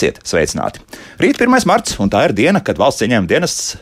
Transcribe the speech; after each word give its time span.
Esiet 0.00 0.22
sveicināti! 0.24 0.80
Rīt 1.20 1.36
1. 1.36 1.66
marts, 1.68 1.98
un 2.00 2.08
tā 2.08 2.22
ir 2.24 2.32
diena, 2.32 2.62
kad 2.64 2.78
valsts 2.80 3.04
ieņēmuma 3.04 3.28
dienests 3.28 3.74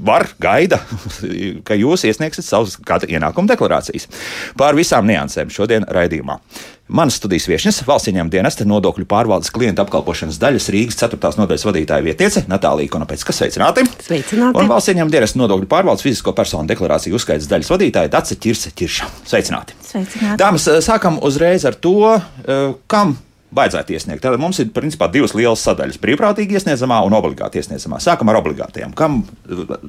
var, 0.00 0.24
gaida, 0.40 0.78
ka 1.68 1.76
jūs 1.76 2.06
iesniegsiet 2.08 2.46
savus 2.46 2.78
gada 2.80 3.04
ienākumu 3.04 3.52
deklarācijas. 3.52 4.08
Pār 4.56 4.78
visām 4.78 5.04
niansēm 5.10 5.52
šodien 5.52 5.84
raidījumā. 5.92 6.38
Manas 6.88 7.20
studijas 7.20 7.50
viesnes 7.52 7.82
valsts 7.84 8.08
ieņēmuma 8.08 8.32
dienesta 8.32 8.64
nodokļu 8.64 9.04
pārvaldes 9.12 9.52
klienta 9.52 9.84
apkalpošanas 9.84 10.40
daļas 10.40 10.72
Rīgas 10.72 11.02
4. 11.04 11.36
nodaļas 11.36 11.68
vadītāja 11.68 12.08
vietiece 12.08 12.46
Natālija 12.48 12.96
Konopecka. 12.96 13.36
Sveicināti! 13.36 13.84
Sveicināti! 14.08 14.56
Un 14.56 14.72
valsts 14.72 14.94
ieņēmuma 14.94 15.18
dienesta 15.20 15.44
nodokļu 15.44 15.68
pārvaldes 15.68 16.08
fizisko 16.08 16.32
personu 16.32 16.72
deklarāciju 16.72 17.20
uzskaitas 17.20 17.52
daļas 17.52 17.76
vadītāja 17.76 18.16
Dace 18.16 18.40
Čirse 18.40 18.72
Čirša. 18.72 19.12
Sveicināti! 19.28 19.76
Sveicināti! 19.84 20.40
Dāmas, 20.40 20.66
sākam 20.88 21.20
uzreiz 21.28 21.68
ar 21.68 21.76
to, 21.76 22.16
eh, 22.16 22.72
kam 22.88 23.20
vajadzētu 23.54 23.94
iesniegt. 23.96 24.22
Tad 24.22 24.40
mums 24.40 24.60
ir 24.62 24.70
principā 24.74 25.10
divas 25.12 25.34
lielas 25.34 25.62
sadaļas- 25.66 25.98
brīvprātīgi 26.02 26.56
iesniedzamā 26.58 27.00
un 27.06 27.16
obligāti 27.18 27.60
iesniedzamā. 27.60 28.00
Sākam 28.00 28.30
ar 28.30 28.40
obligātiem. 28.40 28.94
Kam 28.94 29.24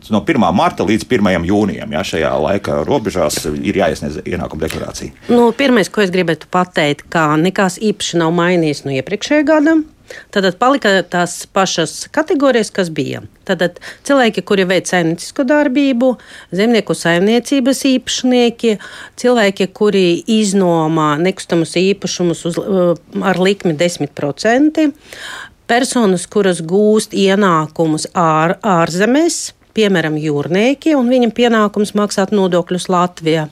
no 0.10 0.22
1. 0.22 0.52
marta 0.54 0.84
līdz 0.84 1.06
1. 1.06 1.46
jūnijam, 1.46 1.92
ja 1.92 2.02
šajā 2.02 2.34
laika 2.42 2.84
robežās 2.86 3.46
ir 3.46 3.76
jāiesniedz 3.76 4.22
ienākuma 4.24 4.68
deklarācija? 4.68 5.12
Nu, 5.30 5.52
pirmais, 5.52 5.90
ko 5.90 6.02
es 6.02 6.12
gribētu 6.12 6.50
pateikt, 6.52 7.10
ka 7.10 7.36
nekas 7.38 7.78
īpaši 7.80 8.18
nav 8.18 8.32
mainījies 8.34 8.86
no 8.86 8.92
iepriekšējā 8.92 9.46
gada. 9.46 9.82
Tad 10.32 10.48
palika 10.62 10.94
tās 11.04 11.46
pašas 11.54 12.08
kategorijas, 12.14 12.72
kas 12.74 12.92
bija. 12.94 13.22
Tad 13.48 13.80
cilvēki, 14.08 14.44
kuri 14.48 14.66
veic 14.70 14.90
saimniecisko 14.92 15.46
darbību, 15.48 16.12
zemnieku 16.56 16.96
saimniecības 16.98 17.86
īpašnieki, 17.92 18.76
cilvēki, 19.22 19.70
kuri 19.76 20.06
iznomā 20.40 21.14
nekustamus 21.22 21.78
īpašumus 21.82 22.46
uz, 22.52 22.60
uh, 22.62 22.94
ar 23.26 23.42
likmi 23.42 23.74
10%, 23.80 24.92
personas, 25.72 26.28
kuras 26.28 26.62
gūst 26.68 27.16
ienākumus 27.18 28.10
ār, 28.18 28.58
ārzemēs 28.60 29.52
piemēram, 29.78 30.18
jūrnieki, 30.22 30.96
un 30.98 31.10
viņam 31.12 31.34
pienākums 31.36 31.94
maksāt 31.98 32.34
nodokļus 32.36 32.88
Latvijā. 32.92 33.48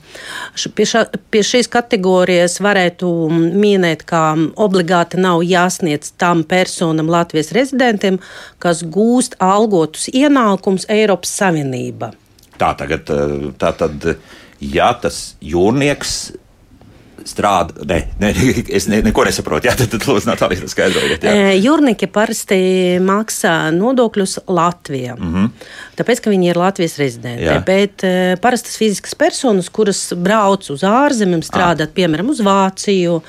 Pie, 0.76 0.86
ša, 0.88 1.04
pie 1.32 1.42
šīs 1.46 1.70
kategorijas 1.72 2.58
varētu 2.64 3.10
minēt, 3.32 4.04
ka 4.08 4.34
obligāti 4.60 5.20
nav 5.20 5.44
jāsniedz 5.46 6.12
tam 6.20 6.44
personam, 6.48 7.10
Latvijas 7.10 7.52
rezidentiem, 7.56 8.20
kas 8.62 8.84
gūst 8.84 9.38
algotus 9.40 10.10
ienākums 10.12 10.88
Eiropas 10.90 11.32
Savienība. 11.40 12.12
Tā 12.60 12.74
tagad, 12.76 13.08
tā 13.56 13.72
tad, 13.72 14.04
ja 14.60 14.92
tas 15.00 15.34
jūrnieks 15.40 16.16
strādā. 17.26 17.84
Ne, 17.88 18.00
ne, 18.20 18.32
es 18.78 18.88
ne, 18.90 19.00
neko 19.04 19.24
nesaprotu. 19.28 19.68
Jā, 19.68 19.76
tad, 19.78 19.92
tad 19.92 20.06
lūdzu, 20.08 20.28
Natālija, 20.30 20.68
skaidrojiet. 20.70 21.26
Jūrnieki 21.60 22.08
parasti 22.12 22.60
maksā 23.04 23.54
nodokļus 23.76 24.40
Latvijā. 24.48 25.16
Mm 25.18 25.34
-hmm. 25.34 25.50
Tāpēc, 26.00 26.24
ka 26.24 26.32
viņi 26.32 26.50
ir 26.50 26.60
Latvijas 26.60 26.98
rezidenti. 27.00 27.46
Jā. 27.48 27.60
Bet 27.66 28.04
parasti 28.42 28.70
tas 28.70 28.80
fiziskas 28.80 29.16
personas, 29.18 29.70
kuras 29.72 30.02
brauc 30.16 30.66
uz 30.72 30.84
ārzemēm, 30.86 31.44
strādāt, 31.46 31.92
ah. 31.92 31.96
piemēram, 31.96 32.32
uz 32.32 32.42
Vāciju, 32.44 33.20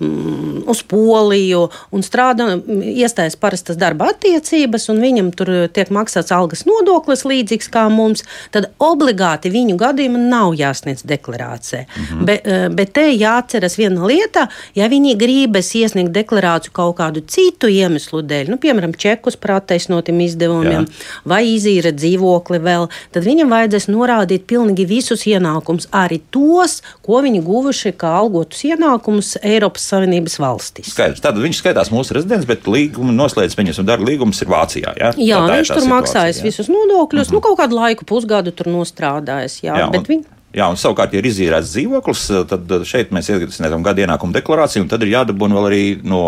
Mm, 0.00 0.64
uz 0.66 0.80
Poliju 0.82 1.68
un 1.94 2.02
strādā, 2.02 2.48
iestājas 2.66 3.36
parastas 3.38 3.76
darba 3.78 4.08
attiecības, 4.10 4.88
un 4.90 4.98
viņam 4.98 5.28
tur 5.38 5.52
tiek 5.70 5.92
maksāts 5.94 6.34
algas 6.34 6.64
nodoklis 6.66 7.22
līdzīgs 7.22 7.70
kā 7.70 7.84
mums, 7.94 8.24
tad 8.50 8.72
obligāti 8.82 9.52
viņu 9.54 9.76
gadījumā 9.78 10.18
nav 10.18 10.56
jāsniedz 10.58 11.04
deklarācija. 11.06 11.84
Mm 11.84 12.04
-hmm. 12.04 12.24
Be, 12.26 12.40
eh, 12.44 12.68
bet 12.68 12.92
te 12.92 13.06
jāatceras 13.06 13.78
viena 13.78 14.06
lieta, 14.06 14.48
ja 14.74 14.88
viņi 14.88 15.14
gribas 15.16 15.70
iesniegt 15.74 16.10
deklarāciju 16.10 16.72
kaut 16.72 16.96
kādu 16.96 17.22
citu 17.26 17.68
iemeslu 17.68 18.22
dēļ, 18.22 18.50
nu, 18.50 18.56
piemēram, 18.56 18.96
čekus 18.96 19.36
par 19.36 19.50
attaisnotiem 19.50 20.20
izdevumiem 20.20 20.84
Jā. 20.84 20.92
vai 21.24 21.44
izīra 21.54 21.92
dzīvokli 22.14 22.60
vēl, 22.62 22.88
tad 23.14 23.26
viņam 23.26 23.52
vajadzēs 23.52 23.88
norādīt 23.90 24.46
pilnīgi 24.50 24.86
visus 24.88 25.24
ienākumus, 25.28 25.88
arī 25.92 26.20
tos, 26.34 26.80
ko 27.04 27.22
viņi 27.24 27.42
guvuši 27.44 27.94
kā 27.98 28.14
algotus 28.20 28.64
ienākumus 28.68 29.36
Eiropas 29.42 29.86
Savienības 29.90 30.38
valstis. 30.42 30.92
Skaidrs. 30.94 31.22
Tad 31.24 31.38
viņš 31.40 31.62
skaitās 31.62 31.92
mūsu 31.94 32.16
rezidents, 32.18 32.46
bet 32.48 32.68
līguma 32.70 33.14
noslēdz 33.14 33.58
viņas 33.58 33.82
un 33.82 33.88
darba 33.88 34.08
līgums 34.08 34.42
ir 34.42 34.52
Vācijā. 34.52 34.94
Ja? 35.00 35.12
Jā, 35.16 35.40
tā, 35.40 35.50
tā 35.50 35.58
viņš 35.60 35.74
tur 35.74 35.90
maksājas 35.90 36.42
visus 36.44 36.70
nodokļus, 36.70 37.28
mm 37.28 37.30
-hmm. 37.30 37.40
nu 37.40 37.44
kaut 37.44 37.58
kādu 37.58 37.80
laiku, 37.80 38.06
pusgadu 38.08 38.54
tur 38.54 38.70
nostrādājis. 38.72 39.62
Jā, 39.64 39.78
jā, 39.84 39.90
bet 39.92 40.08
viņi. 40.08 40.30
Jā, 40.54 40.68
un 40.70 40.78
savukārt, 40.78 41.10
ja 41.10 41.18
ir 41.18 41.26
izīrēts 41.26 41.72
dzīvoklis, 41.72 42.20
tad 42.46 42.70
šeit 42.86 43.10
mēs 43.10 43.26
iesniedzam 43.26 43.82
gada 43.82 44.04
ienākumu 44.04 44.36
deklarāciju, 44.36 44.84
un 44.84 44.90
tad 44.92 45.02
ir 45.02 45.10
jādabūna 45.10 45.56
vēl 45.56 45.66
arī 45.66 45.82
no 46.06 46.20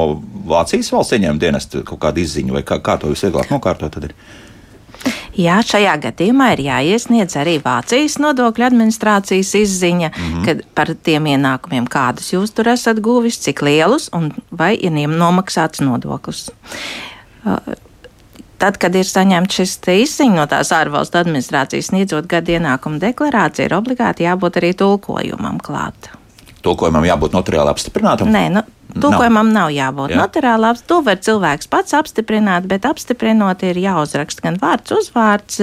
Vācijas 0.51 0.91
valsts 0.91 1.15
ieņēmuma 1.15 1.43
dienesta 1.45 1.85
kaut 1.87 2.01
kāda 2.03 2.19
izziņa, 2.25 2.57
vai 2.57 2.65
kā, 2.67 2.81
kā 2.83 2.97
to 2.99 3.13
visvieglāk 3.13 3.55
nokārtot. 3.55 3.95
Jā, 5.37 5.59
šajā 5.61 5.95
gadījumā 6.01 6.53
ir 6.55 6.63
jāiesniedz 6.65 7.37
arī 7.37 7.59
Vācijas 7.61 8.17
nodokļu 8.23 8.65
administrācijas 8.71 9.53
izziņa 9.59 10.09
mm 10.09 10.31
-hmm. 10.37 10.63
par 10.75 10.95
tiem 10.95 11.27
ienākumiem, 11.35 11.89
kādus 11.93 12.33
jūs 12.33 12.55
tur 12.57 12.71
esat 12.73 13.03
guvis, 13.05 13.37
cik 13.45 13.61
lielus 13.63 14.09
un 14.17 14.33
vai 14.51 14.75
ir 14.81 14.93
nomaksāts 14.93 15.85
nodoklis. 15.85 16.49
Tad, 18.57 18.79
kad 18.81 18.95
ir 18.97 19.05
saņemts 19.05 19.55
šis 19.55 19.81
izziņa 19.93 20.35
no 20.35 20.47
tās 20.49 20.73
ārvalstu 20.73 21.19
administrācijas, 21.21 21.91
sniedzot 21.91 22.27
gada 22.27 22.53
ienākumu 22.53 22.99
deklarāciju, 22.99 23.67
ir 23.67 23.75
obligāti 23.77 24.25
jābūt 24.25 24.57
arī 24.57 24.73
tulkojumam 24.73 25.61
klāt. 25.61 26.09
Tulkojumam 26.63 27.05
jābūt 27.05 27.37
notariāli 27.37 27.71
apstiprinātam? 27.71 28.33
Nē, 28.33 28.49
nu, 28.51 28.63
Tūkojumam 29.03 29.51
nav, 29.51 29.67
nav 29.67 29.73
jābūt 29.75 30.15
Jā. 30.15 30.21
notārāli. 30.23 30.73
To 30.91 31.01
var 31.05 31.19
cilvēks 31.23 31.69
pats 31.71 31.95
apstiprināt, 31.97 32.67
bet 32.71 32.87
apstiprinot 32.89 33.63
ir 33.67 33.79
jāuzraksta 33.81 34.45
gan 34.47 34.59
vārds, 34.63 34.95
uzvārds, 34.97 35.61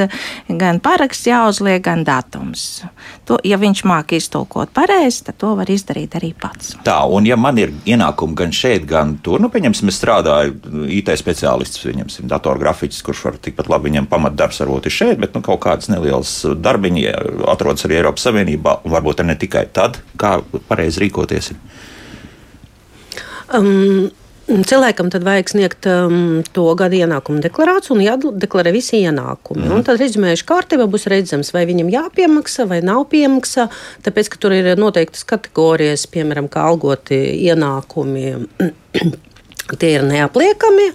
gan 0.49 0.79
paraksts 0.83 1.27
jāuzliek, 1.29 1.81
gan 1.83 2.05
datums. 2.07 2.83
To, 3.27 3.39
ja 3.47 3.59
viņš 3.61 3.83
māki 3.89 4.19
iztulkot 4.21 4.73
pareizi, 4.75 5.23
tad 5.27 5.39
to 5.41 5.53
var 5.59 5.69
izdarīt 5.71 6.17
arī 6.19 6.33
pats. 6.38 6.73
Tā, 6.85 6.97
un 7.09 7.27
ja 7.27 7.38
man 7.39 7.59
ir 7.61 7.73
ienākumi 7.88 8.38
gan 8.39 8.53
šeit, 8.55 8.88
gan 8.89 9.16
tur, 9.23 9.41
nu, 9.44 9.51
pieņemsim, 9.53 9.91
es 9.91 10.00
strādāju 10.01 10.88
IT 10.91 11.13
speciālists, 11.19 11.81
pieņemsim, 11.83 12.27
datorgrafiķis, 12.31 13.03
kurš 13.05 13.25
var 13.29 13.39
tikpat 13.44 13.71
labi 13.71 13.91
viņam 13.91 14.09
pamatdarbs 14.11 14.61
varbūt 14.63 14.89
ir 14.89 14.97
šeit, 14.97 15.17
bet, 15.23 15.35
nu, 15.35 15.44
kaut 15.45 15.63
kādas 15.65 15.89
nelielas 15.91 16.35
darbiņi 16.44 17.07
atrodas 17.51 17.88
arī 17.88 18.01
Eiropas 18.01 18.27
Savienībā, 18.27 18.79
un 18.83 18.94
varbūt 18.94 19.23
ne 19.23 19.38
tikai 19.39 19.67
tad, 19.73 20.01
kā 20.19 20.38
pareizi 20.69 21.05
rīkoties. 21.05 21.53
Ir. 21.53 21.91
Um, 23.51 24.11
Cilvēkam 24.43 25.07
tad 25.07 25.23
vajag 25.23 25.53
sniegt 25.53 25.85
um, 25.87 26.41
to 26.51 26.65
gada 26.75 26.97
ienākumu 26.97 27.39
deklarāciju 27.45 27.95
un 27.95 28.01
jādeklarē 28.03 28.73
visi 28.75 28.99
ienākumi. 28.99 29.63
Mm. 29.63 29.75
Un 29.77 29.85
tad 29.87 30.01
rezumējuši 30.01 30.47
kārtībā 30.49 30.87
būs 30.91 31.07
redzams, 31.11 31.53
vai 31.55 31.63
viņam 31.69 31.91
jāpiemaksā 31.93 32.67
vai 32.67 32.81
nav 32.83 33.05
piemaksā. 33.13 33.69
Tāpēc, 34.03 34.33
ka 34.33 34.41
tur 34.43 34.57
ir 34.57 34.73
noteiktas 34.75 35.23
kategorijas, 35.29 36.03
piemēram, 36.11 36.51
kā 36.51 36.67
algoti 36.73 37.21
ienākumi. 37.47 38.25
Tie 39.63 39.94
ir 39.96 40.03
neapliekami, 40.03 40.90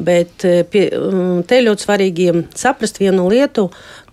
bet 0.00 0.46
eh, 0.48 0.62
pie, 0.64 0.86
um, 0.96 1.42
te 1.44 1.58
ļoti 1.60 1.84
svarīgi 1.84 2.30
saprast 2.56 2.96
vienu 2.96 3.26
lietu, 3.28 3.66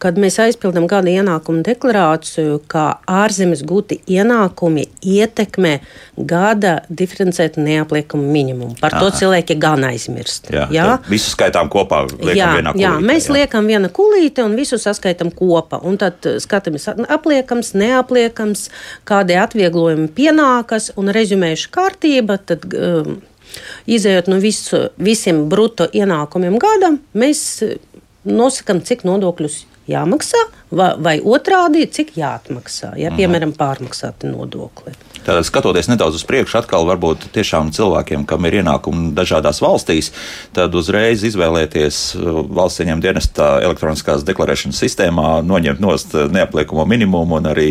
kad 0.04 0.18
mēs 0.20 0.36
aizpildām 0.44 0.84
gada 0.90 1.08
ienākumu 1.08 1.64
deklarāciju, 1.64 2.58
ka 2.68 2.84
ārzemes 3.08 3.62
gūti 3.70 4.02
ienākumi 4.12 4.84
ietekmē 5.00 5.72
gada 6.28 6.81
diferencētu 6.90 7.63
neapliekumu 7.63 8.28
minimumu. 8.34 8.75
Par 8.81 8.98
Aha. 8.98 9.06
to 9.06 9.22
cilvēki 9.22 9.56
gan 9.63 9.88
aizmirst. 9.88 10.52
Jā, 10.52 10.68
jā? 10.75 10.90
visu 11.07 11.31
skaitām 11.31 11.72
kopā. 11.72 12.04
Jā, 12.19 12.36
jā 12.36 12.52
kulītē, 12.68 12.94
mēs 13.07 13.31
jā. 13.31 13.40
liekam 13.40 13.72
viena 13.72 13.94
kulīte 13.96 14.44
un 14.44 14.60
visu 14.60 14.81
saskaitām 14.81 15.31
kopā. 15.31 15.80
Un 15.88 15.96
tad 16.02 16.19
skatāmies 16.44 16.92
apliekams, 16.92 17.72
neapliekams, 17.80 18.68
kādi 19.07 19.40
atvieglojumi 19.40 20.12
pienākas 20.19 20.92
un 21.00 21.16
rezumējuši 21.16 21.75
kārtība. 21.80 22.42
Tad, 22.52 22.68
um, 22.75 23.22
Izejot 23.92 24.30
no 24.31 24.39
visu, 24.42 24.88
visiem 25.01 25.45
brutto 25.51 25.88
ienākumiem 25.92 26.57
gadam, 26.62 27.00
mēs 27.18 27.44
nosakām, 28.27 28.81
cik 28.86 29.06
nodokļus 29.07 29.63
jāmaksā, 29.92 30.42
vai, 30.71 30.92
vai 31.01 31.15
otrādi, 31.19 31.88
cik 31.92 32.15
jāatmaksā, 32.19 32.94
ja, 33.01 33.13
piemēram, 33.18 33.56
pārmaksāti 33.57 34.30
nodokļi. 34.31 34.95
Tātad, 35.25 35.45
skatoties 35.45 35.89
nedaudz 35.91 36.18
uz 36.18 36.25
priekšu, 36.27 36.57
atkal 36.62 36.88
varbūt 36.89 37.27
tiešām 37.35 37.69
cilvēkiem, 37.75 38.25
kam 38.29 38.47
ir 38.50 38.62
ienākumi 38.62 39.12
dažādās 39.18 39.62
valstīs, 39.63 40.12
tad 40.56 40.75
uzreiz 40.77 41.23
izvēlēties 41.27 42.00
uh, 42.18 42.41
valsts 42.50 42.81
ieņem 42.83 43.03
dienestā 43.03 43.50
elektroniskās 43.65 44.25
deklarēšanas 44.27 44.81
sistēmā, 44.81 45.27
noņemt 45.45 45.81
nost 45.83 46.15
neapliekamo 46.33 46.85
minimumu 46.89 47.38
un 47.38 47.50
arī 47.51 47.69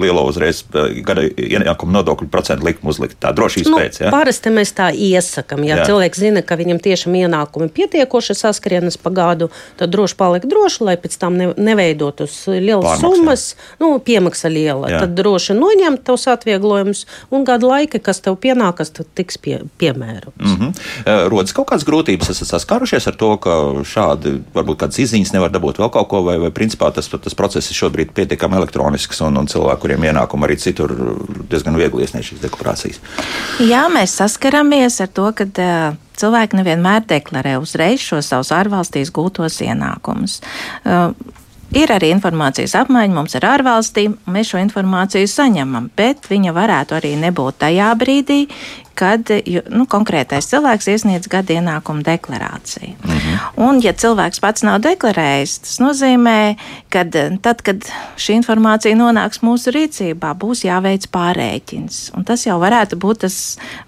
lielo 0.00 0.24
uzreiz 0.30 0.62
uh, 0.72 0.88
gada 1.06 1.26
ienākumu 1.26 1.98
nodokļu 1.98 2.30
procentu 2.32 2.68
likumu 2.68 2.94
uzlikt. 2.94 3.18
Tā 3.22 3.32
drošības 3.36 3.72
nu, 3.72 3.80
pēc. 3.80 4.00
Ja? 4.06 4.14
Parasti 4.14 4.52
mēs 4.54 4.72
tā 4.76 4.88
iesakam. 4.92 5.64
Ja 5.68 5.80
Jā. 5.80 5.88
cilvēks 5.90 6.22
zina, 6.22 6.42
ka 6.46 6.58
viņam 6.58 6.80
tiešām 6.82 7.16
ienākumi 7.20 7.68
pietiekoši 7.76 8.36
saskrienas 8.38 8.98
pa 9.00 9.12
gadu, 9.14 9.50
tad 9.76 9.92
droši 9.92 10.16
paliek 10.18 10.48
droši, 10.48 10.84
lai 10.88 10.96
pēc 11.00 11.16
tam 11.20 11.36
neveidotus 11.36 12.38
lielas 12.50 13.00
summas, 13.02 13.46
nu, 13.82 13.96
piemaksa 14.02 14.50
liela. 14.52 14.90
Jā. 14.92 15.04
Tad 15.04 15.16
droši 15.18 15.56
noņemt 15.58 16.04
tos 16.06 16.26
atvieglojumus 16.30 16.85
ievērojams, 16.86 17.06
un 17.30 17.44
gada 17.44 17.66
laika, 17.66 17.98
kas 17.98 18.20
tev 18.20 18.36
pienākas, 18.40 18.92
tad 18.94 19.06
tiks 19.14 19.38
pie, 19.38 19.60
piemērams. 19.78 20.36
Mm 20.38 20.56
-hmm. 20.56 21.28
Rodas 21.28 21.52
kaut 21.52 21.68
kādas 21.70 21.86
grūtības, 21.86 22.30
esat 22.30 22.48
saskārušies 22.48 23.06
ar 23.08 23.16
to, 23.16 23.36
ka 23.36 23.50
šādi 23.82 24.42
varbūt 24.54 24.76
kādas 24.76 24.98
izziņas 24.98 25.32
nevar 25.32 25.50
dabūt 25.50 25.78
vēl 25.78 25.90
kaut 25.90 26.08
ko, 26.08 26.22
vai, 26.22 26.38
vai 26.38 26.50
principā 26.50 26.92
tas, 26.92 27.08
tas 27.08 27.34
process 27.34 27.70
ir 27.70 27.76
šobrīd 27.76 28.12
pietiekami 28.12 28.56
elektronisks, 28.56 29.20
un, 29.20 29.36
un 29.36 29.46
cilvēki, 29.46 29.80
kuriem 29.80 30.04
ienākumi 30.04 30.44
arī 30.44 30.56
citur, 30.56 30.94
diezgan 31.50 31.76
viegli 31.76 32.02
iesniegt 32.02 32.26
šīs 32.26 32.40
deklarācijas. 32.40 33.00
Jā, 33.60 33.88
mēs 33.88 34.16
saskaramies 34.16 35.00
ar 35.00 35.08
to, 35.08 35.32
ka 35.32 35.44
uh, 35.44 35.96
cilvēki 36.16 36.56
nevienmēr 36.56 37.06
deklarē 37.06 37.58
uzreiz 37.58 38.00
šo 38.00 38.22
savus 38.22 38.52
ārvalstīs 38.52 39.12
gūtos 39.12 39.60
ienākumus. 39.60 40.40
Uh, 40.84 41.12
Ir 41.74 41.90
arī 41.90 42.12
informācijas 42.14 42.76
apmaiņa 42.78 43.14
mums 43.16 43.34
ar 43.40 43.48
ārvalstīm, 43.56 44.12
un 44.22 44.36
mēs 44.36 44.52
šo 44.52 44.60
informāciju 44.62 45.26
saņemam, 45.30 45.88
bet 45.98 46.28
viņa 46.30 46.54
varētu 46.54 46.94
arī 47.00 47.16
nebūt 47.18 47.58
tajā 47.64 47.88
brīdī, 47.98 48.44
kad 48.96 49.30
nu, 49.70 49.86
konkrētais 49.90 50.48
cilvēks 50.50 50.88
iesniedz 50.94 51.30
gada 51.30 51.58
ienākumu 51.58 52.04
deklarāciju. 52.06 52.96
-hmm. 53.04 53.38
Un, 53.56 53.80
ja 53.84 53.92
cilvēks 53.92 54.40
pats 54.40 54.64
nav 54.66 54.80
deklarējis, 54.84 55.58
tas 55.64 55.78
nozīmē, 55.80 56.56
ka 56.92 57.04
tad, 57.42 57.62
kad 57.66 57.86
šī 58.20 58.38
informācija 58.40 58.96
nonāks 58.96 59.42
mūsu 59.44 59.72
rīcībā, 59.74 60.32
būs 60.38 60.64
jāveic 60.66 61.08
pārreikins. 61.12 62.10
Un 62.16 62.24
tas 62.24 62.46
jau 62.46 62.58
varētu 62.60 62.98
būt 63.00 63.24
tas 63.26 63.36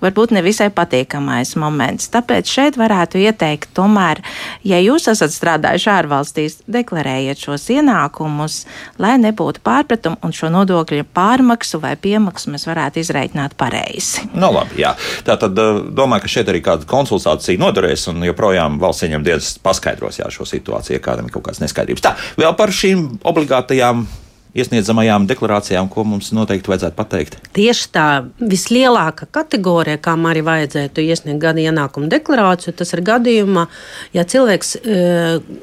varbūt 0.03 0.35
nevisai 0.37 0.71
patīkamais 0.75 1.55
moments. 1.57 2.11
Tāpēc 2.13 2.49
šeit 2.49 2.79
varētu 2.81 3.21
ieteikt, 3.23 3.71
tomēr, 3.77 4.23
ja 4.65 4.81
jūs 4.81 5.09
esat 5.13 5.35
strādājuši 5.35 5.91
ārvalstīs, 5.95 6.59
deklarējiet 6.69 7.39
šos 7.39 7.69
ienākumus, 7.75 8.65
lai 8.99 9.17
nebūtu 9.21 9.63
pārpratumu 9.65 10.21
un 10.23 10.33
šo 10.33 10.53
nodokļu 10.53 11.07
pārmaksu 11.15 11.81
vai 11.83 11.95
piemaksu 11.97 12.53
mēs 12.55 12.67
varētu 12.69 13.03
izreikināt 13.05 13.57
pareizi. 13.59 14.27
Nu, 14.35 14.53
labi, 14.55 14.83
jā. 14.83 14.95
Tā 15.27 15.39
tad 15.41 15.59
eh, 15.59 15.83
domāju, 15.99 16.27
ka 16.27 16.33
šeit 16.37 16.53
arī 16.53 16.63
kāda 16.65 16.89
konsultācija 16.89 17.61
noderēs, 17.61 18.09
un 18.13 18.25
joprojām 18.27 18.81
valsts 18.83 19.09
ieņem 19.09 19.27
dienas 19.27 19.53
paskaidros 19.65 20.21
jā, 20.23 20.31
šo 20.33 20.49
situāciju, 20.49 20.99
ja 20.99 21.05
kādam 21.05 21.29
ir 21.29 21.35
kaut 21.35 21.49
kādas 21.49 21.63
neskaidrības. 21.65 22.05
Tā, 22.05 22.17
vēl 22.41 22.57
par 22.59 22.75
šīm 22.75 23.07
obligātajām 23.29 24.07
iesniedzamajām 24.59 25.27
deklarācijām, 25.29 25.89
ko 25.93 26.05
mums 26.09 26.31
noteikti 26.37 26.73
vajadzētu 26.73 26.97
pateikt? 26.99 27.39
Tieši 27.57 27.89
tā 27.95 28.07
vislielākā 28.41 29.29
kategorija, 29.35 30.01
kam 30.03 30.27
arī 30.31 30.43
vajadzētu 30.47 31.05
iesniegt 31.05 31.43
gada 31.43 31.63
ienākumu 31.63 32.11
deklarāciju, 32.13 32.75
tas 32.79 32.95
ir 32.97 33.05
gadījumā, 33.07 33.67
ja 34.17 34.25
cilvēks 34.29 34.77
e, 34.79 35.03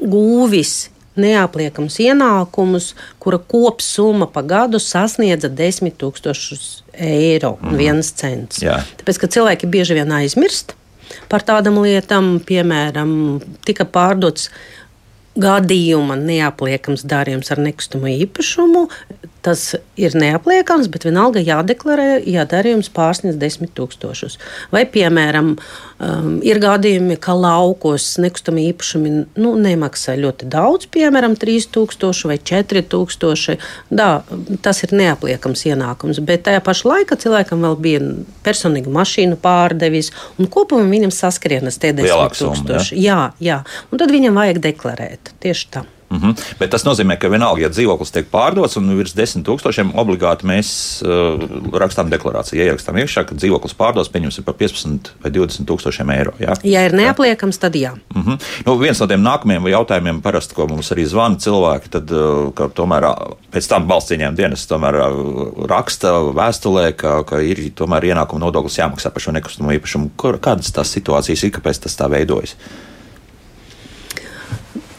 gūvis 0.02 0.76
neapliekams 1.20 2.00
ienākumus, 2.04 2.94
kura 3.24 3.40
kopsumma 3.40 4.28
pa 4.32 4.44
gadu 4.46 4.82
sasniedza 4.82 5.50
10 5.50 5.96
tūkstošus 6.02 6.66
eiro 6.94 7.56
un 7.62 7.74
mm. 7.74 7.80
viens 7.80 8.14
cents. 8.16 8.64
Jā. 8.64 8.80
Tāpēc, 9.02 9.22
ka 9.22 9.32
cilvēki 9.38 9.70
bieži 9.72 10.00
vien 10.00 10.12
aizmirst 10.16 10.76
par 11.30 11.46
tādām 11.46 11.78
lietām, 11.84 12.38
piemēram, 12.46 13.12
tika 13.68 13.86
pārdots 13.88 14.50
gadījuma 15.36 16.16
neapliekams 16.20 17.04
darījums 17.08 17.52
ar 17.52 17.60
nekustamo 17.60 18.08
īpašumu, 18.08 18.86
tas 19.46 19.76
ir 20.00 20.16
neapliekams, 20.18 20.88
bet 20.92 21.06
vienalga 21.06 21.44
jādeklarē, 21.44 22.22
ja 22.30 22.48
darījums 22.50 22.90
pārsniedz 22.96 23.38
10 23.42 23.74
tūkstošus. 23.78 24.40
Vai, 24.74 24.86
piemēram, 24.90 25.56
um, 26.00 26.38
ir 26.46 26.60
gadījumi, 26.64 27.18
ka 27.22 27.36
laukos 27.38 28.16
nekustami 28.22 28.68
īpašumi 28.72 29.14
nu, 29.42 29.54
nemaksā 29.62 30.18
ļoti 30.20 30.50
daudz, 30.52 30.90
piemēram, 30.94 31.38
3000 31.40 32.30
vai 32.30 32.38
4000. 32.40 33.58
Da, 33.90 34.10
tas 34.66 34.84
ir 34.86 34.96
neapliekams 34.96 35.66
ienākums, 35.70 36.22
bet 36.26 36.46
tajā 36.50 36.62
pašā 36.66 36.92
laikā 36.92 37.20
cilvēkam 37.22 37.66
vēl 37.66 37.80
bija 37.88 38.04
personīga 38.46 38.92
mašīna 38.94 39.40
pārdevis, 39.42 40.12
un 40.40 40.52
kopumā 40.52 40.88
viņam 40.92 41.14
saskrienas 41.16 41.80
tie 41.82 41.94
10 41.96 42.40
tūkstoši. 42.40 43.00
Jā, 43.02 43.32
jā, 43.44 43.64
un 43.92 44.02
tad 44.02 44.14
viņam 44.16 44.42
vajag 44.42 44.64
deklarēt 44.70 45.36
tieši 45.44 45.70
tā. 45.74 45.88
Mm 46.16 46.22
-hmm. 46.22 46.58
Bet 46.60 46.70
tas 46.70 46.86
nozīmē, 46.86 47.18
ka 47.18 47.30
vienalga, 47.30 47.62
ja 47.62 47.70
dzīvoklis 47.70 48.12
tiek 48.12 48.28
pārdots 48.32 48.78
un 48.78 48.98
virs 48.98 49.16
desmit 49.16 49.46
tūkstošiem, 49.48 49.92
obligāti 49.96 50.48
mēs 50.48 50.70
uh, 51.04 51.42
rakstām 51.74 52.10
deklarāciju, 52.10 52.62
ierakstām 52.62 52.98
iekšā, 52.98 53.26
ka 53.26 53.36
dzīvoklis 53.36 53.76
pārdots 53.76 54.10
pieņemsim 54.14 54.44
par 54.44 54.54
15 54.54 55.12
vai 55.24 55.32
20 55.32 55.66
tūkstošiem 55.66 56.12
eiro. 56.18 56.34
Jā? 56.40 56.54
Ja 56.64 56.86
ir 56.86 56.94
neapliekams, 56.94 57.58
tad 57.58 57.76
jā. 57.76 57.92
Mm 58.16 58.24
-hmm. 58.24 58.38
nu, 58.66 58.78
viens 58.78 59.00
no 59.00 59.08
tiem 59.08 59.22
nākamajiem 59.22 59.68
jautājumiem, 59.68 60.22
parasti, 60.22 60.56
ko 60.56 60.68
mums 60.68 60.92
arī 60.92 61.06
zvana 61.06 61.36
cilvēki, 61.36 61.90
tad 61.90 62.12
uh, 62.12 62.72
tomēr 62.74 63.04
uh, 63.04 63.36
pēc 63.52 63.70
tam 63.70 63.88
ieņēmuma 63.90 64.36
dienas 64.36 64.68
tomēr 64.68 64.96
uh, 64.96 65.68
raksta 65.68 66.12
vēstulē, 66.36 66.92
ka, 66.96 67.24
ka 67.24 67.40
ir 67.40 67.72
tomēr 67.76 68.04
ienākuma 68.04 68.40
nodoklis 68.40 68.78
jāmaksā 68.78 69.10
par 69.10 69.22
šo 69.22 69.32
nekustamo 69.32 69.72
īpašumu. 69.72 70.10
Kādas 70.18 70.72
tās 70.72 70.92
situācijas 70.96 71.44
ir, 71.44 71.52
kāpēc 71.52 71.80
tas 71.84 71.96
tā 71.96 72.10
veidojas? 72.10 72.56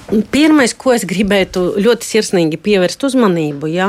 Pirmais, 0.06 0.70
ko 0.78 0.92
es 0.94 1.02
gribētu 1.08 1.62
ļoti 1.82 2.06
sirsnīgi 2.06 2.60
pievērst 2.62 3.02
uzmanību, 3.08 3.70
jā, 3.74 3.88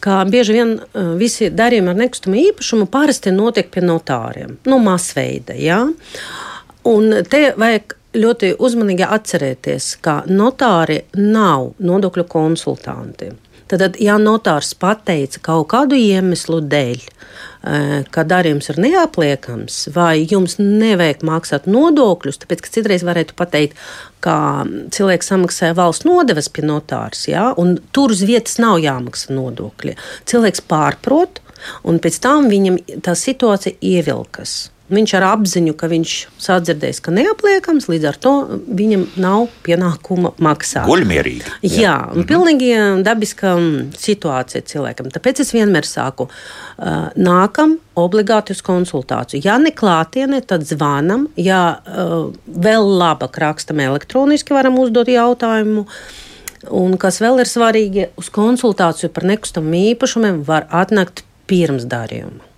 ka 0.00 0.22
bieži 0.28 0.56
vien 0.56 0.70
uh, 0.80 1.12
visi 1.20 1.50
darījumi 1.52 1.92
ar 1.92 1.98
nekustamo 1.98 2.38
īpašumu 2.40 2.86
parasti 2.92 3.34
notiek 3.34 3.68
pie 3.72 3.84
notāriem, 3.84 4.56
no 4.64 4.78
nu, 4.78 4.80
masveida. 4.86 5.56
Jā. 5.58 5.82
Un 6.88 7.18
te 7.28 7.42
vajag 7.60 7.98
ļoti 8.16 8.54
uzmanīgi 8.64 9.04
atcerēties, 9.04 9.92
ka 10.04 10.22
notāri 10.28 11.02
nav 11.20 11.74
nodokļu 11.80 12.26
konsultanti. 12.32 13.30
Tad, 13.72 13.96
ja 14.00 14.18
notārs 14.20 14.74
pateica 14.76 15.40
kaut 15.46 15.70
kādu 15.72 15.96
iemeslu 15.96 16.58
dēļ, 16.64 17.06
Eh, 17.06 17.51
ka 17.62 18.24
darījums 18.26 18.70
ir 18.72 18.80
neapliekams, 18.82 19.76
vai 19.94 20.24
jums 20.26 20.58
nevajag 20.58 21.22
maksāt 21.26 21.68
nodokļus, 21.70 22.40
tāpēc 22.42 22.64
ka 22.64 22.72
citreiz 22.74 23.04
varētu 23.06 23.36
pateikt, 23.38 23.78
ka 24.22 24.64
cilvēks 24.94 25.30
samaksā 25.30 25.72
valsts 25.78 26.06
nodevas 26.08 26.50
pie 26.50 26.66
notārs, 26.66 27.28
ja, 27.30 27.50
un 27.58 27.76
tur 27.94 28.14
uz 28.14 28.24
vietas 28.26 28.58
nav 28.62 28.80
jāmaksā 28.82 29.34
nodokļi. 29.36 29.96
Cilvēks 30.30 30.66
pārprot, 30.70 31.42
un 31.86 32.02
pēc 32.02 32.18
tam 32.22 32.50
viņam 32.50 32.82
tā 33.06 33.14
situācija 33.18 33.78
ievilkas. 33.78 34.71
Viņš 34.92 35.12
ar 35.16 35.24
apziņu, 35.30 35.72
ka 35.78 35.88
viņš 35.88 36.14
sadzirdēs, 36.42 36.98
ka 37.04 37.14
neapliekams, 37.14 37.86
līdz 37.88 38.08
ar 38.10 38.18
to 38.20 38.32
viņam 38.68 39.06
nav 39.22 39.46
pienākuma 39.64 40.34
maksāt. 40.42 40.84
Guļmierīgi. 40.88 41.46
Jā, 41.64 41.78
jā 41.80 41.94
mm 41.96 42.10
-hmm. 42.18 42.26
pilnīgi 42.28 42.72
dabiska 43.06 43.54
situācija 43.96 44.66
cilvēkam. 44.68 45.08
Tāpēc 45.14 45.40
es 45.40 45.54
vienmēr 45.56 45.88
saku, 45.88 46.28
uh, 46.28 47.08
nākam 47.16 47.78
obligāti 47.96 48.52
uz 48.52 48.60
konsultāciju. 48.60 49.40
Ja 49.44 49.56
neklātienē, 49.58 50.42
tad 50.46 50.68
zvanam. 50.68 51.28
Ja 51.36 51.80
uh, 51.80 52.28
vēl 52.46 52.92
labāk 53.00 53.38
rakstam 53.38 53.80
elektroniski, 53.80 54.52
varam 54.52 54.78
uzdot 54.78 55.08
jautājumu. 55.08 55.86
Un 56.70 56.96
kas 56.96 57.20
vēl 57.20 57.40
ir 57.40 57.48
svarīgi, 57.48 58.06
uz 58.16 58.28
konsultāciju 58.30 59.08
par 59.10 59.24
nekustamiem 59.24 59.94
īpašumiem 59.96 60.44
var 60.46 60.68
atnākt 60.70 61.24
pirms 61.46 61.88
darījuma. 61.88 62.51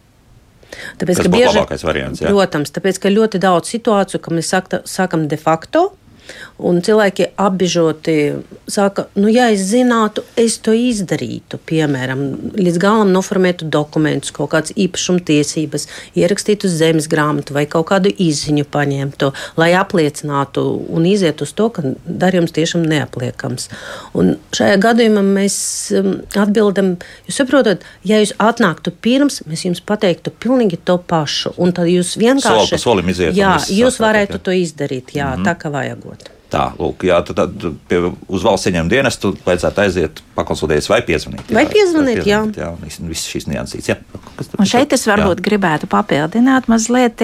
Tāpēc, 1.00 1.20
Tas 1.22 1.30
būtu 1.30 1.50
labākais 1.50 1.84
variants. 1.86 2.22
Jā. 2.24 2.32
Protams, 2.32 2.72
tāpēc, 2.74 3.00
ka 3.02 3.12
ļoti 3.12 3.40
daudz 3.42 3.74
situāciju, 3.74 4.22
ka 4.24 4.34
mēs 4.34 4.54
sakam 4.90 5.28
de 5.30 5.38
facto, 5.40 5.90
Un 6.58 6.78
cilvēki 6.86 7.32
apbežoti 7.40 8.14
saka, 8.70 9.08
nu, 9.18 9.26
ja 9.32 9.48
es 9.50 9.64
zinātu, 9.72 10.22
es 10.38 10.56
to 10.62 10.70
izdarītu. 10.76 11.58
Piemēram, 11.66 12.20
līdz 12.54 12.78
galam 12.82 13.10
noformētu 13.14 13.66
dokumentus, 13.66 14.30
kaut 14.34 14.52
kādas 14.52 14.74
īpašuma 14.78 15.24
tiesības, 15.26 15.88
ierakstītu 16.14 16.70
zemes 16.70 17.08
grāmatu 17.10 17.56
vai 17.56 17.64
kaut 17.70 17.88
kādu 17.90 18.12
izziņu 18.12 18.68
paņemtu, 18.70 19.32
lai 19.58 19.72
apliecinātu 19.74 20.62
un 20.94 21.08
iziet 21.10 21.42
uz 21.42 21.54
to, 21.58 21.68
ka 21.74 21.82
darījums 22.06 22.54
tiešām 22.54 22.86
neapliekams. 22.86 23.66
Un 24.14 24.36
šajā 24.54 24.78
gadījumā 24.84 25.24
mēs 25.26 25.56
um, 25.98 26.12
atbildam, 26.38 26.94
jūs 27.26 27.40
saprotat, 27.42 27.82
ja 28.06 28.22
jūs 28.22 28.36
atnāktu 28.38 28.94
pirms, 29.04 29.42
mēs 29.50 29.66
jums 29.66 29.82
pateiktu 29.82 30.30
pilnīgi 30.30 30.78
to 30.86 31.00
pašu, 31.02 31.56
un 31.58 31.74
tad 31.74 31.90
jūs 31.90 32.14
vienkārši. 32.20 32.78
Soli, 32.78 32.82
solim 32.86 33.10
iziet, 33.10 33.34
jā, 33.34 33.56
jūs 33.74 33.98
varētu 34.02 34.38
to 34.38 34.54
izdarīt, 34.54 35.16
jā, 35.18 35.34
mm 35.34 35.42
-hmm. 35.42 35.50
tā 35.50 35.58
kā 35.58 35.74
vajagot. 35.74 36.13
Tā, 36.54 36.68
lūk, 36.78 37.02
jā, 37.08 37.16
tad, 37.26 37.40
tad 37.40 37.64
pie, 37.90 37.98
uz 38.30 38.44
valsts 38.46 38.68
ieņēmuma 38.70 38.92
dienestu 38.92 39.32
vajadzētu 39.42 39.82
aiziet, 39.82 40.20
pakonsultēties 40.36 40.86
vai 40.92 41.00
piezvanīt. 41.06 41.50
Jā, 41.50 41.56
vai 41.58 41.64
piezvanīt, 41.72 42.20
jā. 42.28 42.44
jā. 42.54 42.68
jā 42.78 43.00
visas 43.08 43.26
šīs 43.32 43.48
niansītas. 43.50 43.90
Jā. 43.90 43.96
Un 44.60 44.68
šeit 44.70 44.94
es 44.94 45.06
varbūt 45.10 45.42
jā. 45.42 45.46
gribētu 45.48 45.88
papildināt 45.90 46.70
mazliet, 46.70 47.18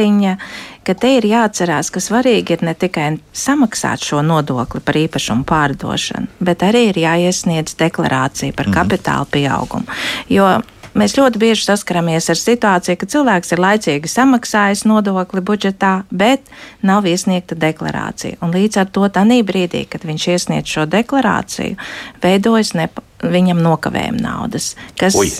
ka 0.87 0.97
te 0.99 1.13
ir 1.19 1.29
jāatcerās, 1.31 1.93
ka 1.95 2.03
svarīgi 2.03 2.57
ir 2.57 2.67
ne 2.67 2.75
tikai 2.75 3.07
samaksāt 3.37 4.03
šo 4.07 4.25
nodokli 4.27 4.83
par 4.83 4.99
īpašumu 4.99 5.47
pārdošanu, 5.47 6.43
bet 6.43 6.67
arī 6.67 6.89
ir 6.91 7.01
jāiesniedz 7.05 7.79
deklarācija 7.79 8.57
par 8.57 8.67
mm 8.67 8.73
-hmm. 8.73 8.83
kapitāla 8.83 9.27
pieaugumu. 9.31 9.87
Jo 10.29 10.59
Mēs 10.99 11.15
ļoti 11.15 11.39
bieži 11.39 11.67
saskaramies 11.69 12.27
ar 12.33 12.39
situāciju, 12.39 12.99
ka 12.99 13.09
cilvēks 13.13 13.55
ir 13.55 13.63
laicīgi 13.63 14.11
samaksājis 14.11 14.83
nodokli 14.91 15.43
budžetā, 15.47 15.93
bet 16.11 16.43
nav 16.83 17.07
iesniegta 17.07 17.55
deklarācija. 17.55 18.41
Un 18.43 18.55
līdz 18.57 18.81
ar 18.83 18.91
to 18.91 19.07
tādā 19.07 19.39
brīdī, 19.47 19.85
kad 19.91 20.03
viņš 20.07 20.27
iesniedz 20.35 20.75
šo 20.75 20.89
deklarāciju, 20.91 21.79
veidojas 22.23 22.75
nepa 22.75 23.05
viņam 23.23 23.63
nokavējuma 23.63 24.25
naudas. 24.25 24.75
Kas, 24.99 25.15
Ui. 25.19 25.31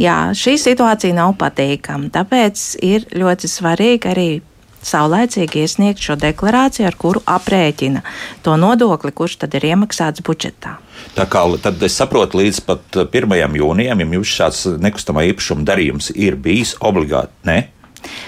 jā, 0.00 0.18
šī 0.34 0.56
situācija 0.58 1.14
nav 1.14 1.36
patīkama. 1.38 2.10
Tāpēc 2.14 2.66
ir 2.82 3.06
ļoti 3.14 3.50
svarīgi 3.52 4.12
arī 4.12 4.28
saulēcīgi 4.86 5.64
iesniegt 5.64 6.02
šo 6.02 6.16
deklarāciju, 6.20 6.86
ar 6.88 6.96
kuru 6.98 7.22
aprēķina 7.26 8.02
to 8.46 8.56
nodokli, 8.60 9.12
kurš 9.12 9.40
tad 9.44 9.56
ir 9.58 9.68
iemaksāts 9.72 10.24
budžetā. 10.26 10.76
Tā 11.16 11.26
kā 11.30 11.42
tad 11.62 11.82
es 11.84 11.96
saprotu, 11.98 12.40
līdz 12.40 12.60
pat 12.66 13.00
1. 13.04 13.36
jūnijam, 13.60 14.00
ja 14.02 14.10
jums 14.16 14.32
šāds 14.32 14.64
nekustamā 14.80 15.26
īpašuma 15.32 15.66
darījums 15.68 16.10
ir 16.14 16.38
bijis 16.40 16.76
obligāti, 16.80 17.34
ne? 17.48 17.58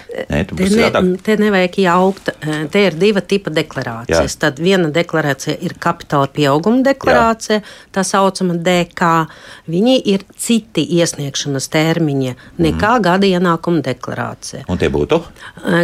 Nē, 0.09 0.41
te, 0.49 0.67
ne, 0.73 1.17
te 1.21 1.35
nevajag 1.37 1.75
jaukt. 1.83 2.31
Te 2.73 2.81
ir 2.87 2.95
diva 2.97 3.21
tipa 3.21 3.53
deklarācijas. 3.53 4.35
Jā. 4.35 4.41
Tad 4.41 4.61
viena 4.63 4.89
deklarācija 4.93 5.59
ir 5.65 5.75
kapitāla 5.81 6.31
pieauguma 6.33 6.81
deklarācija, 6.87 7.59
Jā. 7.61 7.75
tā 7.93 8.05
saucama 8.09 8.57
DK. 8.57 9.11
Viņi 9.69 9.97
ir 10.09 10.25
citi 10.41 10.87
iesniegšanas 10.97 11.69
termiņi 11.75 12.33
nekā 12.57 12.93
mm. 12.95 13.05
gada 13.05 13.29
ienākuma 13.29 13.83
deklarācija. 13.85 14.65
Un 14.73 14.81
tie 14.81 14.89
būtu? 14.93 15.21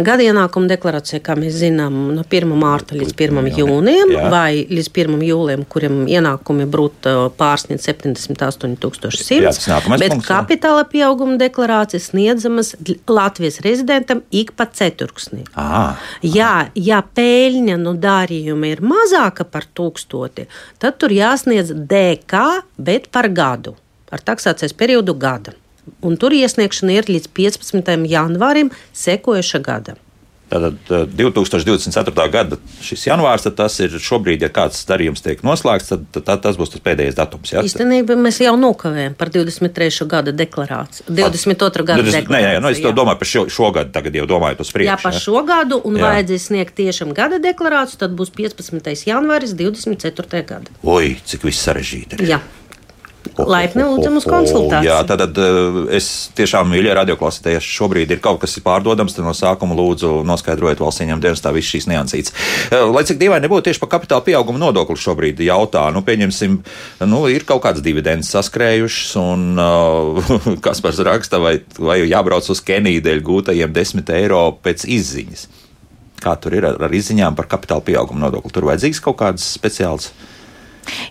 Gada 0.07 0.25
ienākuma 0.25 0.71
deklarācija, 0.73 1.21
kā 1.25 1.37
mēs 1.37 1.59
zinām, 1.61 2.01
no 2.17 2.25
1. 2.25 2.55
mārta 2.57 2.97
līdz 2.97 3.13
1. 3.13 3.51
jūnijam 3.61 4.15
Jā. 4.15 4.25
vai 4.33 4.65
līdz 4.71 4.89
1. 4.89 5.21
jūlijam, 5.29 5.67
kuriem 5.69 6.01
ienākumi 6.09 6.65
brūta 6.65 7.29
pārsniedz 7.37 7.85
78,100. 7.91 9.53
Bet 10.01 10.17
punkts, 10.17 10.27
kapitāla 10.33 10.89
pieauguma 10.89 11.37
deklarācijas 11.41 12.09
sniedzamas 12.09 12.73
Latvijas 13.05 13.61
rezidentam 13.65 14.14
ik 14.31 14.53
pa 14.57 14.67
ceturksni. 14.67 15.43
À, 15.57 15.95
jā, 16.21 16.69
ja 16.75 17.01
peļņa 17.15 17.77
no 17.81 17.95
darījuma 17.99 18.71
ir 18.71 18.83
mazāka 18.85 19.47
par 19.47 19.67
tūkstoti, 19.77 20.47
tad 20.79 20.99
tur 21.01 21.13
jāsniedz 21.15 21.73
DK, 21.73 22.45
bet 22.77 23.09
par 23.11 23.29
gadu, 23.33 23.75
ar 24.11 24.23
taksācijas 24.23 24.75
periodu 24.77 25.17
gada. 25.17 25.55
Un 26.05 26.17
tur 26.17 26.33
iesniegšana 26.33 26.97
ir 26.97 27.11
līdz 27.11 27.29
15. 27.37 27.93
janvārim 28.09 28.71
sekojoša 28.93 29.61
gada. 29.65 29.99
Tātad 30.45 30.77
2024. 31.17 32.25
gada 32.29 32.57
šis 32.85 33.07
janvārs, 33.07 33.47
tas 33.57 33.79
ir 33.81 33.95
šobrīd, 34.01 34.43
ja 34.45 34.49
kāds 34.53 34.83
darījums 34.85 35.23
tiek 35.25 35.41
noslēgts, 35.45 35.89
tad, 35.89 36.03
tad, 36.13 36.25
tad 36.27 36.43
tas 36.43 36.59
būs 36.59 36.75
tas 36.75 36.83
pēdējais 36.85 37.17
datums. 37.17 37.53
Ja? 37.55 37.63
Īstenībā 37.65 38.17
mēs 38.19 38.37
jau 38.43 38.53
nokavējam 38.59 39.15
par 39.17 39.31
23. 39.33 40.05
gada 40.11 40.33
deklarāciju. 40.35 41.07
22. 41.09 41.87
gada 41.87 42.03
20, 42.03 42.19
deklarāciju. 42.19 42.35
Nē, 42.35 42.41
jā, 42.45 42.61
nu, 42.61 42.69
es 42.69 42.83
domāju 42.85 43.21
par 43.23 43.31
šo, 43.31 43.45
šo 43.57 43.71
gadu, 43.75 43.93
tagad 43.95 44.19
jau 44.21 44.27
domāju 44.29 44.61
uz 44.61 44.73
priekšu. 44.75 44.91
Jā, 44.91 44.99
par 45.01 45.17
šo 45.17 45.41
gadu, 45.47 45.79
un 45.89 45.97
jā. 45.97 46.11
vajadzēs 46.11 46.49
sniegt 46.51 46.77
tiešām 46.77 47.15
gada 47.17 47.41
deklarāciju, 47.41 48.03
tad 48.05 48.13
būs 48.19 48.29
15. 48.37 48.93
janvāris 49.09 49.57
24. 49.57 50.45
gada. 50.45 50.77
Oi, 50.85 51.15
cik 51.25 51.49
viss 51.49 51.65
sarežģīti 51.65 52.21
ir. 52.21 52.35
Jā. 52.35 52.39
Laipni 53.35 53.83
lūdzam 53.85 54.19
uz 54.19 54.25
konsultāciju. 54.27 54.87
Jā, 54.87 54.99
tad, 55.07 55.21
tad 55.23 55.39
eh, 55.41 55.79
es 55.97 56.09
tiešām 56.37 56.69
mīļie 56.71 56.93
radioklausītājs. 56.99 57.65
Šobrīd 57.75 58.13
ir 58.13 58.21
kaut 58.23 58.41
kas 58.43 58.55
pārdodams, 58.63 59.15
tad 59.17 59.27
no 59.27 59.33
sākuma 59.35 59.77
lūdzu 59.77 60.21
noskaidrojiet 60.27 60.81
valsts 60.83 61.03
ieņem 61.05 61.23
dienestā 61.23 61.53
visas 61.55 61.73
šīs 61.73 61.89
niansītes. 61.91 62.35
Eh, 62.69 62.85
lai 62.91 63.05
cik 63.07 63.19
dīvaini 63.21 63.47
nebūtu 63.47 63.69
tieši 63.69 63.81
par 63.83 63.91
kapitāla 63.95 64.25
pieauguma 64.25 64.61
nodokli 64.61 64.97
šobrīd 65.01 65.41
jautā, 65.45 65.87
nu, 65.95 66.03
pieņemsim, 66.05 66.57
nu, 67.09 67.21
ir 67.31 67.47
kaut 67.49 67.63
kādas 67.65 67.85
dividendes 67.85 68.31
saskrējušas, 68.35 69.15
un 69.21 69.45
uh, 69.65 70.49
kas 70.63 70.83
par 70.85 70.97
raksta, 71.09 71.41
vai, 71.43 71.57
vai 71.79 71.99
jābrauc 72.05 72.47
uz 72.51 72.63
Keniju 72.65 73.03
dēļ 73.05 73.21
gūtajiem 73.25 73.75
10 73.75 74.15
eiro 74.15 74.45
pēc 74.63 74.87
izziņas. 74.97 75.49
Kā 76.23 76.37
tur 76.41 76.55
ir 76.57 76.65
ar, 76.65 76.79
ar 76.87 76.93
izziņām 76.95 77.35
par 77.37 77.49
kapitāla 77.51 77.83
pieauguma 77.85 78.27
nodokli? 78.27 78.53
Tur 78.55 78.69
vajadzīgs 78.69 79.03
kaut 79.03 79.19
kāds 79.19 79.45
speciāls. 79.57 80.13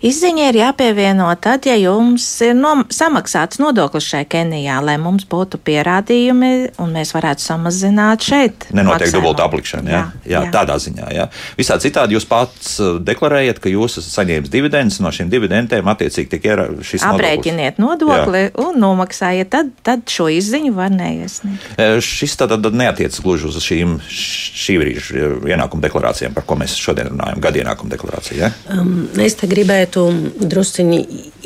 Izziņa 0.04 0.48
ir 0.50 0.58
jāpievieno 0.60 1.28
tad, 1.42 1.66
ja 1.68 1.76
jums 1.78 2.26
ir 2.44 2.54
no, 2.58 2.74
samaksāts 2.92 3.60
nodoklis 3.62 4.06
šai 4.10 4.24
Kenijā, 4.30 4.80
lai 4.84 4.96
mums 5.00 5.26
būtu 5.30 5.60
pierādījumi 5.64 6.52
un 6.82 6.94
mēs 6.94 7.14
varētu 7.16 7.44
samazināt 7.44 8.26
šeit. 8.26 8.68
Nenotiek 8.74 9.12
dubulta 9.14 9.46
aplikšana, 9.48 9.90
jā? 9.90 10.02
Jā, 10.24 10.30
jā, 10.34 10.42
jā, 10.46 10.52
tādā 10.54 10.76
ziņā. 10.82 11.10
Jā. 11.14 11.28
Visā 11.58 11.78
citādi 11.82 12.16
jūs 12.16 12.26
pats 12.28 12.74
uh, 12.82 12.98
deklarējat, 13.04 13.60
ka 13.62 13.72
jūs 13.72 13.98
esat 14.02 14.18
saņēmis 14.20 14.52
dividendus, 14.52 15.00
no 15.04 15.12
šīm 15.14 15.32
dividendēm 15.32 15.88
attiecīgi 15.94 16.32
tiek 16.34 16.48
ierā 16.52 16.68
šis 16.84 17.06
Aprēķiniet 17.08 17.80
nodokli 17.82 18.46
jā. 18.46 18.52
un 18.64 18.78
nomaksājiet, 18.82 19.50
tad, 19.52 19.72
tad 19.86 20.04
šo 20.10 20.28
izziņu 20.32 20.74
var 20.76 20.92
neiesniegt. 20.94 21.66
E, 21.78 21.88
šis 22.04 22.36
tad, 22.40 22.54
tad 22.64 22.76
neatiecas 22.76 23.22
gluži 23.24 23.50
uz 23.50 23.60
šīm 23.64 23.98
šī 24.08 24.78
brīža 24.80 25.28
ienākuma 25.50 25.84
deklarācijām, 25.84 26.34
par 26.36 26.46
ko 26.48 26.58
mēs 26.60 26.76
šodien 26.78 27.10
runājam, 27.12 27.40
gada 27.44 27.60
ienākuma 27.62 27.92
deklarācija. 27.94 28.38
Ja? 28.46 28.52
Um, 28.72 29.06
gribētu 29.64 30.04
drusciņi 30.44 30.98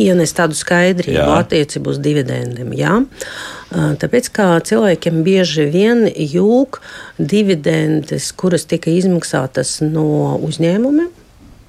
ienest 0.03 0.37
tādu 0.39 0.57
skaidrību 0.59 1.15
jā. 1.15 1.27
attiecībā 1.39 1.93
uz 1.93 2.01
dividendiem. 2.03 2.73
Jā? 2.75 2.99
Tāpēc 3.71 4.31
kā 4.35 4.49
cilvēkiem 4.65 5.23
bieži 5.27 5.69
vien 5.71 6.07
jūg 6.09 6.81
dividendes, 7.19 8.33
kuras 8.33 8.67
tika 8.67 8.91
izmaksātas 8.91 9.79
no 9.85 10.37
uzņēmumiem. 10.43 11.11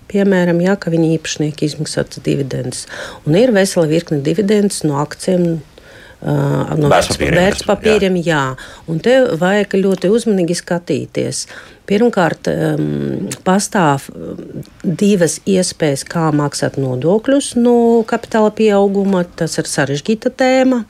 Piemēram, 0.09 0.57
ja 0.63 0.73
viņi 0.73 1.11
īpašnieki 1.19 1.67
izmaksātas 1.69 2.23
dividendes. 2.25 2.87
Un 3.29 3.37
ir 3.37 3.53
vesela 3.53 3.85
virkne 3.85 4.23
dividendes 4.25 4.81
no 4.81 4.97
akcijiem, 5.03 5.59
no 6.25 6.89
vērtspapīriem. 6.89 8.17
Jā. 8.17 8.23
jā, 8.25 8.41
un 8.89 9.03
te 9.05 9.19
vajag 9.37 9.77
ļoti 9.85 10.09
uzmanīgi 10.09 10.57
skatīties. 10.57 11.45
Pirmkārt, 11.89 12.45
um, 12.51 13.29
pastāv 13.45 14.05
divas 14.83 15.39
iespējas, 15.49 16.05
kā 16.05 16.27
maksāt 16.35 16.77
nodokļus 16.77 17.55
no 17.57 17.75
kapitāla 18.09 18.53
pieauguma. 18.53 19.23
Tas 19.39 19.57
ir 19.57 19.69
sarežģīta 19.69 20.31
tēma. 20.37 20.83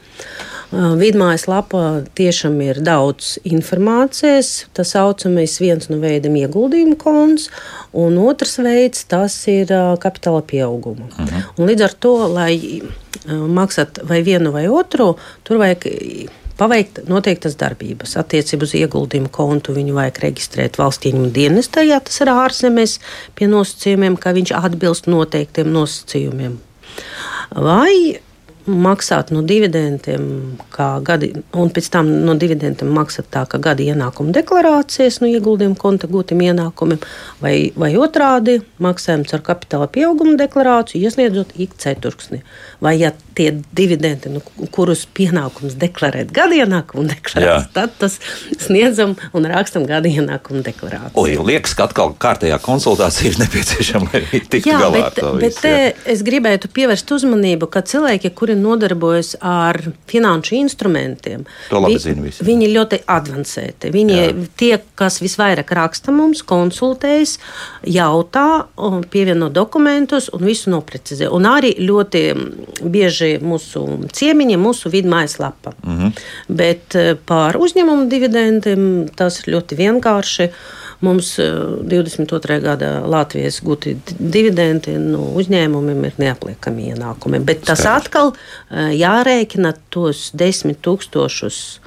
Uh, 0.70 0.94
Vidmājas 1.00 1.48
lapā 1.50 1.84
tiešām 2.20 2.60
ir 2.62 2.82
daudz 2.86 3.38
informācijas. 3.48 4.68
Tas 4.75 4.91
saucamais 4.94 5.56
viens 5.63 5.88
no 5.89 6.01
veidiem 6.03 6.36
ieguldījumu 6.44 6.98
konts, 7.00 7.48
un 7.96 8.20
otrs 8.22 8.60
veids 8.62 9.08
tas 9.10 9.38
ir 9.50 9.72
uh, 9.72 9.96
kapitāla 10.01 10.44
pieauguma. 10.44 11.08
Uh 11.13 11.24
mhm. 11.24 11.29
-huh. 11.29 11.48
Un 11.58 11.72
līdz 11.72 11.88
ar 11.88 11.94
to, 11.94 12.15
lai 12.27 12.82
maksāt 13.29 14.00
vai 14.03 14.22
vienu 14.24 14.51
vai 14.51 14.68
otru, 14.68 15.15
tur 15.44 15.58
vajag 15.58 15.88
paveikt 16.60 17.04
noteiktas 17.10 17.58
darbības. 17.60 18.18
Attiecībā 18.20 18.68
uz 18.68 18.75
ieguldījumu 18.80 19.32
kontu 19.34 19.75
viņu 19.78 19.98
vajag 19.98 20.22
reģistrēt 20.25 20.80
valsts 20.82 21.10
ieņēmuma 21.10 21.36
dienestā, 21.36 21.86
ja 21.88 22.00
tas 22.04 22.20
ir 22.24 22.34
ārzemēs, 22.34 22.98
pie 23.39 23.50
nosacījumiem, 23.51 24.20
ka 24.20 24.36
viņš 24.38 24.56
atbilst 24.60 25.12
noteiktiem 25.12 25.72
nosacījumiem. 25.75 26.58
Vai 27.56 28.20
maksāt 28.70 29.32
no 29.34 29.42
dividendiem, 29.46 30.24
gadi, 31.06 31.32
un 31.58 31.72
pēc 31.74 31.89
tam 31.94 32.10
no 32.25 32.36
dividendiem 32.39 32.92
maksāt 32.94 33.30
tā, 33.34 33.46
ka 33.50 33.60
gada 33.62 33.84
ienākuma 33.84 34.34
deklarācijas 34.36 35.20
no 35.24 35.30
ieguldījuma 35.32 35.78
konta 35.80 36.10
gūtiem 36.12 36.44
ienākumiem, 36.50 37.01
vai, 37.42 37.54
vai 37.80 37.92
otrādi 37.98 38.60
maksājums 38.84 39.34
ar 39.36 39.44
kapitāla 39.46 39.89
pieauguma 39.92 40.38
deklarāciju, 40.39 41.01
iesniedzot 41.08 41.56
ik 41.58 41.75
ceturksni. 41.82 42.44
Vai 42.80 42.96
ja 43.00 43.12
tie 43.36 43.52
dividendi, 43.76 44.30
nu, 44.32 44.42
kurus 44.72 45.06
pienākums 45.16 45.76
deklarēt 45.80 46.32
gada 46.36 46.56
ienākumu 46.60 47.06
deklarāciju, 47.08 47.72
tad 47.76 47.94
tas 48.00 48.18
sniedzam 48.60 49.16
un 49.36 49.48
rakstam 49.52 49.86
gada 49.88 50.08
ienākumu 50.12 50.64
deklarāciju. 50.64 51.16
Oi, 51.20 51.38
liekas, 51.52 51.76
ka 51.76 51.90
atkal 51.90 52.14
kārtējā 52.20 52.60
konsultācija 52.64 53.32
ir 53.32 53.40
nepieciešama, 53.44 54.10
lai 54.14 54.42
tiktu 54.44 54.72
jā, 54.72 54.80
galā 54.80 54.96
bet, 54.96 55.06
ar 55.08 55.16
to 55.18 55.32
visu. 55.38 55.44
Bet 55.46 55.68
jā. 55.68 55.92
es 56.16 56.24
gribētu 56.28 56.72
pievērst 56.76 57.14
uzmanību, 57.16 57.70
ka 57.72 57.84
cilvēki, 57.88 58.34
kuri 58.36 58.58
nodarbojas 58.60 59.36
ar 59.40 59.80
finanšu 60.12 60.56
instrumentiem. 60.60 61.44
Vi, 61.72 61.96
visi. 61.96 62.48
viņi 62.48 62.72
ļoti 62.76 63.02
avansēti. 63.12 63.92
Viņi 63.94 64.20
Jā. 64.20 64.30
tie, 64.60 64.74
kas 65.00 65.20
visvairāk 65.24 65.72
raksta 65.76 66.16
mums, 66.16 66.44
konsultējas, 66.48 67.38
jautā, 67.88 68.48
pievieno 69.12 69.48
dokumentus 69.54 70.28
un 70.36 70.44
visu 70.48 70.72
noprecizē. 70.74 71.32
Un 71.36 71.48
arī 71.50 71.76
ļoti 71.80 72.24
bieži 72.82 73.38
mūsu 73.44 73.86
ciemiņi, 74.16 74.58
mūsu 74.60 74.92
vidu 74.94 75.12
mājaslapa. 75.12 75.74
Mm 75.84 75.98
-hmm. 75.98 76.12
Bet 76.48 76.96
eh, 76.96 77.16
par 77.26 77.58
uzņēmumu 77.58 78.10
dividendiem 78.10 79.10
tas 79.16 79.40
ir 79.40 79.54
ļoti 79.54 79.78
vienkārši. 79.80 80.50
Mums 81.02 81.40
22. 81.40 82.52
Eh, 82.52 82.60
gada 82.60 82.90
Latvijas 83.06 83.62
gūti 83.64 83.96
dividendi 84.20 84.98
no 85.00 85.32
uzņēmumiem 85.40 86.06
ir 86.06 86.14
neapliekami 86.18 86.92
ienākumi. 86.94 87.40
Bet 87.40 87.64
tas 87.64 87.80
Skaidrs. 87.80 88.06
atkal 88.06 88.34
eh, 88.34 88.92
jārēķina 89.00 89.74
tos 89.90 90.32
desmit 90.34 90.82
tūkstošus 90.82 91.80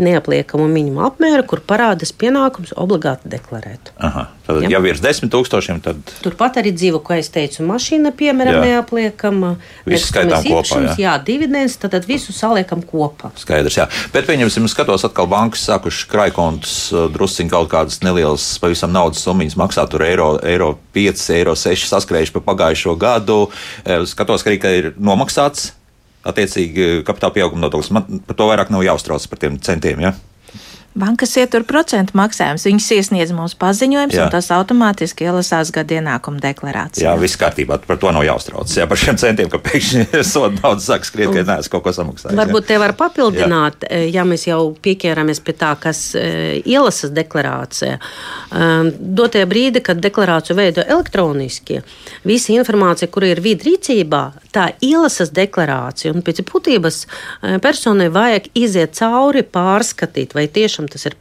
neapliekamu 0.00 0.64
minimumu 0.70 1.04
apmēru, 1.04 1.44
kur 1.48 1.60
parādās 1.68 2.14
pienākums 2.16 2.72
obligāti 2.80 3.28
deklarēt. 3.32 3.90
Aha, 4.00 4.24
tad, 4.46 4.62
ja, 4.64 4.70
ja 4.74 4.80
virs 4.80 5.02
desmit 5.04 5.32
tūkstošiem, 5.34 5.82
tad. 5.84 6.00
Turpat 6.24 6.56
arī 6.62 6.72
dzīvo, 6.72 7.02
kā 7.04 7.18
es 7.20 7.28
teicu, 7.32 7.64
mašīna, 7.68 8.14
piemēram, 8.16 8.56
jā. 8.56 8.70
neapliekama. 8.70 9.50
Visu 9.84 10.08
skaitām 10.08 10.46
kopā. 10.46 10.78
Jā, 10.86 10.94
jā 11.02 11.16
dividends, 11.26 11.76
tad, 11.82 11.92
tad 11.96 12.08
visu 12.08 12.32
saliekam 12.32 12.80
kopā. 12.88 13.34
Skaidrs, 13.42 13.76
jā. 13.82 13.86
Bet, 14.14 14.24
pieņemsim, 14.30 14.70
skatos 14.72 15.04
atkal 15.08 15.28
bankas 15.32 15.66
sākuši 15.68 16.08
krājkontus, 16.12 16.78
drusciņ 17.12 17.52
kaut 17.52 17.68
kādas 17.74 18.00
nelielas, 18.06 18.48
pavisam 18.62 18.94
naudas 18.96 19.20
summas 19.26 19.58
maksā 19.60 19.84
tur 19.92 20.06
eiro, 20.08 20.32
eiro 20.40 20.72
5, 20.96 21.28
eiro 21.36 21.56
6 21.58 21.92
saskrējuši 21.92 22.36
pa 22.38 22.44
pagājušo 22.48 22.96
gadu. 22.96 23.38
Skatos, 24.08 24.44
ka 24.44 24.52
arī 24.54 24.60
ir 24.80 24.92
nomaksāts 24.96 25.74
attiecīgi 26.28 27.02
kapitāla 27.06 27.34
pieauguma 27.36 27.66
nodoklis. 27.66 27.92
Man 27.94 28.22
par 28.26 28.38
to 28.38 28.48
vairāk 28.50 28.72
nav 28.74 28.84
jāuztrauc 28.86 29.26
par 29.30 29.42
tiem 29.42 29.58
centiem. 29.62 30.02
Ja? 30.04 30.14
Bankas 30.92 31.32
ietur 31.40 31.64
procentu 31.64 32.16
maksājumus. 32.18 32.66
Viņas 32.68 32.88
iesniedz 32.98 33.32
mums 33.32 33.54
paziņojumus, 33.60 34.16
un 34.20 34.32
tas 34.32 34.50
automātiski 34.52 35.24
ielasās 35.24 35.70
gada 35.72 35.96
ienākuma 35.98 36.40
deklarācijā. 36.42 37.06
Jā, 37.06 37.14
viss 37.20 37.38
kārtībā. 37.40 37.78
Par 37.86 37.96
to 38.00 38.12
nav 38.12 38.26
jāuztraucas. 38.26 38.74
Jā, 38.76 38.84
par 38.90 39.00
šiem 39.00 39.16
centiem, 39.20 39.48
ka 39.52 39.60
pēkšņi 39.62 40.04
soda 40.32 40.52
naudas 40.58 40.88
sāk 40.90 41.08
skriet, 41.08 41.32
ka 41.32 41.44
neesmu 41.48 41.72
kaut 41.72 41.86
ko 41.86 41.94
samaksājis. 41.96 42.36
Varbūt 42.36 42.68
te 42.68 42.78
var 42.82 42.92
papildināt, 42.98 43.86
jā. 43.88 44.02
ja 44.18 44.26
mēs 44.28 44.44
jau 44.50 44.60
pieķēramies 44.84 45.40
pie 45.44 45.56
tā, 45.56 45.72
kas 45.80 46.02
e, 46.18 46.26
ielasas 46.60 47.14
deklarācijā. 47.16 47.96
Um, 48.52 48.92
dotie 48.92 49.46
brīdi, 49.48 49.80
kad 49.84 50.00
deklarāciju 50.04 50.58
veido 50.58 50.84
elektroniski, 50.84 51.80
visa 52.28 52.52
informācija, 52.52 53.08
kur 53.12 53.24
ir 53.30 53.40
vidrīcībā, 53.44 54.22
tā 54.52 54.68
ielasas 54.84 55.32
deklarācija. 55.32 56.12
Un 56.12 56.24
pēc 56.26 56.44
būtības 56.52 57.02
e, 57.02 57.56
personai 57.64 58.10
vajag 58.12 58.52
iziet 58.58 58.96
cauri, 58.98 59.44
pārskatīt, 59.56 60.36
vai 60.36 60.46
tiešām 60.52 60.81
tiešām 60.82 60.88
tas 60.90 61.06
ir 61.06 61.14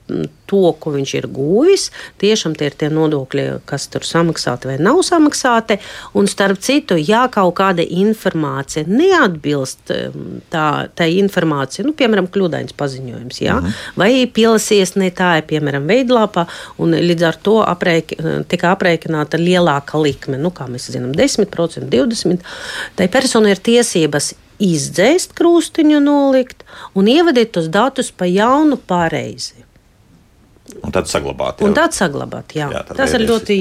to, 0.48 0.74
ko 0.80 0.92
viņš 0.92 1.14
ir 1.16 1.28
guvis, 1.28 1.92
tiešām 2.20 2.56
tie 2.56 2.70
ir 2.70 2.76
tie 2.76 2.90
nodokļi, 2.90 3.62
kas 3.66 3.88
tur 3.88 4.04
samaksāti 4.04 4.68
vai 4.68 4.78
nav 4.80 5.02
samaksāti. 5.04 5.80
Un 6.14 6.28
starp 6.28 6.60
citu, 6.60 6.98
ja 6.98 7.28
kaut 7.32 7.56
kāda 7.56 7.84
informācija 7.84 8.86
neatbilst 8.88 9.92
tā, 10.52 10.88
tā 10.96 11.08
informācija, 11.08 11.86
nu, 11.86 11.94
piemēram, 11.94 12.28
kļūdains 12.32 12.76
paziņojums, 12.78 13.42
ja? 13.42 13.60
mhm. 13.60 13.72
vai 13.98 14.26
pielasies 14.28 14.96
ne 14.96 15.12
tā, 15.12 15.42
piemēram, 15.48 15.88
veidlapā, 15.88 16.48
un 16.82 16.96
līdz 16.96 17.28
ar 17.28 17.40
to 17.42 17.62
apreik, 17.64 18.16
tika 18.48 18.74
aprēķināta 18.76 19.40
lielāka 19.40 20.00
likme, 20.02 20.40
nu, 20.42 20.52
kā 20.52 20.68
mēs 20.72 20.92
zinām, 20.92 21.14
10%, 21.16 21.90
20%, 21.92 22.56
tai 22.98 23.12
personai 23.12 23.56
ir 23.56 23.62
tiesības 23.64 24.34
izdzēst 24.62 25.36
krustiņu, 25.38 26.00
nolikt 26.06 26.64
un 26.96 27.10
ievadīt 27.12 27.54
tos 27.58 27.68
datus 27.72 28.14
pa 28.14 28.30
jaunu 28.30 28.78
pareizi. 28.78 29.62
Un 30.80 30.94
tad 30.94 31.10
saglabāt. 31.10 31.60
Jā. 31.60 31.68
Un 31.68 31.74
tad 31.76 31.96
saglabāt, 31.96 32.54
jā. 32.56 32.70
jā 32.72 32.82
Tas 32.96 33.12
ir 33.18 33.26
ļoti 33.28 33.58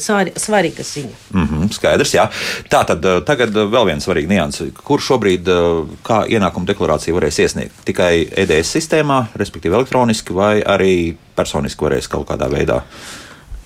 svar, 0.00 0.30
svarīga 0.36 0.84
ziņa. 0.84 1.14
Mm 1.32 1.46
-hmm, 1.46 1.68
skaidrs, 1.72 2.14
jā. 2.16 2.24
Tā 2.70 2.82
tad 2.88 3.04
eh, 3.04 3.20
tagad 3.26 3.56
eh, 3.56 3.68
vēl 3.74 3.86
viens 3.92 4.04
svarīgs 4.04 4.28
nianses. 4.28 4.72
Kur 4.74 5.00
šobrīd 5.00 5.48
eh, 5.48 5.94
kā 6.02 6.24
ienākuma 6.26 6.66
deklarāciju 6.66 7.14
varēs 7.14 7.38
iesniegt? 7.44 7.84
Tikai 7.84 8.28
EDS 8.42 8.74
sistēmā, 8.74 9.26
respektīvi 9.38 9.74
elektroniski, 9.74 10.34
vai 10.34 10.60
arī 10.62 11.16
personiski 11.36 11.84
varēs 11.84 12.08
kaut 12.08 12.28
kādā 12.28 12.50
veidā? 12.50 12.82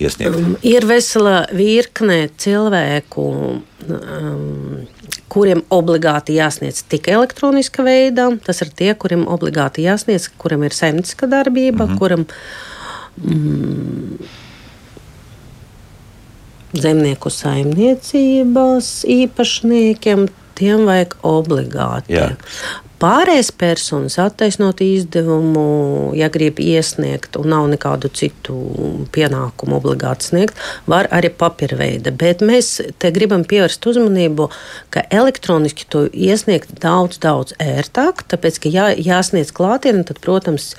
Iesniegt. 0.03 0.35
Um, 0.37 0.55
ir 0.65 0.85
vesela 0.87 1.43
virkne 1.55 2.27
cilvēku, 2.39 3.25
um, 3.87 4.83
kuriem 5.33 5.63
obligāti 5.73 6.37
jāsniedz 6.37 6.83
tikai 6.91 7.15
elektroniska 7.17 7.85
veidā. 7.85 8.29
Tas 8.45 8.61
ir 8.65 8.69
tie, 8.75 8.91
kuriem 8.99 9.25
obligāti 9.31 9.87
jāsniedz, 9.87 10.29
kuram 10.37 10.65
ir 10.67 10.75
saimnieciska 10.75 11.29
darbība, 11.31 11.87
mm 11.87 11.91
-hmm. 11.91 11.99
kuram 11.99 12.25
mm, 13.23 14.17
zemnieku 16.85 17.29
saimniecības 17.29 18.93
īpašniekiem. 19.19 20.29
Tiem 20.53 20.85
vajag 20.85 21.15
obligāti. 21.25 22.13
Jā. 22.13 22.35
Pārējais 23.03 23.49
personas 23.59 24.15
attaisnot 24.21 24.79
izdevumu, 24.79 26.13
ja 26.15 26.29
grib 26.31 26.61
iesniegt 26.63 27.35
un 27.35 27.49
nav 27.51 27.65
nekādu 27.73 28.07
citu 28.15 28.55
pienākumu 29.11 29.75
obligāti 29.81 30.29
sniegt, 30.29 30.61
var 30.87 31.09
arī 31.11 31.33
papīra 31.35 31.81
veida. 31.81 32.13
Bet 32.15 32.39
mēs 32.45 32.77
te 33.03 33.11
gribam 33.11 33.43
pievērst 33.43 33.83
uzmanību, 33.91 34.47
ka 34.95 35.03
elektroniski 35.11 35.89
to 35.91 36.05
iesniegt 36.15 36.71
daudz, 36.79 37.19
daudz 37.19 37.57
ērtāk, 37.59 38.23
tāpēc, 38.31 38.61
ka 38.63 38.71
jā, 38.71 38.87
jāsniedz 38.95 39.51
klātienē, 39.57 40.05
tad, 40.07 40.23
protams, 40.23 40.71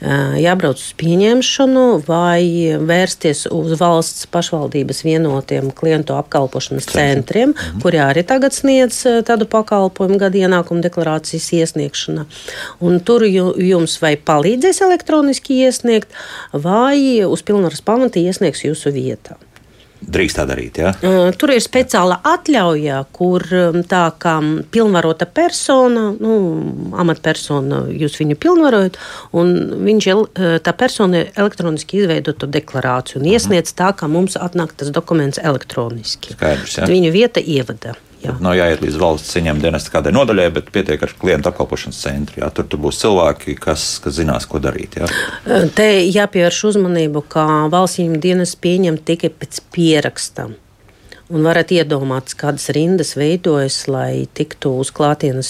jābrauc 0.00 0.80
uz 0.80 0.90
pieņemšanu 1.00 1.84
vai 2.06 2.74
vērsties 2.80 3.44
uz 3.54 3.76
valsts 3.80 4.26
pašvaldības 4.32 5.04
vienotiem 5.06 5.70
klientu 5.76 6.16
apkalpošanas 6.18 6.88
centriem, 6.92 7.54
mhm. 7.54 7.80
kuri 7.84 8.02
arī 8.02 8.24
tagad 8.26 8.56
sniedz 8.56 9.02
tādu 9.28 9.48
pakalpojumu 9.50 10.20
gada 10.22 10.44
ienākumu 10.44 10.84
deklarācijas 10.84 11.50
iesniegšana. 11.60 12.26
Un 12.84 13.00
tur 13.00 13.24
jums 13.26 13.96
vai 14.02 14.14
palīdzēs 14.16 14.82
elektroniski 14.84 15.62
iesniegt, 15.64 16.12
vai 16.52 17.24
uz 17.26 17.42
pilnvaras 17.46 17.84
pamata 17.84 18.22
iesniegs 18.22 18.64
jūsu 18.66 18.94
vietā 18.94 19.38
drīkst 20.08 20.38
tā 20.38 20.46
darīt. 20.48 20.78
Ja? 20.80 20.92
Tur 21.38 21.52
ir 21.54 21.62
speciāla 21.64 22.20
atļauja, 22.28 23.00
kur 23.14 23.44
tā 23.90 24.04
kā 24.20 24.34
pilnvarota 24.74 25.26
persona, 25.26 26.06
nu, 26.18 26.36
amatpersona, 27.00 27.84
jūs 27.94 28.18
viņu 28.20 28.38
pilnvarojat, 28.40 28.98
un 29.36 29.54
viņš, 29.86 30.08
tā 30.64 30.76
persona 30.78 31.24
elektroniski 31.34 32.02
izveido 32.02 32.34
to 32.36 32.48
deklarāciju 32.50 33.22
un 33.22 33.30
iesniedz 33.32 33.74
tā, 33.76 33.92
ka 33.96 34.08
mums 34.10 34.38
atnāk 34.40 34.76
tas 34.78 34.92
dokuments 34.94 35.40
elektroniski. 35.42 36.36
Skaidrs, 36.38 36.80
ja? 36.80 36.90
Viņu 36.90 37.14
vieta 37.14 37.42
ievada. 37.42 37.96
Jā. 38.24 38.34
Nav 38.44 38.56
jāiet 38.56 38.82
līdz 38.84 38.98
valsts 39.00 39.36
ieņēmuma 39.38 39.66
dienesta 39.66 39.92
kādai 39.92 40.14
nodaļai, 40.16 40.48
bet 40.56 40.72
pietiek 40.74 41.02
ar 41.04 41.12
klientu 41.20 41.50
apkalpošanas 41.50 42.00
centru. 42.06 42.40
Jā. 42.40 42.50
Tur, 42.56 42.68
tur 42.70 42.80
būs 42.86 43.00
cilvēki, 43.02 43.56
kas, 43.60 43.86
kas 44.04 44.18
zinās, 44.18 44.48
ko 44.48 44.62
darīt. 44.64 44.98
Jā. 44.98 45.08
Te 45.76 45.88
jāpievērš 46.08 46.60
uzmanību, 46.72 47.24
ka 47.34 47.46
valsts 47.72 48.00
ieņēmuma 48.00 48.22
dienas 48.24 48.54
pieņem 48.56 49.00
tikai 49.04 49.32
pēc 49.34 49.60
pieraksta. 49.74 50.50
Un 51.34 51.46
varat 51.46 51.72
iedomāties, 51.72 52.36
kādas 52.36 52.68
rindas 52.76 53.14
veidojas, 53.16 53.86
lai 53.88 54.26
tiktu 54.36 54.74
uz 54.82 54.90
klātienes 54.94 55.48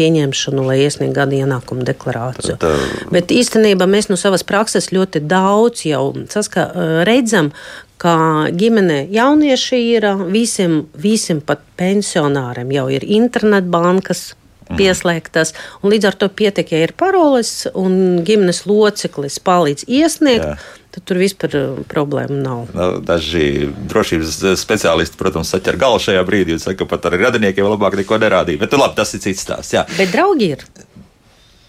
pieņemšanu, 0.00 0.64
lai 0.64 0.78
iesniegtu 0.86 1.16
gada 1.18 1.36
ienākumu 1.36 1.84
deklarāciju. 1.88 2.56
Tā, 2.60 2.70
tā... 2.72 3.10
Bet 3.12 3.32
īstenībā 3.34 3.88
mēs 3.90 4.08
no 4.08 4.16
savas 4.20 4.46
prakses 4.48 4.88
ļoti 4.94 5.22
daudz 5.28 5.84
jau 5.88 6.04
saska, 6.32 6.70
redzam, 7.08 7.52
ka 8.00 8.16
ģimene 8.56 9.04
jaunieši 9.12 9.80
ir 9.92 10.08
visiem, 10.32 10.84
visiem 10.96 11.42
pat 11.44 11.62
pensionāriem 11.80 12.72
jau 12.74 12.88
ir 12.92 13.06
internetbankas. 13.06 14.34
Mhm. 14.70 14.78
Pieslēgtas, 14.78 15.50
un 15.82 15.90
līdz 15.90 16.06
ar 16.06 16.14
to 16.14 16.28
pietiek, 16.30 16.68
ja 16.70 16.84
ir 16.84 16.92
paroles 16.94 17.66
un 17.74 18.22
ģimenes 18.22 18.68
loceklis 18.70 19.40
palīdz 19.42 19.88
iesniegt. 19.90 20.46
Jā 20.46 20.80
tad 20.90 21.06
tur 21.06 21.20
vispār 21.22 21.54
problēma 21.90 22.36
nav. 22.42 22.70
Nu, 22.74 22.88
daži 23.06 23.68
drošības 23.90 24.40
speciālisti, 24.58 25.18
protams, 25.20 25.52
saķer 25.54 25.78
galvu 25.80 26.02
šajā 26.02 26.24
brīdī 26.26 26.56
un 26.56 26.62
saka, 26.62 26.82
ka 26.82 26.90
pat 26.90 27.06
ar 27.10 27.18
radiniekiem 27.20 27.68
labāk 27.70 27.98
neko 28.00 28.18
nerādīt. 28.22 28.58
Bet 28.62 28.74
nu, 28.74 28.82
labi, 28.82 28.98
tas 28.98 29.14
ir 29.14 29.22
cits 29.22 29.44
stāsts. 29.46 29.76
Bet 29.96 30.10
draugi 30.14 30.52
ir. 30.56 30.64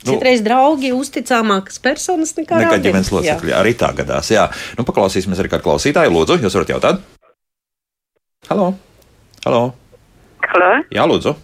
Nu, 0.01 0.15
Citreiz 0.15 0.41
draugi 0.41 0.89
uzticamākas 0.97 1.77
personas 1.83 2.33
nekā, 2.37 2.57
nekā 2.63 2.79
ģimenes 2.81 3.11
locekļi. 3.13 3.53
Arī 3.53 3.75
tā 3.77 3.91
gadās. 3.97 4.31
Jā, 4.33 4.47
nu, 4.79 4.85
paklausīsimies 4.87 5.41
arī 5.43 5.51
kādu 5.51 5.67
klausītāju. 5.67 6.13
Lūdzu, 6.15 6.39
jūs 6.41 6.57
varat 6.57 6.73
jautāt? 6.73 7.03
Halo! 8.49 8.71
Halo! 9.45 9.63
Halo. 10.51 10.71
Jā, 10.89 11.05
lūdzu! 11.09 11.35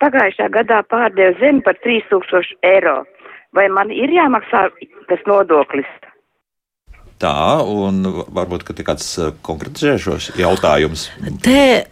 Pagājušā 0.00 0.48
gadā 0.52 0.80
pārdeva 0.88 1.36
zemi 1.40 1.60
par 1.64 1.76
3000 1.84 2.56
eiro. 2.68 3.02
Vai 3.56 3.66
man 3.72 3.92
ir 3.92 4.12
jāmaksā 4.14 4.68
tas 5.10 5.22
nodoklis? 5.28 5.88
Tā, 7.20 7.60
un 7.60 8.00
varbūt 8.32 8.64
ka 8.64 8.76
kāds 8.80 9.12
eh, 9.20 9.32
konkretizēšos 9.44 10.32
jautājums. 10.40 11.10
Te 11.44 11.84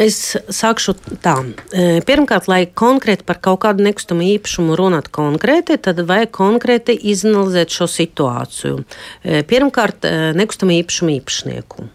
es 0.00 0.18
sākšu 0.52 0.94
tā. 1.24 1.36
E, 1.72 2.00
pirmkārt, 2.06 2.48
lai 2.50 2.64
konkrēti 2.66 3.26
par 3.28 3.40
kaut 3.44 3.62
kādu 3.64 3.86
nekustamo 3.86 4.24
īpašumu 4.26 4.76
runātu 4.78 5.12
konkrēti, 5.14 5.78
tad 5.82 6.02
vajag 6.08 6.30
konkrēti 6.34 6.96
izanalizēt 7.12 7.74
šo 7.74 7.88
situāciju. 7.90 8.84
E, 9.22 9.42
pirmkārt, 9.48 10.06
e, 10.06 10.30
nekustamo 10.38 10.74
īpašumu 10.80 11.18
īpašnieku. 11.18 11.90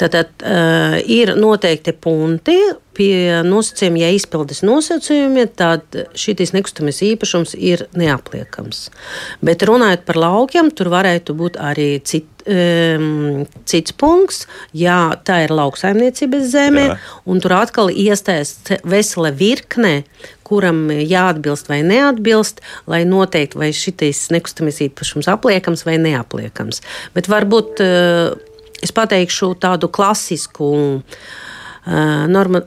Tātad 0.00 0.32
uh, 0.42 0.96
ir 1.06 1.34
noteikti 1.38 1.94
punkti, 1.94 2.56
pie 2.94 3.42
nosacījuma, 3.46 4.00
ja 4.02 4.10
izpildes 4.14 4.62
nosacījumi, 4.66 5.46
tad 5.58 5.98
šis 6.18 6.54
nekustamies 6.54 7.00
īpašums 7.06 7.54
ir 7.58 7.86
neapliekams. 7.98 8.88
Bet 9.44 9.64
runājot 9.66 10.04
par 10.06 10.20
laukiem, 10.20 10.70
tur 10.74 10.92
varētu 10.94 11.36
būt 11.38 11.58
arī 11.62 11.88
citi 12.06 12.33
um, 12.46 13.44
cits 13.68 13.94
punkts, 14.00 14.44
ja 14.76 15.14
tā 15.26 15.42
ir 15.44 15.54
lauksaimniecības 15.54 16.48
zeme, 16.52 16.86
Jā. 16.92 16.96
un 17.30 17.42
tur 17.44 17.56
atkal 17.58 17.92
iestājas 17.92 18.56
vesela 18.88 19.32
virkne, 19.34 20.02
kuram 20.44 20.86
jāatbilst 20.92 21.70
vai 21.72 21.80
neatbilst, 21.86 22.60
lai 22.90 23.04
noteiktu, 23.08 23.60
vai 23.62 23.72
šis 23.74 24.28
nekustamais 24.34 24.82
īpašums 24.88 25.30
apliekams 25.32 25.86
vai 25.88 25.96
neapliekams. 26.02 26.82
Bet 27.16 27.30
varbūt 27.32 27.80
uh, 27.84 28.36
es 28.84 28.92
pateikšu 28.94 29.54
tādu 29.64 29.88
klasisku. 29.92 30.74
Uh, 30.74 31.42
norma, 31.84 32.62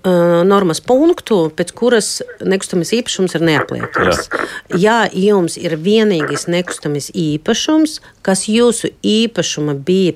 normas 0.45 0.81
punktu, 0.85 1.47
pēc 1.57 1.71
kuras 1.77 2.09
nekustamais 2.45 2.91
īpašums 2.93 3.33
ir 3.37 3.45
neapliekams. 3.47 4.29
Ja 4.77 4.99
jums 5.09 5.57
ir 5.57 5.77
vienīgais 5.81 6.45
nekustamais 6.51 7.09
īpašums, 7.17 7.97
kas 8.21 8.45
jūsu 8.51 8.91
īpašuma 9.01 9.73
bija 9.87 10.13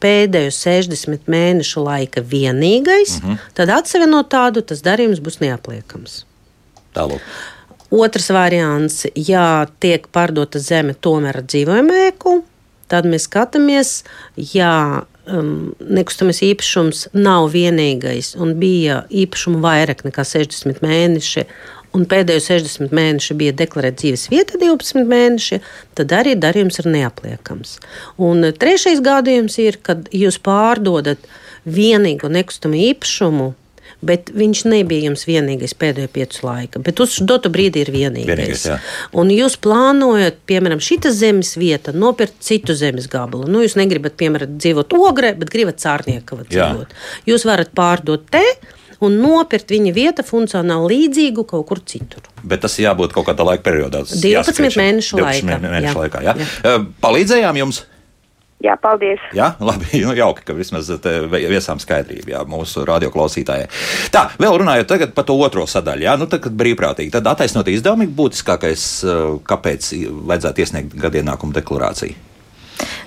pēdējo 0.00 0.54
60 0.54 1.28
mēnešu 1.28 1.84
laika 1.84 2.24
vienīgais, 2.24 3.18
mm 3.20 3.28
-hmm. 3.28 3.44
tad 3.54 3.74
atsevišķi 3.76 4.24
tādu 4.32 4.62
tas 4.62 4.82
darījums 4.82 5.20
būs 5.20 5.40
neapliekams. 5.44 6.24
Tālāk. 6.94 7.20
Otrs 7.90 8.30
variants, 8.30 9.06
ja 9.14 9.66
tiek 9.80 10.08
pārdota 10.12 10.60
zeme 10.60 10.94
tomēr 10.94 11.40
ar 11.40 11.44
dzīvojumu 11.44 11.94
ēku, 12.08 12.42
tad 12.88 13.04
mēs 13.08 13.24
skatāmies, 13.28 14.02
ja 14.36 15.04
um, 15.32 15.72
nekustamies 15.80 16.42
īpašums 16.46 17.06
nav 17.16 17.50
vienīgais 17.54 18.34
un 18.40 18.54
bija 18.60 19.02
īpašuma 19.08 19.60
vairāk 19.64 20.04
nekā 20.06 20.24
60 20.26 20.82
mēneši. 20.84 21.46
Un 21.96 22.04
pēdējo 22.04 22.42
60 22.44 22.92
mēneši 22.92 23.34
bija 23.40 23.54
deklarēta 23.56 24.02
dzīves 24.02 24.26
vieta, 24.28 24.58
12 24.60 25.06
mēneši, 25.08 25.58
tad 25.96 26.12
arī 26.12 26.34
darījums 26.36 26.76
ir 26.82 26.90
neapliekams. 26.92 27.78
Un 28.20 28.44
trešais 28.60 29.00
gadījums 29.04 29.56
ir, 29.64 29.80
kad 29.80 30.04
jūs 30.12 30.36
pārdodat 30.44 31.24
vienīgo 31.64 32.28
nekustamo 32.28 32.76
īpašumu 32.90 33.54
bet 34.04 34.30
viņš 34.34 34.62
nebija 34.70 35.08
jums 35.08 35.24
vienīgais 35.28 35.74
pēdējo 35.78 36.10
piecu 36.14 36.46
laika. 36.46 36.82
Bet 36.84 37.00
uz 37.02 37.18
dotu 37.26 37.50
brīdi 37.52 37.82
ir 37.82 37.92
vienīgais. 37.94 38.30
vienīgais 38.30 38.66
jā. 38.70 38.78
un 39.18 39.32
jūs 39.34 39.58
plānojat, 39.64 40.40
piemēram, 40.48 40.82
šita 40.82 41.12
zemes 41.14 41.56
vieta, 41.58 41.94
nopirkt 41.96 42.38
citu 42.44 42.76
zemes 42.78 43.10
gabalu. 43.10 43.48
Nu, 43.50 43.62
jūs 43.66 43.78
negribat, 43.80 44.16
piemēram, 44.20 44.58
dzīvot 44.60 44.94
ogrē, 44.98 45.34
bet 45.38 45.52
gribat 45.54 45.82
cārniekavā 45.82 46.46
dzīvot. 46.48 46.94
Jūs 47.28 47.46
varat 47.48 47.74
pārdot 47.76 48.28
te 48.30 48.44
un 49.04 49.18
nopirkt 49.22 49.70
viņa 49.70 49.92
vieta 49.94 50.24
funkcionāli 50.26 50.94
līdzīgu 50.94 51.44
kaut 51.50 51.66
kur 51.70 51.82
citur. 51.86 52.24
Bet 52.42 52.64
tas 52.64 52.78
jābūt 52.80 53.14
kaut 53.14 53.28
kādā 53.30 53.46
laika 53.46 53.66
periodā. 53.66 54.04
12 54.08 54.78
mēnešu 54.78 55.22
laikā. 55.22 55.60
Mēnešu 55.62 55.92
jā. 55.92 56.00
laikā 56.02 56.24
jā. 56.26 56.34
Jā. 56.38 56.80
Palīdzējām 57.02 57.62
jums! 57.64 57.84
Jā, 58.58 58.74
paldies. 58.82 59.22
Jā, 59.36 59.52
labi. 59.62 59.86
Nu, 60.08 60.14
jauki, 60.16 60.42
ka 60.46 60.54
vismaz 60.56 60.88
viesām 61.30 61.78
skaidrību 61.82 62.32
jā, 62.32 62.42
mūsu 62.48 62.82
radioklausītājai. 62.88 63.68
Tā, 64.14 64.24
vēl 64.40 64.56
runājot 64.62 65.12
par 65.14 65.26
to 65.28 65.36
otro 65.38 65.66
sadaļu. 65.68 66.06
Jā, 66.08 66.16
nu, 66.18 66.26
tad, 66.30 66.42
kad 66.46 66.56
brīvprātīgi, 66.58 67.12
tad 67.14 67.28
attaisnot 67.30 67.68
izdevumi 67.70 68.08
būtiskākais, 68.18 68.88
kāpēc 69.46 69.92
vajadzētu 70.32 70.64
iesniegt 70.64 70.98
gadienākumu 70.98 71.54
deklarāciju. 71.60 72.24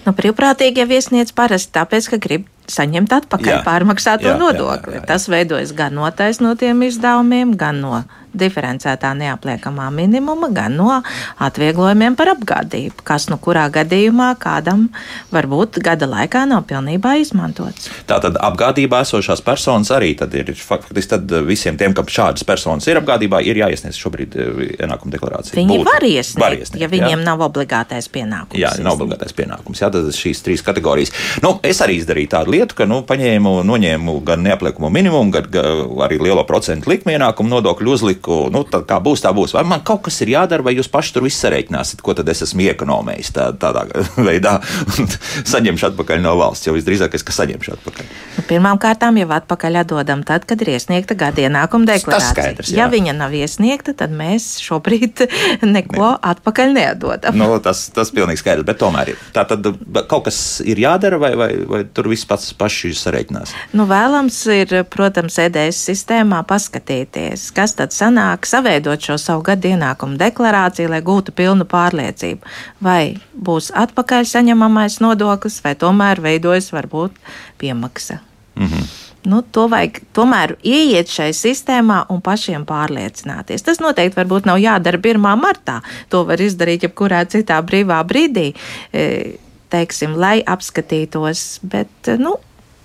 Nu, 0.05 0.13
brīvprātīgi 0.17 0.81
jau 0.83 0.89
iesniedz 0.97 1.33
parasti 1.35 1.73
tāpēc, 1.75 2.09
ka 2.13 2.19
grib 2.21 2.47
saņemt 2.71 3.13
atpakaļ 3.19 3.53
jā. 3.53 3.59
pārmaksāto 3.65 4.31
jā, 4.31 4.37
nodokli. 4.39 4.95
Jā, 4.95 5.01
jā, 5.01 5.03
jā. 5.03 5.07
Tas 5.09 5.27
veidojas 5.31 5.75
gan 5.77 5.95
no 5.99 6.07
taisnotiem 6.15 6.87
izdevumiem, 6.87 7.55
gan 7.59 7.81
no 7.83 8.01
diferencētā 8.33 9.11
neapliekamā 9.17 9.89
minimuma, 9.93 10.49
gan 10.53 10.75
no 10.79 11.01
atvieglojumiem 11.41 12.15
par 12.19 12.33
apgādību, 12.35 13.03
kas 13.07 13.27
nu 13.31 13.37
kurā 13.41 13.67
gadījumā 13.73 14.31
kādam 14.41 14.87
varbūt 15.33 15.81
gada 15.83 16.07
laikā 16.09 16.45
nav 16.49 16.65
pilnībā 16.69 17.17
izmantots. 17.21 17.89
Tātad 18.09 18.39
apgādībā 18.41 19.03
esošās 19.05 19.43
personas 19.45 19.91
arī 19.93 20.13
ir 20.15 20.53
faktiski 20.55 21.19
visiem 21.47 21.77
tiem, 21.79 21.95
kam 21.97 22.07
šādas 22.07 22.45
personas 22.47 22.87
ir 22.89 22.99
apgādībā, 23.01 23.41
ir 23.45 23.61
jāiesniedz 23.61 23.99
šobrīd 23.99 24.37
eh, 24.39 24.63
ienākuma 24.79 25.15
deklarācija. 25.15 25.57
Viņi 25.59 25.77
Būtu. 25.77 25.87
var 25.87 26.07
iesniegt, 26.07 26.41
var 26.43 26.57
iesniegt, 26.57 26.81
ja 26.81 26.91
viņiem 26.91 27.17
jā. 27.19 27.25
nav 27.25 27.45
obligātais 27.47 28.07
pienākums. 28.11 28.59
Jā, 28.61 28.73
nav 28.83 28.99
obligātais 28.99 29.35
pienākums. 29.37 29.81
Jā, 29.83 29.91
tad 29.93 30.09
šīs 30.15 30.43
trīs 30.45 30.65
kategorijas. 30.65 31.13
Nu, 31.43 31.57
es 31.67 31.81
arī 31.83 31.99
izdarīju 31.99 32.31
tādu 32.35 32.55
lietu, 32.55 32.77
ka 32.79 32.87
nu, 32.89 33.01
paņēmu, 33.07 33.55
noņēmu 33.67 34.17
gan 34.27 34.43
neapliekumu 34.47 34.91
minimumu, 34.93 35.33
gan, 35.35 35.49
gan 35.51 36.01
arī 36.07 36.19
lielo 36.21 36.45
procentu 36.47 36.91
likmi 36.91 37.17
ienākumu 37.17 37.55
nodokļu 37.55 37.95
uzlikumu 37.97 38.20
liku, 38.21 38.49
nu, 38.53 38.63
tā 38.63 38.81
kā 38.85 38.99
būs, 39.01 39.21
tā 39.21 39.33
būs. 39.33 39.53
Vai 39.53 39.63
man 39.65 39.81
kaut 39.83 40.03
kas 40.05 40.21
ir 40.21 40.29
jādara, 40.29 40.63
vai 40.63 40.75
jūs 40.75 40.89
paši 40.89 41.13
tur 41.13 41.23
viss 41.23 41.41
sareiķināsiet, 41.41 42.01
ko 42.01 42.13
tad 42.13 42.29
es 42.29 42.41
esmu 42.45 42.61
iekonomējis 42.69 43.33
tā, 43.33 43.51
tādā 43.57 43.85
veidā 44.29 44.59
un 44.97 45.09
saņemšu 45.45 45.91
atpakaļ 45.91 46.21
no 46.21 46.35
valsts, 46.37 46.67
jo 46.67 46.75
visdrīzākais, 46.75 47.23
ka 47.25 47.33
saņemšu 47.33 47.73
atpakaļ. 47.77 48.05
Nu, 48.37 48.45
pirmām 48.47 48.79
kārtām 48.81 49.17
jau 49.17 49.29
atpakaļ 49.31 49.81
atdodam 49.83 50.23
tad, 50.23 50.45
kad 50.45 50.61
ir 50.61 50.75
iesniegta 50.75 51.17
gada 51.17 51.41
ienākuma 51.41 51.89
deklarācija. 51.89 52.31
Skaidrs, 52.31 52.71
jā. 52.71 52.83
ja 52.83 52.89
viņa 52.91 53.15
nav 53.17 53.33
iesniegta, 53.35 53.95
tad 53.97 54.13
mēs 54.15 54.59
šobrīd 54.61 55.25
neko 55.75 56.03
ne. 56.05 56.13
atpakaļ 56.31 56.75
neatdodam. 56.77 57.37
Nu, 57.39 57.49
tas, 57.63 57.87
tas 57.93 58.13
pilnīgi 58.13 58.43
skaidrs, 58.43 58.67
bet 58.67 58.81
tomēr 58.81 59.13
ir. 59.15 59.25
Tā 59.35 59.45
tad 59.49 59.65
kaut 60.11 60.27
kas 60.29 60.61
ir 60.65 60.79
jādara, 60.81 61.19
vai, 61.21 61.33
vai, 61.39 61.49
vai 61.67 61.81
tur 61.89 62.11
viss 62.11 62.27
pats 62.29 62.53
paši 62.57 62.93
sareiķinās? 62.97 63.55
Nu, 63.77 63.87
vēlams 63.89 64.37
ir, 64.53 64.75
protams, 64.91 65.39
EDS 65.41 65.81
sistēmā 65.89 66.41
paskatīties, 66.47 67.49
kas 67.55 67.75
tad 67.79 67.95
sanāk 67.95 68.10
sanāk 68.11 68.45
saveidot 68.45 69.01
šo 69.01 69.17
savu 69.17 69.43
gadu 69.43 69.71
ienākumu 69.71 70.17
deklarāciju, 70.19 70.89
lai 70.91 71.01
gūtu 71.01 71.31
pilnu 71.31 71.65
pārliecību, 71.65 72.41
vai 72.83 73.17
būs 73.33 73.71
atpakaļ 73.75 74.25
saņemamais 74.25 74.99
nodoklis, 75.01 75.61
vai 75.63 75.75
tomēr 75.75 76.21
veidojas 76.21 76.71
varbūt 76.71 77.11
piemaksa. 77.57 78.19
-hmm. 78.55 78.83
Nu, 79.23 79.41
to 79.41 79.67
vajag 79.67 80.01
tomēr 80.13 80.55
ieiet 80.63 81.07
šai 81.07 81.29
sistēmā 81.33 82.05
un 82.09 82.21
pašiem 82.21 82.65
pārliecināties. 82.65 83.61
Tas 83.61 83.79
noteikti 83.79 84.17
varbūt 84.17 84.45
nav 84.45 84.57
jādara 84.57 84.97
1. 84.97 85.19
martā. 85.37 85.81
To 86.09 86.23
var 86.23 86.41
izdarīt 86.41 86.83
jebkurā 86.83 87.25
citā 87.25 87.61
brīvā 87.61 88.01
brīdī, 88.03 88.53
e, 88.93 89.37
teiksim, 89.69 90.17
lai 90.17 90.41
apskatītos. 90.41 91.59
Bet, 91.61 91.89
nu, 92.17 92.35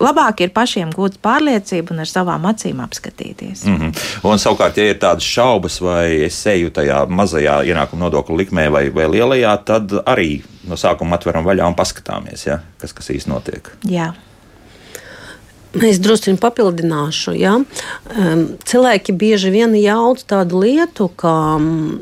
labāk 0.03 0.43
ir 0.45 0.53
pašiem 0.55 0.91
gūt 0.95 1.17
pārliecību 1.23 1.95
un 1.95 2.03
ar 2.03 2.11
savām 2.11 2.45
acīm 2.49 2.81
apskatīties. 2.83 3.65
Mm 3.65 3.77
-hmm. 3.77 4.05
Un 4.29 4.39
savukārt, 4.41 4.77
ja 4.77 4.91
ir 4.91 4.99
tādas 5.01 5.23
šaubas, 5.25 5.81
vai 5.81 6.23
es 6.27 6.45
eju 6.45 6.69
tajā 6.69 7.05
mazajā 7.07 7.63
ienākuma 7.65 8.05
nodokļu 8.05 8.37
likmē 8.37 8.69
vai, 8.71 8.89
vai 8.89 9.07
lielajā, 9.07 9.57
tad 9.65 9.91
arī 10.05 10.41
no 10.67 10.75
sākuma 10.75 11.15
atveram 11.15 11.45
vaļā 11.45 11.67
un 11.67 11.75
paskatāmies, 11.75 12.47
ja, 12.47 12.59
kas, 12.77 12.93
kas 12.93 13.09
īsti 13.09 13.29
notiek. 13.29 13.71
Jā. 13.83 14.13
Es 15.83 15.99
drusku 15.99 16.33
papildināšu. 16.41 17.35
Ja? 17.37 17.59
Cilvēki 18.65 19.13
bieži 19.13 19.51
vien 19.51 19.75
jauc 19.75 20.23
tādu 20.25 20.63
lietu, 20.63 21.09
ka 21.15 21.57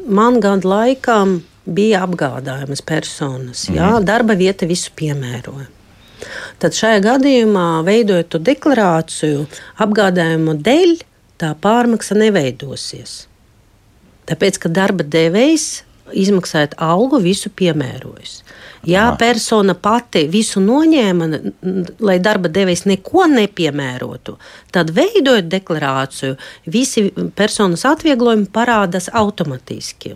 man 0.07 0.39
gadu 0.39 0.69
laikā 0.69 1.41
bija 1.65 2.03
apgādājamas 2.05 2.81
personas. 2.85 3.69
Mm. 3.69 3.75
Ja? 3.75 3.99
Darba 3.99 4.35
vieta 4.35 4.65
visu 4.65 4.91
piemēroja 4.95 5.74
tad 6.61 6.77
šajā 6.77 7.01
gadījumā, 7.05 7.67
veidojot 7.87 8.31
to 8.33 8.41
deklarāciju, 8.51 9.45
apgādājumu 9.85 10.57
dēļ, 10.65 10.95
tā 11.41 11.51
pārmaksa 11.61 12.17
neveidosies. 12.19 13.25
Tāpēc, 14.25 14.61
ka 14.61 14.71
darba 14.73 15.05
devējs 15.05 15.83
izmaksājot 16.13 16.75
algu, 16.81 17.19
visu 17.21 17.49
piemērojas. 17.49 18.39
Ja 18.85 19.07
persona 19.17 19.73
pati 19.73 20.27
visu 20.29 20.61
noņēma, 20.61 21.27
lai 22.05 22.17
darba 22.21 22.51
devējs 22.53 22.85
neko 22.85 23.25
nepiemērotu, 23.31 24.35
tad 24.73 24.93
veidojot 24.93 25.49
deklarāciju, 25.49 26.37
visi 26.69 27.07
personas 27.37 27.85
atvieglojumi 27.89 28.45
parādās 28.53 29.09
automātiski. 29.09 30.13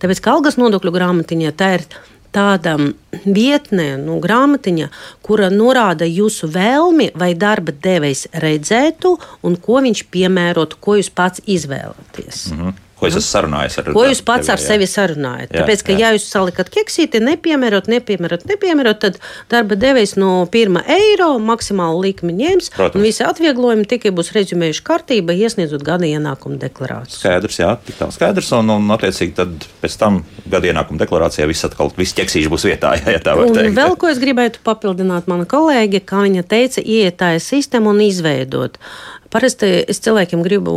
Tāpēc, 0.00 0.22
ka 0.24 0.32
algas 0.34 0.56
nodokļu 0.58 0.94
grāmatiņā 0.94 1.52
tā 1.58 1.74
ir 1.76 1.84
tāda 2.32 2.76
vietne, 3.24 3.96
nu, 4.00 4.18
grāmatiņa, 4.24 4.90
kura 5.22 5.48
norāda 5.52 6.08
jūsu 6.08 6.50
vēlmi, 6.54 7.10
vai 7.18 7.32
darba 7.34 7.72
devējs 7.72 8.28
redzētu, 8.44 9.16
un 9.42 9.56
ko 9.62 9.80
viņš 9.84 10.04
piemērotu, 10.12 10.80
ko 10.80 10.98
jūs 10.98 11.10
pats 11.10 11.44
izvēlaties. 11.46 12.50
Mm 12.52 12.60
-hmm. 12.60 12.84
Ko 12.98 13.06
es 13.06 13.14
esmu 13.14 13.28
sarunājis 13.28 13.78
ar 13.78 13.90
Ko 13.94 14.02
jūs 14.08 14.20
pats 14.26 14.48
tevi, 14.48 14.54
ar 14.56 14.62
jā. 14.62 14.66
sevi 14.72 14.86
sarunājat? 14.90 15.52
Jā, 15.52 15.62
Tāpēc, 15.62 15.82
ka, 15.86 15.94
jā. 15.94 15.98
ja 16.02 16.16
jūs 16.16 16.24
salikat 16.32 16.70
keksīti, 16.74 17.20
nepiemērot, 17.22 17.86
nepiemērot, 17.92 18.46
nepiemērot, 18.50 18.98
tad 19.04 19.20
darba 19.52 19.78
devējs 19.78 20.16
no 20.18 20.32
1 20.50 20.80
eiro 20.96 21.28
maksimālu 21.38 22.02
likmi 22.08 22.34
ņems, 22.40 22.72
Protams. 22.74 22.98
un 22.98 23.06
visi 23.06 23.22
atvieglojumi 23.26 23.86
tikai 23.92 24.10
būs 24.16 24.32
rezumējuši 24.34 24.84
kārtība, 24.88 25.36
iesniedzot 25.38 25.84
gada 25.86 26.08
ienākumu 26.10 26.58
deklarāciju. 26.64 27.20
Skaidrs, 27.20 27.60
jā, 27.62 27.76
tik 27.86 28.00
tā 28.00 28.10
skaidrs, 28.14 28.50
un, 28.58 28.74
un 28.74 28.90
attiecīgi 28.96 29.36
tad 29.38 29.68
pēc 29.82 29.98
tam 30.00 30.22
gada 30.50 30.72
ienākuma 30.72 30.98
deklarācijā 31.04 31.46
viss 31.46 31.68
atkal, 31.68 31.92
viss 31.98 32.16
ķeksīši 32.18 32.50
būs 32.50 32.66
vietā, 32.66 32.96
ja 33.14 33.22
tā 33.22 33.36
var 33.38 33.46
un 33.46 33.54
teikt. 33.54 33.76
Vēl 33.78 33.94
ko 34.00 34.10
es 34.10 34.18
gribētu 34.22 34.64
papildināt 34.66 35.30
mana 35.30 35.46
kolēģe, 35.46 36.02
kā 36.08 36.24
viņa 36.26 36.44
teica, 36.50 36.82
iet 36.82 37.20
tā 37.22 37.30
sistēmu 37.42 37.94
un 37.94 38.02
izveidot. 38.08 38.82
Parasti 39.28 39.68
es 39.92 40.00
cilvēkiem 40.04 40.40
gribu, 40.44 40.72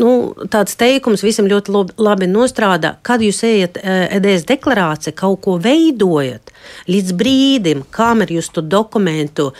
nu, 0.00 0.10
tāds 0.50 0.74
teikums 0.80 1.22
visam 1.22 1.46
ļoti 1.50 1.74
labi 2.02 2.26
nostrādā, 2.30 2.96
kad 3.06 3.22
jūs 3.22 3.44
ejat 3.46 3.78
EDS 3.84 4.48
deklarāciju, 4.48 5.14
kaut 5.18 5.44
ko 5.46 5.56
veidojat, 5.62 6.50
līdz 6.90 7.14
brīdim, 7.20 7.84
kamēr 7.94 8.34
jūs 8.38 8.50
to 8.54 8.64
dokumentu 8.66 9.52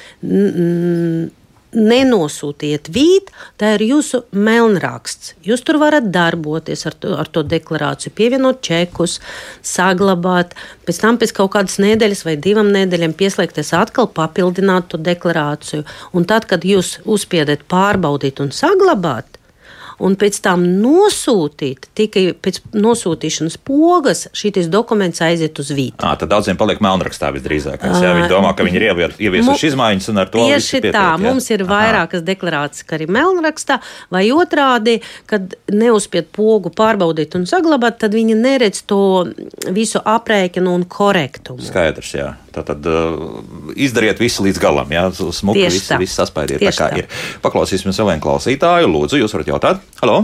nenosūtiet 1.77 2.89
vīt, 2.93 3.31
tā 3.61 3.75
ir 3.77 3.85
jūsu 3.91 4.23
melnraksts. 4.33 5.35
Jūs 5.45 5.65
tur 5.67 5.79
varat 5.83 6.11
darboties 6.15 6.87
ar 6.89 6.97
to, 6.97 7.15
ar 7.21 7.29
to 7.33 7.45
deklarāciju, 7.47 8.15
pievienot 8.17 8.63
čekus, 8.65 9.19
saglabāt, 9.63 10.57
pēc 10.89 11.01
tam 11.03 11.21
pēc 11.21 11.35
kaut 11.37 11.53
kādas 11.57 11.79
nedēļas 11.83 12.25
vai 12.27 12.37
divām 12.41 12.73
nedēļām 12.75 13.17
pieslēgties 13.19 13.75
atkal 13.77 14.11
papildināt 14.13 14.91
to 14.93 15.01
deklarāciju. 15.01 15.85
Un 16.17 16.29
tad, 16.29 16.49
kad 16.51 16.65
jūs 16.65 16.99
uzspiedat 17.05 17.67
pārbaudīt 17.71 18.41
un 18.45 18.55
saglabāt, 18.55 19.38
un 20.05 20.15
pēc 20.19 20.39
tam 20.45 20.65
nosūtīt, 20.83 21.89
tikai 21.99 22.25
pēc 22.39 22.61
nosūtīšanas 22.77 23.59
pogas 23.67 24.27
šīs 24.37 24.71
dokuments 24.71 25.23
aiziet 25.25 25.59
uz 25.59 25.73
vītu. 25.75 26.01
À, 26.05 26.15
tad 26.19 26.31
daudziem 26.33 26.59
paliek 26.61 26.83
melnrakstā 26.85 27.31
visdrīzāk. 27.35 27.85
Jā, 27.85 28.15
viņi 28.17 28.31
domā, 28.31 28.55
ka 28.57 28.67
viņi 28.67 28.81
ir 28.81 28.87
ieviesuši 29.29 29.73
izmaiņas 29.73 30.11
un 30.13 30.23
ar 30.23 30.33
to 30.33 30.47
tieši 30.47 30.79
pietiek, 30.79 30.95
tā. 30.95 31.05
Jā. 31.15 31.21
Mums 31.23 31.49
ir 31.55 31.65
vairākas 31.69 32.23
Aha. 32.23 32.29
deklarācijas, 32.31 32.87
ka 32.89 32.99
arī 32.99 33.09
melnrakstā 33.19 33.81
vai 34.15 34.25
otrādi, 34.35 34.99
kad 35.31 35.57
neuzspied 35.73 36.31
pogu 36.35 36.73
pārbaudīt 36.75 37.37
un 37.39 37.47
saglabāt, 37.51 38.01
tad 38.03 38.17
viņi 38.17 38.39
neredz 38.39 38.85
to 38.89 39.01
visu 39.75 40.03
aprēķinu 40.03 40.75
un 40.79 40.87
korektumu. 40.89 41.63
Skaidrs, 41.65 42.15
jā. 42.19 42.33
Tātad 42.59 42.87
uh, 42.91 43.43
izdariet 43.79 44.19
visu 44.23 44.43
līdz 44.47 44.61
galam, 44.63 44.91
jā, 44.91 45.05
smuki 45.15 45.67
viss, 45.69 45.93
viss 46.01 46.19
saspaidiet 46.19 46.63
Tieši 46.63 46.75
tā 46.75 46.79
kā 46.81 46.89
tā. 46.91 47.03
ir. 47.05 47.29
Paklausīsimies 47.45 48.01
vēl 48.01 48.13
vienu 48.15 48.25
klausītāju. 48.25 48.91
Lūdzu, 48.91 49.21
jūs 49.23 49.37
varat 49.37 49.53
jautāt? 49.53 49.88
Halo! 50.03 50.21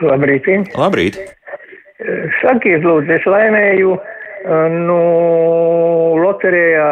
Labrīt! 0.00 0.48
Labrīt! 0.78 1.20
Sakiet, 2.40 2.80
lūdzu, 2.86 3.12
es 3.18 3.26
laimēju 3.28 3.98
nu, 4.88 4.96
loterijā 6.16 6.86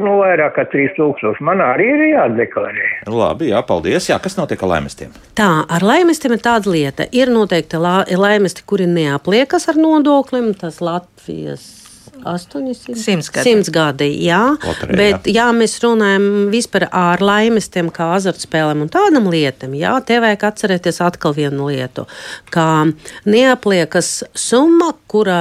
nu, 0.00 0.16
vairāk 0.22 0.56
kā 0.56 0.64
3000. 0.72 1.42
Man 1.44 1.60
arī 1.60 1.90
ir 1.92 2.04
jādeklarē. 2.14 2.88
Labi, 3.12 3.50
jā, 3.52 3.60
paldies. 3.66 4.08
Jā, 4.08 4.18
kas 4.24 4.38
notiek 4.40 4.62
ar 4.64 4.72
laimestiem? 4.76 5.12
Tā, 5.36 5.50
ar 5.68 5.84
laimestiem 5.84 6.36
ir 6.36 6.44
tāda 6.44 6.72
lieta. 6.72 7.08
Ir 7.12 7.32
noteikti 7.34 7.80
la 7.80 8.00
laimesti, 8.08 8.64
kuri 8.66 8.88
neapliekas 8.88 9.68
ar 9.68 9.80
nodoklim. 9.80 10.54
Tas 10.56 10.80
Latvijas 10.84 11.83
800, 12.24 12.96
100 12.96 13.32
gadi. 13.34 13.54
100 13.64 13.74
gadi 13.74 14.08
jā, 14.24 14.40
Loterija, 14.64 14.96
bet, 14.98 15.28
jā. 15.28 15.44
ja 15.44 15.46
mēs 15.56 15.76
runājam 15.84 16.26
vispār 16.52 16.88
ar 16.90 17.22
laimestiem, 17.24 17.92
kā 17.94 18.12
azartspēlēm 18.16 18.84
un 18.86 18.92
tādam 18.92 19.30
lietām, 19.32 19.76
jā, 19.78 19.94
te 20.06 20.18
vajag 20.24 20.48
atcerēties 20.50 21.00
atkal 21.04 21.36
vienu 21.36 21.70
lietu, 21.70 22.08
ka 22.54 22.66
neapliekas 23.28 24.20
summa, 24.38 24.92
kura 25.10 25.40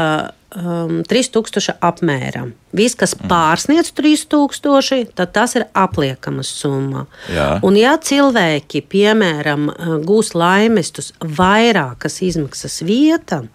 um, 0.55 1.01
3000 1.09 1.77
apmēram. 1.83 2.53
Viss, 2.75 2.97
kas 2.97 3.15
mm. 3.17 3.29
pārsniedz 3.31 3.91
3000, 3.97 5.13
tad 5.17 5.33
tas 5.35 5.55
ir 5.57 5.67
apliekama 5.77 6.45
summa. 6.47 7.05
Jā. 7.33 7.49
Un, 7.65 7.77
ja 7.79 7.95
cilvēki, 8.01 8.83
piemēram, 8.89 9.69
gūs 10.07 10.33
laimestus 10.37 11.13
vairākas 11.21 12.21
izmaksas 12.25 12.81
vietām, 12.87 13.49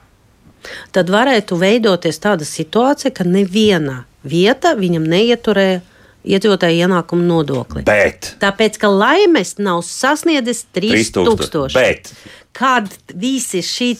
tad 0.94 1.10
varētu 1.12 1.58
veidoties 1.60 2.20
tāda 2.22 2.46
situācija, 2.48 3.12
ka 3.14 3.26
neviena 3.28 4.02
vieta 4.28 4.74
viņam 4.78 5.06
neieturēja 5.08 5.80
iedzīvotāju 6.28 6.84
ienākumu 6.84 7.24
nodokli. 7.24 7.84
Bet. 7.86 8.34
Tāpēc, 8.42 8.78
ka 8.82 8.90
laimes 8.92 9.56
nav 9.62 9.84
sasniedzis 9.86 10.66
3000. 10.76 11.72
Bet. 11.76 12.12
Kad 12.58 12.90
visi 13.14 13.60
šī 13.62 13.92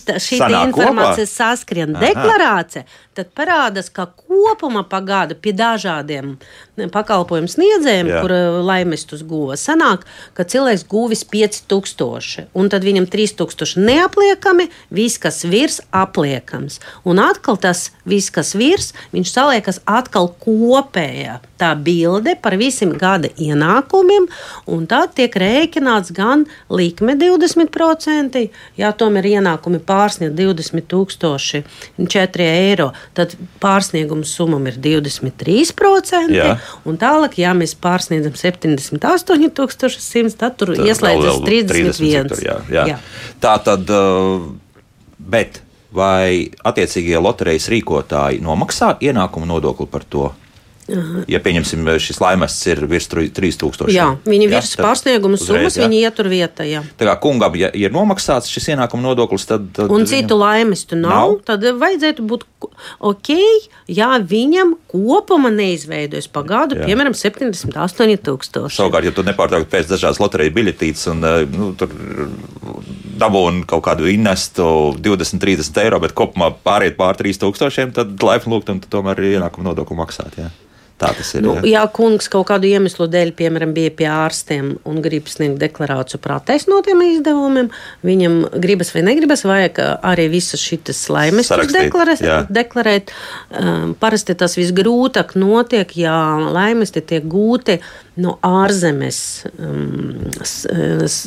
informācija 0.65 1.29
saskrien 1.31 1.95
deklarācija, 1.95 2.83
tad 3.19 3.31
parādās, 3.35 3.91
ka 3.91 4.07
kopumā 4.11 4.85
pagāda 4.87 5.35
pie 5.39 5.53
dažādiem 5.57 6.37
pakalpojumu 6.95 7.51
sniedzējiem, 7.51 8.11
Jā. 8.13 8.23
kur 8.23 8.35
eh, 8.35 8.59
laimestus 8.63 9.25
guva, 9.27 9.57
sanāk, 9.59 10.07
ka 10.39 10.47
cilvēks 10.47 10.87
guvis 10.91 11.25
5000, 11.27 12.49
un 12.59 12.71
tad 12.71 12.87
viņam 12.87 13.09
3000 13.11 13.83
neapliekami, 13.83 14.69
viss, 14.95 15.19
kas 15.23 15.43
virs, 15.49 15.81
apliekams. 15.91 16.79
Un 17.09 17.23
atkal 17.23 17.59
tas 17.61 17.89
viss, 18.09 18.31
kas 18.35 18.55
virs, 18.59 18.93
viņš 19.15 19.35
saliekas 19.35 19.83
atkal 19.87 20.31
kopējā 20.43 21.41
tā 21.59 21.73
bilde 21.75 22.37
par 22.39 22.55
visiem 22.61 22.95
gada 22.99 23.31
ienākumiem, 23.35 24.29
un 24.71 24.87
tad 24.91 25.17
tiek 25.19 25.35
rēķināts 25.35 26.15
gan 26.15 26.47
likme 26.71 27.17
20%, 27.19 28.48
ja 28.79 28.93
tomēr 28.97 29.29
ienākumi 29.35 29.81
pārsniedz 29.87 30.35
20 30.39 30.87
4 32.11 32.49
eiro, 32.49 32.91
tad 33.17 33.35
pārsnieguma 33.63 34.27
summa 34.29 34.61
ir 34.71 34.81
23%. 34.83 36.35
Jā. 36.35 36.57
Un 36.89 36.99
tālāk, 37.01 37.39
ja 37.43 37.55
mēs 37.57 37.77
pārsniedzam 37.79 38.37
78,100, 38.39 40.37
tad 40.39 40.59
tur 40.61 40.75
tad 40.75 40.85
ieslēdzas 40.87 41.41
31. 41.47 42.33
Tur, 42.33 42.45
jā, 42.45 42.59
jā. 42.73 42.85
Jā. 42.95 42.99
Tā 43.43 43.55
tad, 43.65 43.89
uh, 43.93 44.45
bet 45.19 45.63
vai 45.95 46.49
attiecīgie 46.69 47.21
loterijas 47.21 47.69
rīkotāji 47.73 48.43
nomaksā 48.45 48.97
ienākumu 49.05 49.49
nodokli 49.49 49.89
par 49.91 50.05
to? 50.05 50.29
Ja 51.29 51.41
pieņemsim, 51.45 51.85
šis 52.01 52.21
laimests 52.23 52.65
ir 52.71 52.81
virs 52.89 53.09
3000. 53.13 53.91
Jā, 53.93 54.07
viņi 54.25 54.47
ir 54.47 54.53
virs 54.55 54.73
pārsnieguma 54.81 55.37
summas, 55.41 55.77
jā. 55.77 55.85
viņi 55.85 56.01
ietur 56.01 56.31
vietā. 56.33 56.65
Jā. 56.65 56.81
Tā 56.97 57.11
kā 57.11 57.17
kungam, 57.21 57.57
ja 57.61 57.69
ir 57.77 57.93
nomaksāts 57.93 58.49
šis 58.49 58.71
ienākuma 58.73 59.11
nodoklis, 59.11 59.45
tad. 59.51 59.67
tad 59.77 59.93
un 59.93 60.07
citu 60.09 60.39
viņam... 60.39 60.41
laimestu 60.41 60.97
nav, 60.97 61.13
nav, 61.13 61.35
tad 61.49 61.67
vajadzētu 61.83 62.25
būt 62.31 62.47
ok, 63.05 63.33
ja 63.93 64.15
viņam 64.23 64.75
kopumā 64.89 65.51
neizveidojas 65.53 66.31
pa 66.33 66.45
gadu, 66.49 66.79
jā. 66.81 66.89
piemēram, 66.89 67.17
78,000. 67.17 68.73
Savukārt, 68.73 69.09
ja 69.11 69.13
tu 69.13 69.25
nepārtraukti 69.27 69.71
pēc 69.75 69.91
dažādas 69.93 70.23
loterijas 70.23 70.57
biļetītes 70.57 71.05
un 71.13 71.29
eh, 71.29 71.43
nu, 71.53 71.73
dabūni 73.19 73.67
kaut 73.69 73.85
kādu 73.89 74.09
innestu 74.09 74.95
20, 74.97 75.43
30 75.43 75.83
eiro, 75.85 76.01
bet 76.03 76.17
kopumā 76.17 76.51
pāriet 76.65 76.97
pār 76.97 77.19
3000, 77.19 77.93
tad 77.99 78.25
laipni 78.25 78.55
lūgt 78.55 78.73
un 78.73 78.81
tomēr 78.85 79.21
ienākuma 79.35 79.71
nodokli 79.71 79.99
maksāt. 79.99 80.41
Jā. 80.41 80.49
Tā 80.99 81.13
tas 81.15 81.29
ir. 81.39 81.45
Nu, 81.47 81.53
jā, 81.63 81.85
kungs 81.95 82.27
kaut 82.33 82.49
kādu 82.49 82.67
iemeslu 82.67 83.07
dēļ, 83.11 83.31
piemēram, 83.39 83.71
bija 83.77 83.93
pie 83.95 84.09
ārstiem 84.11 84.73
un 84.89 84.99
grib 85.05 85.29
sniegt 85.31 85.61
deklarāciju 85.63 86.19
par 86.25 86.39
attaisnotiem 86.41 87.05
izdevumiem. 87.07 87.69
Viņam 88.07 88.41
gribas 88.59 88.91
vai 88.97 89.05
negribas, 89.07 89.45
vajag 89.47 89.79
arī 90.03 90.27
visas 90.33 90.63
šīs 90.65 91.05
laimes 91.15 91.53
deklarēt. 91.75 92.51
deklarēt. 92.51 93.15
Um, 93.55 93.95
parasti 94.01 94.35
tas 94.39 94.59
visgrūtāk 94.59 95.37
notiek, 95.39 95.95
ja 96.03 96.19
laimesti 96.51 97.05
tiek 97.15 97.31
gūti 97.31 97.79
no 98.19 98.35
ārzemes 98.45 99.19
um, 99.59 100.27
spēles 100.35 101.19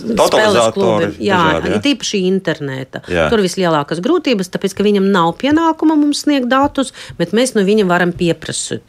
klubi. 0.76 1.10
Jā, 1.24 1.40
dažādi, 1.40 1.72
ja? 1.74 1.80
tīpaši 1.86 2.22
interneta. 2.28 3.02
Jā. 3.12 3.28
Tur 3.32 3.44
vislielākās 3.46 4.02
grūtības, 4.04 4.52
tāpēc, 4.52 4.76
ka 4.78 4.86
viņam 4.86 5.08
nav 5.14 5.34
pienākuma 5.42 5.98
mums 6.00 6.26
sniegt 6.26 6.50
datus, 6.52 6.92
bet 7.20 7.36
mēs 7.38 7.56
no 7.56 7.66
viņa 7.68 7.88
varam 7.90 8.14
pieprasīt. 8.16 8.84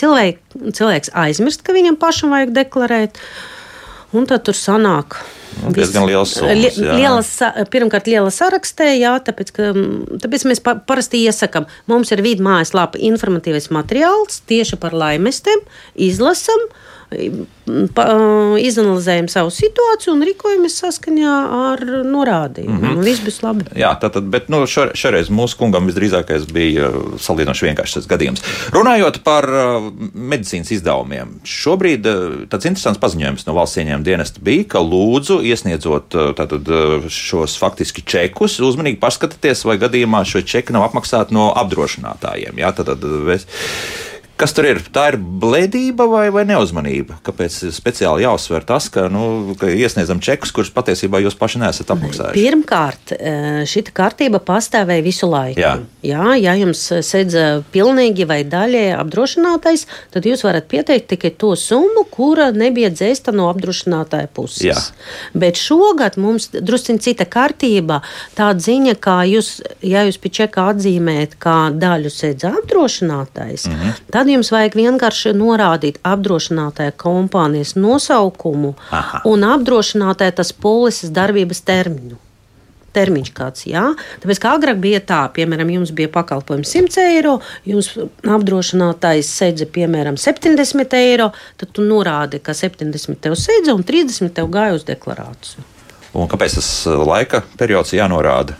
Cilvēk, 0.00 0.42
cilvēks 0.76 1.14
aizmirst, 1.16 1.64
ka 1.66 1.76
viņam 1.76 1.98
pašam 2.00 2.36
vajag 2.36 2.52
deklarēt, 2.56 3.20
un 4.16 4.28
tad 4.28 4.44
tur 4.46 4.56
sanāk. 4.56 5.18
Nu, 5.56 5.70
diezgan 5.72 6.04
liels 6.04 6.34
summas. 6.36 6.76
Li, 6.76 6.88
lielas, 6.98 7.30
pirmkārt, 7.72 8.10
liela 8.12 8.28
sarakstē, 8.34 8.90
jā, 8.98 9.14
tāpēc, 9.24 9.52
ka, 9.56 9.70
tāpēc 10.20 10.44
mēs 10.50 10.60
pa, 10.60 10.74
parasti 10.76 11.22
iesakām, 11.24 11.64
mums 11.88 12.12
ir 12.12 12.20
vidu 12.26 12.44
mājaslapa 12.44 13.00
informatīvais 13.00 13.70
materiāls 13.72 14.42
tieši 14.50 14.76
par 14.82 14.92
laimestiem, 14.92 15.64
izlasam, 16.08 16.66
uh, 16.68 16.92
pa, 17.94 18.06
izanalizējam 18.60 19.28
savu 19.30 19.52
situāciju 19.54 20.14
un 20.14 20.24
rīkojamies 20.26 20.78
saskaņā 20.82 21.34
ar 21.70 21.82
norādījumiem. 22.06 22.80
Mm 22.80 22.96
-hmm. 22.96 23.04
Viss 23.06 23.22
būs 23.24 23.38
labi. 23.44 23.66
Jā, 23.78 23.92
tātad, 24.00 24.28
bet 24.30 24.48
nu, 24.52 24.64
šo, 24.66 24.88
šoreiz 24.94 25.30
mūsu 25.30 25.58
kungam 25.60 25.86
visdrīzākais 25.86 26.48
bija 26.52 26.90
salīdzinoši 27.22 27.68
vienkāršs 27.68 28.08
gadījums. 28.10 28.42
Runājot 28.74 29.20
par 29.24 29.46
medicīnas 30.14 30.72
izdevumiem, 30.74 31.38
šobrīd 31.44 32.08
tāds 32.50 32.66
interesants 32.66 33.00
paziņojums 33.02 33.46
no 33.46 33.54
valsts 33.54 33.78
ieņēmuma 33.82 34.04
dienesta 34.04 34.42
bija, 34.42 34.64
ka 34.76 34.82
lūdzu 34.82 35.40
iesniedzot 35.46 36.18
tātad, 36.36 36.72
šos 37.08 37.58
faktiski 37.58 38.02
čekus, 38.02 38.58
uzmanīgi 38.60 39.00
paskatieties, 39.00 39.64
vai 39.64 39.78
gadījumā 39.78 40.24
šo 40.24 40.42
čeku 40.42 40.72
nav 40.72 40.90
apmaksāti 40.90 41.34
no 41.34 41.52
apdrošinātājiem. 41.56 42.58
Jā, 42.58 42.72
tātad, 42.76 43.02
Kas 44.36 44.52
tur 44.52 44.66
ir? 44.68 44.82
Tā 44.92 45.06
ir 45.12 45.16
blēdība 45.16 46.04
vai, 46.12 46.26
vai 46.34 46.42
neuzmanība? 46.44 47.16
Kāpēc 47.24 47.54
speciāli 47.72 48.26
jāuzsver 48.26 48.66
tas, 48.68 48.90
ka, 48.92 49.06
nu, 49.12 49.54
ka 49.56 49.70
iesniedzam 49.72 50.20
čekus, 50.20 50.52
kurus 50.52 50.68
patiesībā 50.74 51.22
jūs 51.24 51.38
paši 51.40 51.62
neesat 51.62 51.92
apmaksājuši? 51.94 52.36
Pirmkārt, 52.36 53.14
eh, 53.16 53.62
šī 53.64 53.86
kārtība 53.96 54.42
pastāvēja 54.44 55.04
visu 55.06 55.30
laiku. 55.32 55.62
Jā. 55.62 55.78
Jā, 56.04 56.34
ja 56.36 56.52
jums 56.60 56.82
sedz 57.06 57.36
pilnīgi 57.72 58.26
vai 58.28 58.42
daļēji 58.44 58.92
apdrošinātais, 58.98 59.86
tad 60.12 60.28
jūs 60.28 60.44
varat 60.44 60.68
pieteikt 60.68 61.08
tikai 61.14 61.32
to 61.40 61.54
summu, 61.56 62.04
kura 62.12 62.50
nebija 62.52 62.92
dzēsta 62.92 63.32
no 63.32 63.48
apdrošinātāja 63.54 64.28
puses. 64.36 64.60
Jā. 64.68 64.76
Bet 65.32 65.56
šogad 65.56 66.20
mums 66.20 66.50
drusciņ 66.52 67.00
cita 67.08 67.24
kārtība. 67.24 68.02
Tāda 68.36 68.60
ziņa, 68.68 68.98
ka 69.00 69.16
jūs, 69.24 69.62
ja 69.80 70.04
jūs 70.04 70.20
pie 70.20 70.34
čeka 70.42 70.68
atzīmējat, 70.74 71.38
kā 71.40 71.56
daļu 71.72 72.12
sedz 72.12 72.46
apdrošinātais, 72.52 73.66
mm 73.70 73.80
-hmm. 73.80 73.98
tad 74.12 74.25
jums 74.32 74.50
vajag 74.52 74.74
vienkārši 74.78 75.32
norādīt 75.36 75.98
apdrošinātāja 76.06 76.92
kompānijas 76.98 77.74
nosaukumu 77.76 78.74
Aha. 78.90 79.20
un 79.24 79.44
apdrošinātāja 79.44 80.34
tas 80.42 80.52
polises 80.52 81.10
darbības 81.10 81.62
termiņu. 81.66 82.16
Termiņš 82.96 83.30
kāds, 83.36 83.66
jā. 83.68 83.82
Tāpēc, 84.22 84.38
kā 84.40 84.54
agrāk 84.56 84.78
bija 84.80 85.02
tā, 85.04 85.18
piemēram, 85.36 85.68
jums 85.68 85.90
bija 85.92 86.08
pakalpojums 86.14 86.70
100 86.72 87.02
eiro, 87.12 87.34
jums 87.68 87.90
apdrošinātājs 88.24 89.28
sedza, 89.36 89.66
piemēram, 89.68 90.16
70 90.20 90.96
eiro, 90.96 91.30
tad 91.60 91.72
tu 91.76 91.84
norādi, 91.84 92.40
ka 92.40 92.54
70 92.56 93.20
tev 93.20 93.36
sedza 93.36 93.74
un 93.76 93.84
30 93.84 94.32
tev 94.38 94.48
gāja 94.54 94.78
uz 94.78 94.86
deklarāciju. 94.88 95.66
Un 96.16 96.30
kāpēc 96.32 96.56
tas 96.56 96.70
laika 96.88 97.42
periods 97.60 97.92
ir 97.92 98.00
jānorāda? 98.00 98.56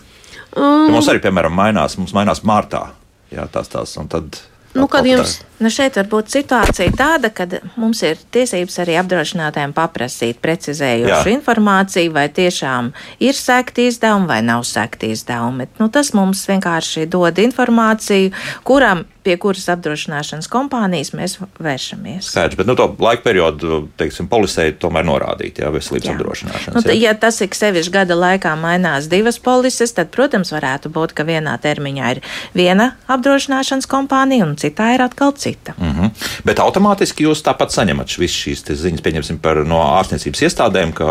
Um, 0.56 0.86
Ja 0.88 0.92
mums 0.92 1.08
arī, 1.08 1.20
piemēram, 1.24 1.56
mainās, 1.56 1.96
mums 2.00 2.12
mainās 2.16 2.42
martā. 2.44 2.90
Jā, 3.32 3.48
tās 3.52 3.68
tās, 3.72 3.96
un 4.00 4.08
tad. 4.12 4.36
Nu, 4.76 4.84
kad 4.88 5.04
jums- 5.08 5.38
tā- 5.40 5.55
Nu 5.58 5.70
šeit 5.72 5.96
var 5.96 6.08
būt 6.10 6.28
situācija 6.34 6.92
tāda, 6.98 7.30
ka 7.32 7.46
mums 7.80 8.02
ir 8.04 8.20
tiesības 8.34 8.76
arī 8.84 8.98
apdrošinātājiem 9.00 9.72
paprasīt 9.76 10.40
precizējošu 10.44 11.30
Jā. 11.30 11.32
informāciju, 11.32 12.12
vai 12.12 12.26
tiešām 12.28 12.92
ir 13.24 13.38
sekti 13.38 13.88
izdevumi 13.88 14.28
vai 14.28 14.40
nav 14.44 14.66
sekti 14.68 15.14
izdevumi. 15.16 15.70
Nu, 15.80 15.88
tas 15.92 16.12
mums 16.16 16.44
vienkārši 16.50 17.06
dod 17.08 17.40
informāciju, 17.40 18.34
kuram, 18.68 19.06
pie 19.26 19.34
kuras 19.42 19.64
apdrošināšanas 19.72 20.46
kompānijas 20.52 21.10
mēs 21.16 21.38
vēršamies. 21.58 22.28
Skaidrs, 22.28 22.58
bet 22.60 22.68
nu, 22.68 22.76
to 22.78 22.90
laika 23.02 23.24
periodu, 23.24 23.80
teiksim, 23.98 24.28
polisēji 24.30 24.76
tomēr 24.82 25.08
norādīt, 25.08 25.62
jā, 25.64 25.72
veselības 25.74 26.06
Jā. 26.06 26.14
apdrošināšanas. 26.14 26.76
Nu, 26.76 26.84
jā. 26.92 26.98
ja 27.08 27.16
tas 27.18 27.40
ik 27.42 27.56
sevišķi 27.58 27.94
gada 27.96 28.18
laikā 28.18 28.52
mainās 28.60 29.08
divas 29.10 29.40
polises, 29.42 29.96
tad, 29.96 30.12
protams, 30.14 30.52
varētu 30.54 30.92
būt, 30.94 31.16
ka 31.16 31.26
vienā 31.26 31.56
termiņā 31.64 32.12
ir 32.14 32.22
viena 32.54 32.92
apdrošināšanas 33.10 33.88
kompānija 33.90 34.46
un 34.46 34.54
citā 34.60 34.92
ir 34.94 35.08
atkal 35.08 35.34
cita. 35.34 35.45
Mm 35.78 35.92
-hmm. 35.92 36.10
Bet 36.44 36.58
automātiski 36.58 37.24
jūs 37.26 37.42
tāpat 37.42 37.70
saņemat 37.74 38.18
visas 38.18 38.36
šīs 38.36 38.64
ziņas, 38.82 39.02
pieņemsim, 39.02 39.38
par, 39.38 39.56
no 39.66 39.78
ārstniecības 39.98 40.42
iestādēm, 40.48 40.92
ka 40.92 41.04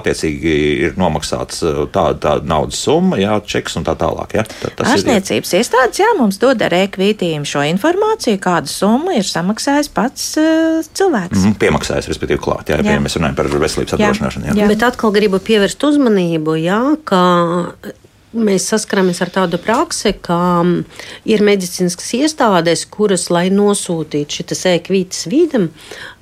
attiecīgi 0.00 0.54
ir 0.86 0.94
nomaksāts 0.96 1.62
uh, 1.62 1.84
tāda, 1.88 2.18
tāda 2.18 2.44
naudas 2.46 2.78
summa, 2.82 3.16
jā, 3.16 3.40
čeks 3.46 3.76
un 3.76 3.84
tā 3.84 3.94
tālāk. 3.96 4.34
Jā. 4.34 4.44
Tā, 4.62 4.70
tas 4.76 4.88
ir- 4.88 4.94
Ārstniecības 4.94 5.52
iestādes 5.60 5.98
jā, 6.00 6.10
mums 6.18 6.38
dod 6.38 6.62
ar 6.62 6.74
e-kvītījumu 6.74 7.44
šo 7.44 7.62
informāciju, 7.74 8.38
kādu 8.38 8.66
summu 8.66 9.10
ir 9.16 9.24
samaksājis 9.24 9.88
pats 9.94 10.36
uh, 10.36 10.84
cilvēks. 10.94 11.38
Mhm, 11.38 11.58
Piemaksājas, 11.58 12.08
respektīvi, 12.08 12.38
klāt. 12.40 12.68
Jā, 12.68 12.76
jā. 12.76 12.82
Piemēram, 12.82 13.04
mēs 13.06 13.16
runājam 13.18 13.34
par 13.34 13.46
veselības 13.46 13.92
Jā. 13.92 13.98
apdrošināšanu. 13.98 14.46
Jā. 14.46 14.54
Jā. 14.54 14.68
Bet 14.68 14.82
atkal 14.82 15.12
gribu 15.12 15.38
pievērst 15.38 15.84
uzmanību, 15.84 16.56
jā, 16.62 16.96
ka 17.04 17.20
mēs 18.34 18.68
saskaramies 18.72 19.22
ar 19.24 19.32
tādu 19.34 19.60
praksi, 19.62 20.14
ka 20.24 20.38
mm, 20.62 21.00
ir 21.30 21.44
medicīniskas 21.46 22.14
iestādes, 22.18 22.84
kuras, 22.90 23.28
lai 23.34 23.46
nosūtītu 23.54 24.40
šīs 24.40 24.64
e-kvītas 24.74 25.26
vidam, 25.32 25.70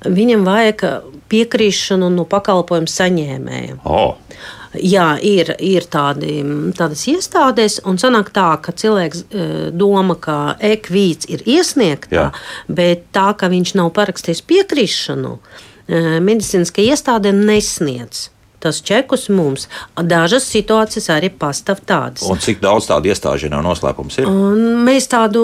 viņam 0.05 0.45
vajag 0.47 0.85
piekrišanu 1.33 2.11
no 2.13 2.27
pakalpojumu 2.29 2.91
saņēmēja. 2.91 3.79
Oh, 3.85 4.17
Jā, 4.73 5.19
ir, 5.21 5.51
ir 5.61 5.85
tādi, 5.85 6.39
tādas 6.73 7.03
iestādes, 7.11 7.77
un 7.85 7.99
sanāk 8.01 8.31
tā, 8.33 8.47
ka 8.57 8.73
cilvēks 8.73 9.19
e, 9.21 9.43
domā, 9.69 10.15
ka 10.17 10.37
e-kvīts 10.57 11.29
ir 11.29 11.43
iesniegta, 11.45 12.15
Jā. 12.15 12.23
bet 12.65 13.05
tā, 13.13 13.27
ka 13.37 13.51
viņš 13.53 13.75
nav 13.77 13.91
parakstījis 13.93 14.41
piekrišanu, 14.49 15.35
e, 15.37 16.01
medicīniskā 16.25 16.87
iestāde 16.89 17.35
nesniedz. 17.37 18.31
Tas 18.63 18.77
čekus 18.79 19.25
mums. 19.27 19.65
Dažas 19.99 20.45
situācijas 20.47 21.09
arī 21.11 21.27
pastāv 21.35 21.81
tādas. 21.83 22.23
un 22.23 22.37
cik 22.39 22.61
daudz 22.63 22.87
tādu 22.87 23.11
iestāžu 23.11 23.49
nav 23.51 23.63
noslēpums? 23.65 24.15
Ir? 24.23 24.29
Un 24.31 24.85
mēs 24.87 25.09
tādu 25.11 25.41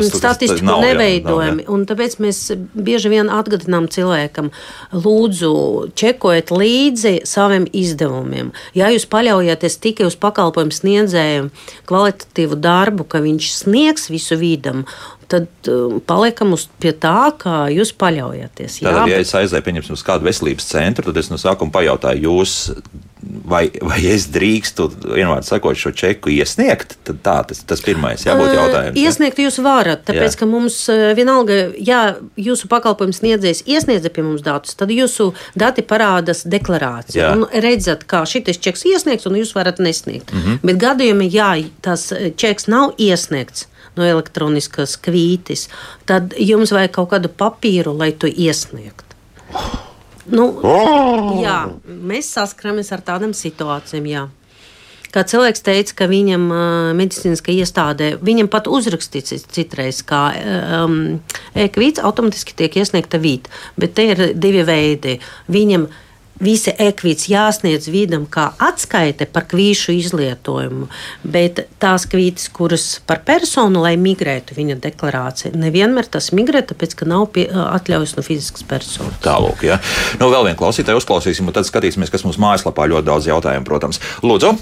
Tas- 0.00 0.08
tas- 0.14 0.20
statistiku 0.22 0.64
nav, 0.64 0.80
jā, 0.80 0.94
neveidojam. 0.94 1.56
nav, 1.60 1.66
jā. 1.66 1.68
un 1.74 1.84
tāpēc 1.86 2.16
mēs 2.24 2.38
bieži 2.74 3.10
vien 3.12 3.28
atgādinām 3.28 3.84
cilvēkam, 3.92 4.48
lūdzu, 4.94 5.92
čekojiet 5.94 6.48
līdzi 6.54 7.14
saviem 7.28 7.66
izdevumiem. 7.72 8.52
Ja 8.74 8.88
jūs 8.88 9.04
paļaujaties 9.12 9.76
tikai 9.84 10.06
uz 10.08 10.16
pakalpojumu 10.16 10.72
sniedzēju 10.72 11.50
kvalitatīvu 11.90 12.56
darbu, 12.64 13.04
ka 13.04 13.20
viņš 13.24 13.50
sniegs 13.60 14.08
visu 14.12 14.38
vidam, 14.40 14.84
tad 15.28 15.70
um, 15.70 15.98
paliekam 16.04 16.54
uz 16.56 16.66
pie 16.82 16.92
tā, 16.96 17.32
kā 17.40 17.64
jūs 17.72 17.94
paļaujaties. 18.00 18.80
Jā, 18.82 18.90
Tātad, 18.90 19.10
ja 19.12 19.22
es 19.22 19.32
aizēju 19.36 19.66
pieņemsim, 19.66 19.96
uz 19.96 20.04
kādu 20.06 20.28
veselības 20.28 20.68
centru, 20.70 21.08
tad 21.08 21.20
es 21.20 21.30
no 21.32 21.38
sākuma 21.40 21.74
pajautāju, 21.74 22.28
jūs, 22.28 22.54
vai, 23.48 23.66
vai 23.82 23.98
es 24.10 24.26
drīkstu, 24.34 24.88
vienmēr 25.06 25.44
sakot, 25.46 25.78
šo 25.78 25.94
čeku 25.96 26.32
iesniegt? 26.34 26.96
Tad 27.08 27.20
tā, 27.26 27.36
tas, 27.50 27.64
tas 27.66 27.82
pirmais 27.84 28.24
jābūt 28.26 28.50
Ē, 28.50 28.54
jautājums. 28.58 28.98
ja? 28.98 29.08
Iesniegt 29.08 29.42
jūs 29.42 29.60
varat, 29.64 30.04
tāpēc 30.08 30.36
Jā. 30.36 30.40
ka 30.40 30.48
mums 30.50 30.78
vienalga, 31.18 31.58
ja 31.78 32.02
jūsu 32.40 32.70
pakalpojums 32.72 33.22
sniedzējs 33.22 33.64
iesniedza 33.70 34.12
pie 34.14 34.24
mums 34.26 34.44
datus, 34.46 34.76
tad 34.78 34.94
jūsu 34.94 35.32
dati 35.58 35.84
parādās 35.86 36.44
deklarācijā. 36.48 37.34
Redzat, 37.64 38.06
kā 38.10 38.24
šis 38.28 38.60
čeks 38.62 38.84
iesniegts, 38.90 39.28
un 39.30 39.38
jūs 39.40 39.54
varat 39.56 39.80
nesniegt. 39.82 40.32
Mm. 40.32 40.42
-hmm. 40.42 40.58
Bet 40.62 40.82
gadījumā, 40.82 41.28
ja 41.32 41.52
tas 41.84 42.12
čeks 42.36 42.66
nav 42.68 42.92
iesniegts. 42.98 43.68
No 43.94 44.06
elektroniskas 44.06 44.96
kvītis, 44.98 45.68
tad 46.08 46.34
jums 46.40 46.72
vajag 46.74 46.96
kaut 46.96 47.12
kādu 47.12 47.30
papīru, 47.30 47.94
lai 47.94 48.10
to 48.10 48.26
iesniegtu. 48.26 49.06
Nu, 50.34 50.48
jā, 51.42 51.58
mēs 51.84 52.32
saskaramies 52.34 52.90
ar 52.96 53.04
tādām 53.04 53.34
situācijām. 53.36 54.08
Jā. 54.08 54.24
Kā 55.14 55.22
cilvēks 55.30 55.62
teica, 55.62 55.94
ka 56.00 56.06
viņam 56.10 56.48
medicīniskā 56.98 57.54
iestādē, 57.54 58.14
viņam 58.24 58.48
pat 58.50 58.66
uzrakstīts 58.66 59.44
citreiz, 59.54 60.00
ka 60.02 60.24
um, 60.80 60.96
e-kvīts 61.54 62.02
automātiski 62.02 62.56
tiek 62.58 62.80
iesniegta 62.80 63.20
vīta, 63.22 63.52
bet 63.78 63.94
te 63.94 64.08
ir 64.10 64.24
divi 64.34 64.64
veidi. 64.66 65.20
Viņam 65.54 65.86
visi 66.42 66.72
e-kvīts 66.78 67.28
jāsniedz 67.30 67.88
vidam 67.92 68.26
kā 68.30 68.48
atskaite 68.62 69.26
par 69.30 69.46
kvīšu 69.50 69.94
izlietojumu, 69.94 70.88
bet 71.22 71.64
tās 71.82 72.06
kvītas, 72.10 72.48
kuras 72.54 72.86
par 73.06 73.22
personu, 73.26 73.82
lai 73.84 73.94
migrētu 74.00 74.56
viņa 74.58 74.78
deklarācija, 74.84 75.54
nevienmēr 75.58 76.08
tas 76.10 76.32
migrē, 76.36 76.64
tāpēc, 76.66 76.96
ka 76.98 77.08
nav 77.08 77.28
pie, 77.34 77.46
atļaujas 77.50 78.16
no 78.18 78.26
fiziskas 78.26 78.66
personas. 78.68 79.18
Tālāk, 79.24 79.66
ja. 79.68 79.80
Nu, 80.20 80.30
vēl 80.32 80.50
vienu 80.50 80.60
klausītāju 80.60 81.02
uzklausīsim, 81.02 81.50
un 81.50 81.56
tad 81.56 81.68
skatīsimies, 81.68 82.12
kas 82.12 82.26
mums 82.26 82.40
mājaslapā 82.42 82.88
ļoti 82.90 83.10
daudz 83.10 83.30
jautājumu, 83.30 83.68
protams. 83.68 84.02
Lūdzu! 84.24 84.56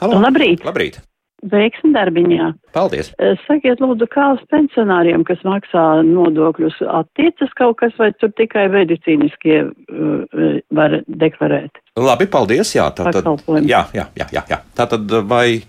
Halo. 0.00 0.20
Labrīt! 0.22 0.64
Labrīt! 0.66 1.00
Veiksmi 1.48 1.94
darbiņā! 1.94 2.50
Paldies! 2.76 3.12
Eh, 3.16 3.38
Sakiet, 3.46 3.80
lūdzu, 3.80 4.08
kā 4.12 4.26
uz 4.34 4.42
pensionāriem, 4.52 5.24
kas 5.28 5.40
maksā 5.46 5.84
nodokļus, 6.04 6.82
attiecas 7.00 7.54
kaut 7.56 7.78
kas, 7.80 7.94
vai 8.00 8.10
tur 8.20 8.32
tikai 8.36 8.66
medicīniskie 8.72 9.62
uh, 9.64 10.60
var 10.76 10.98
deklarēt? 11.08 11.80
Labi, 12.00 12.28
paldies. 12.30 12.74
Jā, 12.76 12.90
tā 12.92 13.08
tad. 13.14 13.26
Jā, 13.64 13.86
jā, 13.96 14.06
jā, 14.16 14.28
jā, 14.36 14.44
jā. 14.52 14.60
Tā 14.76 14.88
tad 14.90 15.16
vai 15.30 15.62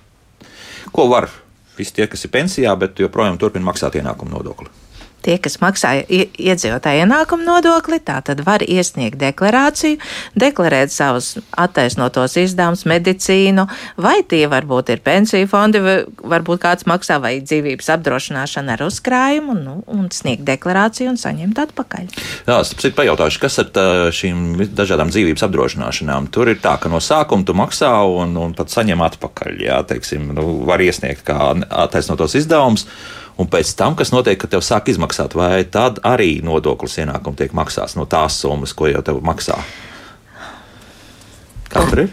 ko 0.91 1.07
var 1.11 1.31
visi 1.77 1.95
tie, 1.95 2.07
kas 2.11 2.27
ir 2.27 2.35
pensijā, 2.35 2.75
bet 2.79 2.99
joprojām 2.99 3.39
turpina 3.41 3.71
maksāt 3.71 3.95
ienākumu 3.99 4.35
nodokli? 4.35 4.80
Tie, 5.21 5.37
kas 5.37 5.57
maksā 5.61 5.91
i- 6.09 6.29
iedzīvotāju 6.41 7.03
ienākumu 7.05 7.45
nodokli, 7.45 7.99
tā 8.01 8.19
tad 8.25 8.41
var 8.45 8.63
iesniegt 8.65 9.19
deklarāciju, 9.21 9.99
deklarēt 10.35 10.89
savus 10.93 11.37
attaisnotos 11.57 12.37
izdevumus, 12.41 12.85
medicīnu, 12.89 13.67
vai 14.01 14.21
tie 14.27 14.47
varbūt 14.49 14.89
ir 14.95 15.03
pensiju 15.05 15.47
fondi, 15.51 15.81
varbūt 16.17 16.63
kāds 16.65 16.87
maksā 16.89 17.19
vai 17.21 17.35
dzīvības 17.41 17.91
apdrošināšana 17.97 18.77
ar 18.77 18.85
uzkrājumu, 18.87 19.55
nu, 19.61 19.83
un 19.87 20.09
sniegt 20.09 20.43
deklarāciju 20.47 21.13
un 21.13 21.21
saņemt 21.21 21.61
atpakaļ. 21.67 22.09
Jā, 22.47 22.59
es 22.61 22.73
pajautāšu, 22.97 23.43
kas 23.45 23.59
ar 23.61 23.71
tā, 23.75 23.87
šīm 24.15 24.57
dažādām 24.77 25.13
dzīvības 25.13 25.45
apdrošināšanām? 25.47 26.31
Tur 26.33 26.49
ir 26.49 26.61
tā, 26.63 26.77
ka 26.81 26.89
no 26.89 27.01
sākuma 27.03 27.45
tu 27.45 27.53
maksā 27.57 27.93
un, 28.09 28.35
un 28.41 28.53
pat 28.57 28.73
saņem 28.73 29.01
atpakaļ. 29.11 29.61
Jā, 29.69 29.81
teiksim, 29.87 30.31
nu, 30.37 30.61
var 30.67 30.81
iesniegt 30.83 31.25
kā 31.27 31.53
attaisnotos 31.69 32.35
izdevumus. 32.41 32.87
Un 33.41 33.49
pēc 33.49 33.73
tam, 33.77 33.95
kas 33.97 34.13
notiek, 34.13 34.37
kad 34.37 34.53
tev 34.53 34.61
sāk 34.65 34.91
izmaksāt, 34.93 35.33
vai 35.37 35.63
tad 35.65 36.01
arī 36.05 36.35
nodoklis 36.45 36.99
ienākums 37.01 37.39
tiek 37.39 37.55
maksāts 37.57 37.97
no 37.97 38.05
tās 38.09 38.37
summas, 38.43 38.75
ko 38.77 38.91
jau 38.91 39.01
tev 39.05 39.21
maksā? 39.25 39.57
Tur 41.71 42.05
ir? 42.05 42.11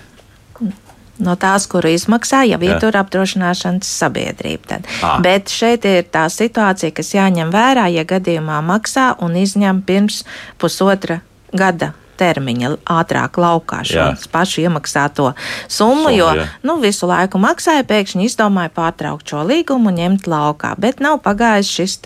no 1.22 1.34
tās, 1.38 1.66
kuru 1.70 1.90
izmaksā 1.92 2.44
jau 2.48 2.58
ir 2.62 2.74
Jā. 2.74 2.80
tur 2.82 2.98
apdrošināšanas 3.00 3.90
sabiedrība. 4.00 4.68
Tad. 4.72 4.90
Ā. 5.02 5.14
Bet 5.24 5.52
šeit 5.52 5.86
ir 5.88 6.06
tā 6.12 6.26
situācija, 6.32 6.94
kas 6.94 7.14
jāņem 7.14 7.52
vērā, 7.54 7.88
ja 7.92 8.06
gadījumā 8.08 8.60
maksā 8.66 9.10
un 9.24 9.36
izņem 9.38 9.82
pirms 9.88 10.22
pusotra 10.62 11.20
gada. 11.52 11.92
Termiņa 12.18 12.74
ātrāk 12.98 13.38
laukāšanas, 13.38 14.26
pašu 14.32 14.66
iemaksāto 14.66 15.32
summu, 15.68 15.88
Summu, 15.88 16.10
jo 16.16 16.28
jā. 16.36 16.46
nu, 16.66 16.76
visu 16.82 17.08
laiku 17.08 17.40
maksāja, 17.42 17.84
pēkšņi 17.88 18.26
izdomāja 18.28 18.70
pārtraukt 18.74 19.28
šo 19.28 19.42
līgumu 19.48 19.90
un 19.90 19.98
ņemt 19.98 20.28
laukā. 20.30 20.74
Bet 20.80 21.02
nav 21.04 21.20
pagājis 21.24 21.70
šis 21.72 21.96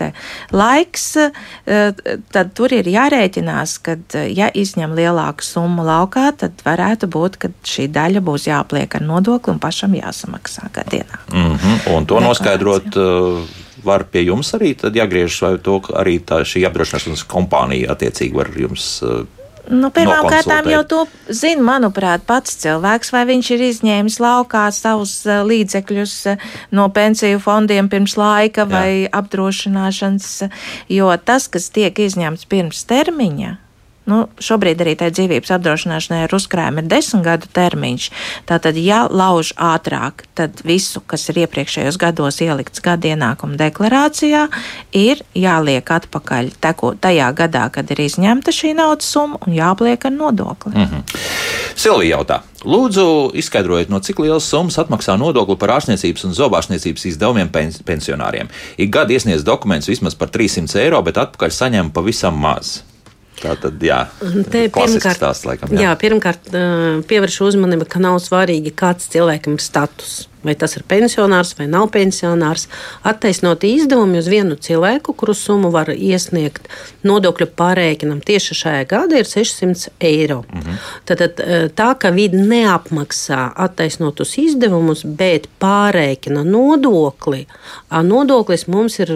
laiks, 0.51 1.05
eh, 1.17 2.03
tad 2.33 2.53
tur 2.57 2.73
ir 2.73 2.89
jārēķinās, 2.89 3.75
ka, 3.83 3.97
ja 4.31 4.49
izņem 4.49 4.95
lielāku 4.97 5.45
summu 5.45 5.85
laukā, 5.87 6.31
tad 6.37 6.63
varētu 6.65 7.09
būt, 7.11 7.37
ka 7.37 7.51
šī 7.67 7.89
daļa 7.93 8.23
būs 8.23 8.47
jāpliek 8.49 8.95
ar 8.95 9.05
nodokli 9.05 9.53
un 9.53 9.59
pašam 9.59 9.93
jāsamaksā 9.97 10.71
gadienā. 10.73 11.19
Mm 11.31 11.57
-hmm. 11.57 11.95
Un 11.95 12.05
to 12.05 12.15
Deklarācija. 12.15 12.27
noskaidrot. 12.27 12.95
Uh, 12.95 13.61
Var 13.83 14.03
pie 14.03 14.21
jums 14.23 14.53
arī 14.53 14.75
jāgriežas, 14.79 15.41
vai 15.41 15.57
to 15.57 15.79
arī 15.79 16.19
tā, 16.19 16.39
šī 16.47 16.63
apdrošināšanas 16.69 17.25
kompānija 17.27 17.91
attiecīgi 17.91 18.33
var 18.33 18.47
jums 18.55 19.01
Nu, 19.71 19.87
Pirmkārt, 19.95 20.49
jau 20.67 20.81
to 20.83 20.99
zina, 21.31 21.63
manuprāt, 21.63 22.25
pats 22.27 22.57
cilvēks, 22.59 23.13
vai 23.15 23.23
viņš 23.29 23.51
ir 23.55 23.63
izņēmis 23.69 24.19
laukā 24.19 24.65
savus 24.75 25.21
eh, 25.23 25.39
līdzekļus 25.47 26.15
eh, 26.33 26.47
no 26.75 26.89
pensiju 26.91 27.39
fondiem 27.39 27.87
pirms 27.91 28.17
laika 28.19 28.67
vai 28.67 29.07
apdrošināšanas, 29.07 30.49
jo 30.91 31.11
tas, 31.23 31.47
kas 31.47 31.71
tiek 31.71 31.95
izņemts 31.95 32.49
pirms 32.51 32.83
termiņa. 32.91 33.62
Nu, 34.09 34.25
šobrīd 34.43 34.81
arī 34.83 34.97
tā 34.99 35.07
dzīvības 35.13 35.53
apdrošināšanai 35.55 36.25
ar 36.25 36.33
uzkrājumu 36.35 36.83
ir 36.83 36.89
desmit 36.91 37.23
gadu 37.23 37.47
termiņš. 37.55 38.09
Tātad, 38.49 38.75
ja 38.79 39.05
lauž 39.07 39.53
ātrāk, 39.55 40.25
tad 40.35 40.59
visu, 40.67 40.99
kas 41.07 41.23
ir 41.31 41.43
iepriekšējos 41.45 41.99
gados 42.01 42.41
ielikts 42.43 42.83
gada 42.83 43.13
ienākuma 43.13 43.55
deklarācijā, 43.61 44.49
ir 44.91 45.23
jāliek 45.39 45.87
atpakaļ 45.97 46.51
teko, 46.63 46.93
tajā 46.99 47.31
gadā, 47.37 47.69
kad 47.71 47.95
ir 47.95 48.03
izņemta 48.03 48.51
šī 48.51 48.75
naudas 48.75 49.07
summa 49.07 49.39
un 49.47 49.55
jāpliek 49.55 50.09
ar 50.09 50.15
nodokli. 50.17 50.75
Mm. 50.75 51.07
Silvija 51.79 52.17
jautā, 52.17 52.43
lūdzu, 52.67 53.07
izskaidrojiet, 53.39 53.91
no 53.91 54.03
cik 54.03 54.19
lielas 54.23 54.45
summas 54.51 54.77
atmaksā 54.83 55.15
nodokli 55.19 55.55
par 55.59 55.77
ārstniecības 55.79 56.27
un 56.27 56.35
zobārstniecības 56.37 57.07
izdevumiem 57.13 57.51
pens 57.55 57.79
pensionāriem. 57.87 58.51
Ik 58.77 58.91
gadu 58.93 59.15
iesniedz 59.15 59.47
dokumentus 59.47 59.91
vismaz 59.91 60.19
par 60.19 60.31
300 60.33 60.83
eiro, 60.83 60.99
bet 61.07 61.23
atpakaļ 61.23 61.55
saņem 61.55 61.95
pavisam 61.95 62.35
maz. 62.35 62.81
Tā 63.43 63.55
tad, 63.59 63.81
jā, 63.83 64.05
Te 64.21 64.67
klasisks 64.71 65.03
pirmkārt, 65.03 65.17
stāsts, 65.19 65.47
laikam. 65.47 65.71
jā. 65.75 65.89
Jā, 65.89 65.95
pirmkārt 65.99 66.45
pievēršu 67.09 67.49
uzmanību, 67.49 67.87
ka 67.91 67.99
nav 67.99 68.21
svarīgi, 68.23 68.71
kāds 68.71 69.09
cilvēkam 69.11 69.57
ir 69.59 69.63
status. 69.65 70.21
Vai 70.43 70.57
tas 70.59 70.73
ir 70.75 70.83
pensionārs 70.83 71.53
vai 71.55 71.69
nav 71.71 71.85
pensionārs. 71.93 72.65
Attaisnot 73.07 73.63
izdevumu 73.63 74.19
uz 74.19 74.27
vienu 74.27 74.57
cilvēku, 74.59 75.13
kuru 75.15 75.35
summu 75.39 75.69
var 75.71 75.91
iesniegt 75.95 76.67
nodokļu 77.07 77.47
pārreikinam 77.55 78.19
tieši 78.23 78.57
šajā 78.59 78.83
gadā, 78.91 79.21
ir 79.23 79.29
600 79.29 79.93
eiro. 80.03 80.43
Mm 80.51 80.59
-hmm. 80.59 80.77
Tad 81.05 81.21
tā, 81.79 81.89
ka 81.99 82.11
vidi 82.11 82.37
neapmaksā 82.37 83.51
attaisnotus 83.55 84.37
izdevumus, 84.37 85.03
bet 85.05 85.47
pārreikina 85.59 86.43
nodokli, 86.43 87.45
nodoklis 87.91 88.67
mums 88.67 88.99
ir 88.99 89.15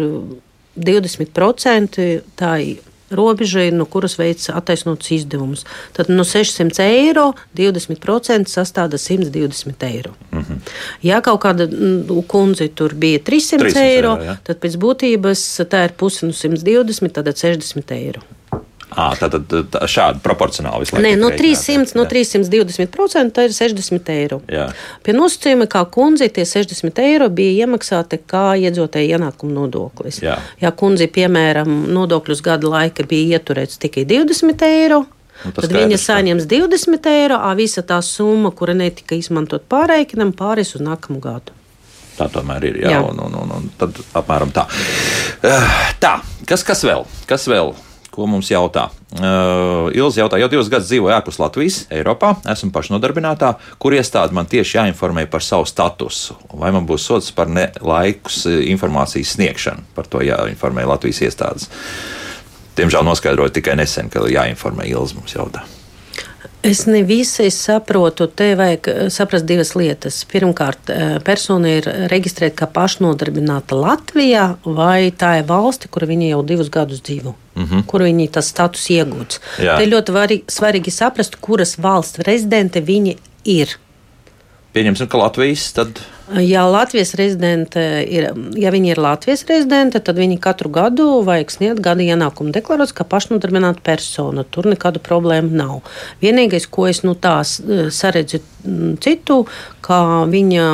20% 0.77 2.21
tā 2.39 2.53
ir 2.63 2.77
robeža, 3.11 3.63
ir, 3.67 3.73
no 3.73 3.85
kuras 3.85 4.17
veids 4.19 4.49
attaisnotus 4.53 5.11
izdevumus. 5.11 5.65
Tad 5.95 6.09
no 6.09 6.25
600 6.27 6.83
eiro 6.83 7.31
20% 7.55 8.51
sastāv 8.51 8.91
120 8.97 9.83
eiro. 9.87 10.13
Mm 10.31 10.39
-hmm. 10.39 10.57
Ja 11.01 11.21
kaut 11.21 11.41
kāda 11.41 11.67
mm, 11.67 12.23
kundze 12.27 12.67
tur 12.67 12.93
bija 12.93 13.19
300, 13.19 13.57
300 13.57 13.77
300 13.77 13.83
eiro, 13.83 14.11
eiro, 14.11 14.23
jā. 14.23 14.37
tad 14.43 14.59
pēc 14.59 14.77
būtības 14.77 15.43
tā 15.69 15.83
ir 15.85 15.93
pusi 15.97 16.25
no 16.25 16.33
120, 16.33 17.09
tad 17.13 17.27
60 17.27 17.91
eiro. 17.91 18.21
À, 18.87 19.09
tā 19.19 19.27
tā, 19.27 19.81
šādi 19.91 20.21
proporcionāli 20.23 20.85
laiku. 20.87 21.01
Nē, 21.03 21.09
no 21.19 21.27
rēķināts, 21.27 21.65
300, 21.67 21.95
no 21.99 22.05
jā. 22.05 22.11
320% 22.13 23.33
tā 23.35 23.43
ir 23.49 23.51
60 23.51 24.11
eiro. 24.13 24.37
Jā. 24.47 24.69
Pie 25.03 25.15
nosacījuma, 25.17 25.67
kā 25.67 25.81
kundze, 25.91 26.29
tie 26.31 26.45
60 26.47 27.01
eiro 27.03 27.27
bija 27.29 27.65
iemaksāti 27.65 28.21
kā 28.23 28.45
iedzīvotāja 28.63 29.17
ienākuma 29.17 29.57
nodoklis. 29.57 30.21
Jā. 30.23 30.37
Ja 30.63 30.71
kundze, 30.71 31.09
piemēram, 31.11 31.73
nodokļus 31.93 32.41
gada 32.45 32.71
laika 32.71 33.03
bija 33.03 33.37
ieturēts 33.37 33.75
tikai 33.83 34.05
20 34.07 34.63
eiro. 34.69 35.03
Nu, 35.43 35.51
Tad 35.53 35.67
viņa 35.69 35.99
skaidrs, 35.99 36.05
ka- 36.07 36.13
saņems 36.13 36.47
20 36.49 37.09
eiro, 37.11 37.35
a 37.43 37.51
visa 37.59 37.83
tā 37.85 37.99
summa, 38.01 38.49
kura 38.55 38.73
netika 38.73 39.13
izmantot 39.19 39.67
pārreikinam, 39.69 40.31
pāris 40.33 40.71
uz 40.79 40.81
nākamu 40.81 41.19
gadu. 41.21 41.51
Tā 42.17 42.25
tomēr 42.33 42.63
ir. 42.71 42.79
Jā, 42.81 42.95
Jā. 42.95 43.01
Un, 43.05 43.19
un, 43.21 43.35
un, 43.43 43.51
un 43.59 43.67
tad 43.77 43.99
apmēram 44.17 44.49
tā. 44.55 44.63
Tā, 46.01 46.15
kas, 46.49 46.63
kas 46.65 46.81
vēl? 46.87 47.05
Kas 47.29 47.45
vēl? 47.51 47.75
Ko 48.17 48.25
mums 48.25 48.47
jautā? 48.49 48.87
Uh, 49.13 49.93
Ilzi 49.93 50.23
jautā, 50.23 50.39
jau 50.41 50.47
divus 50.49 50.71
gadus 50.73 50.89
dzīvoju 50.89 51.13
ārpus 51.13 51.37
Latvijas, 51.37 51.75
Eiropā, 51.93 52.31
esmu 52.49 52.71
pašnodarbinātā, 52.73 53.51
kur 53.77 53.93
iestāde 53.93 54.33
man 54.33 54.49
tieši 54.49 54.79
jāinformē 54.79 55.27
par 55.29 55.45
savu 55.45 55.69
statusu. 55.69 56.33
Vai 56.57 56.73
man 56.73 56.89
būs 56.89 57.05
sots 57.05 57.29
par 57.37 57.51
nelaikus 57.53 58.41
eh, 58.49 58.63
informācijas 58.73 59.37
sniegšanu? 59.37 59.85
Par 59.93 60.09
to 60.09 60.25
jāinformē 60.25 60.89
Latvijas 60.89 61.21
iestādes. 61.29 61.69
Diemžēl 62.77 63.05
noskaidroju 63.05 63.53
tikai 63.61 63.77
nesen, 63.77 64.09
ka 64.09 64.25
jāinformē 64.25 64.89
Ilzi 64.89 65.21
mums 65.21 65.37
jautā. 65.37 65.67
Es 66.65 66.85
ne 66.89 67.03
visai 67.05 67.51
saprotu, 67.53 68.25
te 68.27 68.49
vajag 68.57 68.87
eh, 68.89 69.01
saprast 69.13 69.45
divas 69.47 69.73
lietas. 69.77 70.17
Pirmkārt, 70.31 70.89
eh, 70.89 71.17
persona 71.25 71.75
ir 71.77 71.87
reģistrēta 72.11 72.63
kā 72.63 72.67
pašnodarbināta 72.73 73.77
Latvijā, 73.77 74.47
vai 74.65 75.11
tā 75.11 75.37
ir 75.41 75.47
valsti, 75.47 75.91
kur 75.93 76.07
viņa 76.09 76.31
jau 76.33 76.41
divus 76.47 76.71
gadus 76.73 77.03
dzīvo, 77.05 77.35
mm 77.55 77.65
-hmm. 77.65 77.85
kur 77.85 78.01
viņa 78.01 78.29
tas 78.39 78.49
status 78.49 78.89
iegūts. 78.89 79.39
Jā. 79.61 79.77
Te 79.77 79.85
ļoti 79.85 80.13
vari, 80.13 80.43
svarīgi 80.47 80.91
saprast, 80.91 81.37
kuras 81.41 81.77
valsts 81.77 82.19
rezidente 82.19 82.81
viņa 82.81 83.15
ir. 83.45 83.77
Pieņemsim, 84.73 85.07
ka 85.07 85.17
Latvijas 85.17 85.71
tad. 85.73 86.01
Ja 86.35 86.65
Latvijas 86.67 87.13
rezidente 87.15 87.81
ir, 88.03 88.25
ja 88.59 88.71
viņi 88.73 88.89
ir 88.91 88.99
Latvijas 88.99 89.45
rezidente, 89.47 90.01
tad 90.03 90.17
viņi 90.19 90.35
katru 90.43 90.67
gadu 90.75 91.05
vajag 91.23 91.53
sniegt 91.53 91.79
gada 91.85 92.03
ienākumu 92.03 92.51
deklarāciju 92.51 92.97
kā 92.97 93.05
pašnodarbināta 93.07 93.79
persona. 93.83 94.43
Tur 94.43 94.67
nekādu 94.67 94.99
problēmu 95.03 95.55
nav. 95.55 95.77
Vienīgais, 96.19 96.67
ko 96.67 96.89
es 96.91 96.99
nu 97.07 97.15
eh, 97.15 97.87
saredzu 97.95 98.41
mm, 98.41 98.97
citu, 98.99 99.37
ka 99.79 100.01
viņa 100.27 100.65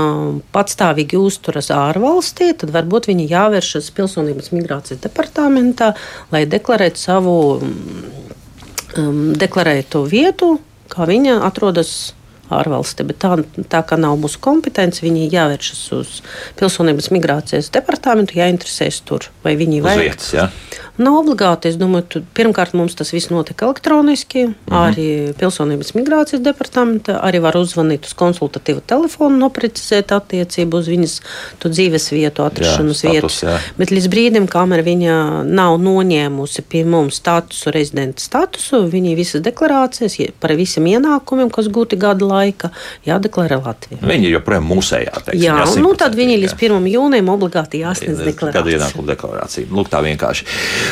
patstāvīgi 0.55 1.21
uzturas 1.21 1.69
ārvalstī, 1.69 2.49
tad 2.57 2.73
varbūt 2.73 3.11
viņa 3.11 3.29
jāvēršas 3.35 3.91
pilsonības 3.93 4.49
migrācijas 4.57 5.05
departamentā, 5.05 5.93
lai 6.33 6.47
deklarētu 6.49 6.97
savu 6.97 7.37
um, 7.61 9.23
deklarētu 9.37 10.01
vietu, 10.09 10.55
kā 10.89 11.05
viņa 11.05 11.43
atrodas 11.45 12.15
ārvalsti. 12.51 13.05
Bet 13.07 13.19
tā, 13.23 13.35
tā 13.71 13.81
kā 13.87 13.97
nav 13.99 14.17
mūsu 14.21 14.41
kompetence, 14.43 15.03
viņi 15.05 15.29
jāvēršas 15.31 15.83
uz 15.97 16.13
pilsonības 16.59 17.11
migrācijas 17.15 17.71
departamentu, 17.73 18.37
jāinteresēs 18.39 19.01
tur, 19.07 19.29
vai 19.45 19.55
viņi 19.59 19.81
Uz 19.81 19.87
vajag. 19.87 20.03
vietas, 20.03 20.33
jā. 20.35 20.49
Nav 20.97 21.15
obligāti. 21.23 21.69
Es 21.71 21.75
domāju, 21.81 22.03
tu, 22.07 22.19
pirmkārt, 22.37 22.75
mums 22.77 22.93
tas 22.93 23.09
viss 23.13 23.31
notika 23.33 23.65
elektroniski. 23.65 24.43
-hmm. 24.45 24.73
Arī 24.73 25.33
pilsonības 25.33 25.93
migrācijas 25.95 26.41
departamenta 26.43 27.19
arī 27.23 27.39
var 27.41 27.53
uzvanīt 27.57 28.05
uz 28.05 28.13
konsultatīvu 28.13 28.81
telefonu, 28.85 29.37
noprecizēt 29.37 30.11
attiecību 30.11 30.77
uz 30.77 30.87
viņas 30.87 31.21
dzīves 31.65 32.11
vietu, 32.11 32.43
atrašanās 32.43 32.97
status, 32.97 33.41
vietu. 33.43 33.57
Bet 33.77 33.89
līdz 33.89 34.07
brīdim, 34.07 34.47
kamēr 34.47 34.83
viņa 34.83 35.43
nav 35.45 35.79
noņēmusi 35.79 36.61
pie 36.69 36.83
mums 36.85 37.15
statusu, 37.15 37.71
rezidenta 37.71 38.21
statusu, 38.21 38.83
viņa 38.89 39.15
visas 39.15 39.41
deklarācijas 39.41 40.19
ja- 40.19 40.31
par 40.39 40.51
visiem 40.51 40.85
ienākumiem, 40.85 41.49
kas 41.51 41.65
gūti 41.67 41.97
gada 41.97 42.25
laika, 42.25 42.69
jādeklarē 43.05 43.57
Latvijā. 43.65 43.97
Viņi 44.01 44.29
joprojām 44.37 44.67
mūsējā. 44.67 45.13
Teiksim, 45.25 45.41
Jā, 45.41 45.65
jā, 45.65 45.81
nu 45.81 45.93
tad 45.95 46.15
viņi 46.15 46.37
līdz 46.43 46.53
jā. 46.53 46.57
1. 46.69 46.87
jūnijam 46.87 47.29
obligāti 47.29 47.79
jāsniedz 47.81 48.17
Gada 48.17 48.31
deklarācija. 48.31 48.77
ienākuma 48.79 49.07
deklarācija. 49.15 49.65
Lūk, 49.71 49.89
tā 49.89 50.01
vienkārši. 50.03 50.43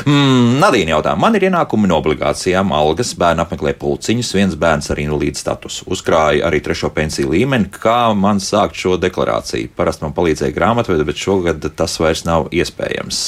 Mm, 0.05 0.57
Nadīna 0.61 0.95
jautā, 0.95 1.13
man 1.19 1.35
ir 1.37 1.45
ienākumi 1.49 1.89
no 1.89 1.97
obligācijām, 2.01 2.71
algas, 2.75 3.13
bērni 3.17 3.43
apmeklē 3.43 3.73
pulciņus, 3.79 4.31
viens 4.37 4.57
bērns 4.59 4.91
ar 4.93 5.01
invalīdu 5.01 5.39
statusu. 5.39 5.85
Uzkrāja 5.91 6.47
arī 6.49 6.61
trešo 6.63 6.91
pensiju 6.95 7.31
līmeni. 7.33 7.69
Kā 7.71 8.13
man 8.17 8.41
sākt 8.43 8.79
šo 8.79 8.97
deklarāciju? 9.01 9.71
Parasti 9.77 10.05
man 10.05 10.15
palīdzēja 10.17 10.55
grāmatvede, 10.55 11.05
bet 11.07 11.21
šogad 11.21 11.67
tas 11.77 11.97
vairs 12.01 12.23
nav 12.27 12.49
iespējams. 12.55 13.21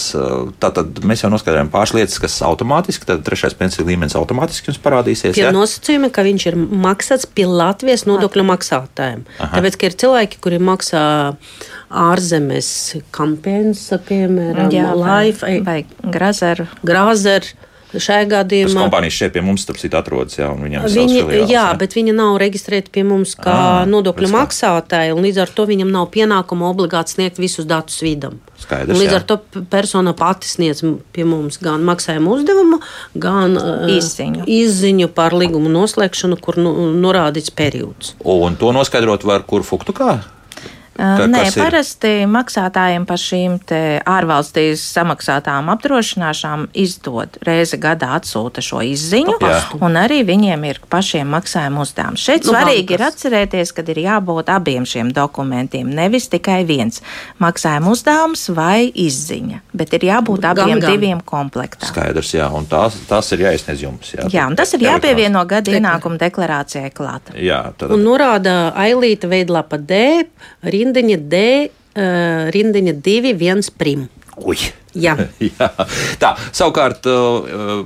Tātad 0.64 1.04
mēs 1.08 1.26
jau 1.26 1.32
noskaidrojam 1.34 1.72
pāris 1.74 1.96
lietas, 1.98 2.20
kas 2.22 2.40
automātiski, 2.46 3.08
tad 3.10 3.24
trešais 3.28 3.58
pensiju 3.60 3.88
līmenis 3.90 4.18
automātiski 4.20 4.72
jums 4.72 4.82
parādīsies. 4.84 5.36
Pie 5.38 5.48
ja? 5.48 5.54
nosacījuma, 5.56 6.12
ka 6.14 6.26
viņš 6.26 6.48
ir 6.52 6.60
maksāts 6.60 7.30
pie 7.30 7.48
Latvijas 7.50 8.08
nodokļu 8.10 8.46
maksātājiem. 8.50 9.24
Aha. 9.38 9.54
Tāpēc, 9.58 9.80
ka 9.80 9.90
ir 9.90 9.98
cilvēki, 10.04 10.42
kuri 10.44 10.62
maksā 10.64 11.04
ārzemes 11.94 12.68
kampensa, 13.14 14.00
piemēram, 14.02 14.72
Jā, 14.74 14.90
vai, 14.98 15.28
Life, 15.30 15.46
vai 15.66 15.78
grazeru. 16.58 16.68
Grāzer. 16.84 17.54
Šajā 17.94 18.24
Tas 18.26 18.30
gadījumā 18.32 18.88
kompānijas 18.88 19.14
šeit 19.14 19.34
pie 19.36 19.42
mums, 19.46 19.68
citu, 19.70 19.94
atrodas, 20.00 20.34
jā, 20.40 20.48
Viņi, 20.50 21.20
filiāls, 21.30 21.52
jā, 21.52 21.66
bet 21.78 21.94
viņi 21.94 22.16
nav 22.18 22.40
reģistrēti 22.42 22.90
pie 22.90 23.04
mums 23.06 23.36
kā 23.38 23.54
Ā, 23.54 23.86
nodokļu 23.86 24.32
kā. 24.32 24.34
maksātāji, 24.34 25.12
un 25.14 25.22
līdz 25.22 25.38
ar 25.44 25.52
to 25.54 25.68
viņam 25.70 25.92
nav 25.94 26.08
pienākuma 26.10 26.72
obligāti 26.74 27.14
sniegt 27.14 27.38
visus 27.38 27.68
datus 27.70 28.02
vidam. 28.02 28.40
Skaidrs, 28.58 28.98
Un 28.98 29.04
līdz 29.04 29.12
jā. 29.14 29.20
ar 29.22 29.28
to 29.30 29.38
persona 29.70 30.16
pati 30.18 30.50
sniedz 30.50 30.82
pie 31.14 31.24
mums 31.24 31.60
gan 31.62 31.86
maksājumu 31.86 32.34
uzdevumu, 32.34 32.82
gan 33.14 33.58
uh, 33.62 33.86
Izziņu. 33.94 34.48
izziņu 34.50 35.08
par 35.14 35.38
līgumu 35.38 35.70
noslēgšanu, 35.70 36.42
kur 36.42 36.58
nu, 36.58 36.74
norādīts 36.98 37.54
periods. 37.54 38.16
Un 38.26 38.56
to 38.58 38.74
noskaidrot 38.74 39.22
var 39.24 39.46
kur 39.46 39.62
fuktukā? 39.62 40.24
Ka- 40.96 41.26
Nē, 41.28 41.40
kas 41.48 41.56
ir? 41.58 41.64
parasti 41.64 42.12
maksātājiem 42.30 43.06
par 43.10 43.18
šīm 43.18 43.56
ārvalstīs 44.06 44.82
samaksātām 44.94 45.72
apdrošināšanām 45.74 46.68
izdod 46.78 47.38
reizi 47.48 47.80
gadā 47.82 48.12
atsūta 48.20 48.62
šo 48.62 48.82
izziņu, 48.86 49.38
pastu. 49.42 49.80
un 49.82 49.98
arī 49.98 50.20
viņiem 50.28 50.66
ir 50.70 50.80
pašiem 50.94 51.28
maksājuma 51.34 51.82
uzdevums. 51.86 52.22
Šeit 52.24 52.46
Nu, 52.46 52.54
svarīgi 52.54 52.94
ir 52.98 53.04
atcerēties, 53.08 53.74
ka 53.74 53.82
ir 53.88 54.02
jābūt 54.04 54.52
abiem 54.54 54.86
šiem 54.86 55.10
dokumentiem, 55.16 55.90
nevis 55.90 56.28
tikai 56.30 56.62
viens 56.68 57.02
maksājuma 57.42 57.90
uzdevums 57.96 58.46
vai 58.54 58.92
izziņa, 58.94 59.62
bet 59.74 59.94
ir 59.98 60.08
jābūt 60.12 60.42
Gan, 60.46 60.58
abiem 60.60 60.80
gan. 60.80 60.92
diviem 60.92 61.22
komplektā. 61.22 61.88
Skaidrs, 61.90 62.34
jā, 62.38 62.52
un 62.54 62.66
tās, 62.70 62.94
tās 63.10 63.32
ir 63.34 63.40
jāizsniedz 63.48 63.82
jums. 63.82 64.14
Jā, 64.14 64.30
Jā, 64.34 64.48
un 64.48 64.56
tas 64.56 64.74
ir 64.74 64.80
jāpievieno 64.86 65.46
gada 65.48 65.72
ienākuma 65.72 66.18
deklarācijai 66.22 66.92
klāt. 66.94 67.34
Jā, 67.34 67.74
tad, 67.78 67.92
Un 67.92 68.04
norāda 68.04 68.74
ailīta 68.76 69.28
veidlapa 69.30 69.78
D, 69.78 70.26
rindiņa 70.84 71.18
D, 71.32 71.42
uh, 71.70 72.52
rindiņa 72.54 73.00
2, 73.02 73.34
1 73.40 73.74
prim. 73.80 74.06
Ui. 74.44 74.58
Jā. 74.94 75.16
Jā. 75.50 75.72
Tā, 76.22 76.36
savukārt, 76.54 77.08
uh, 77.10 77.82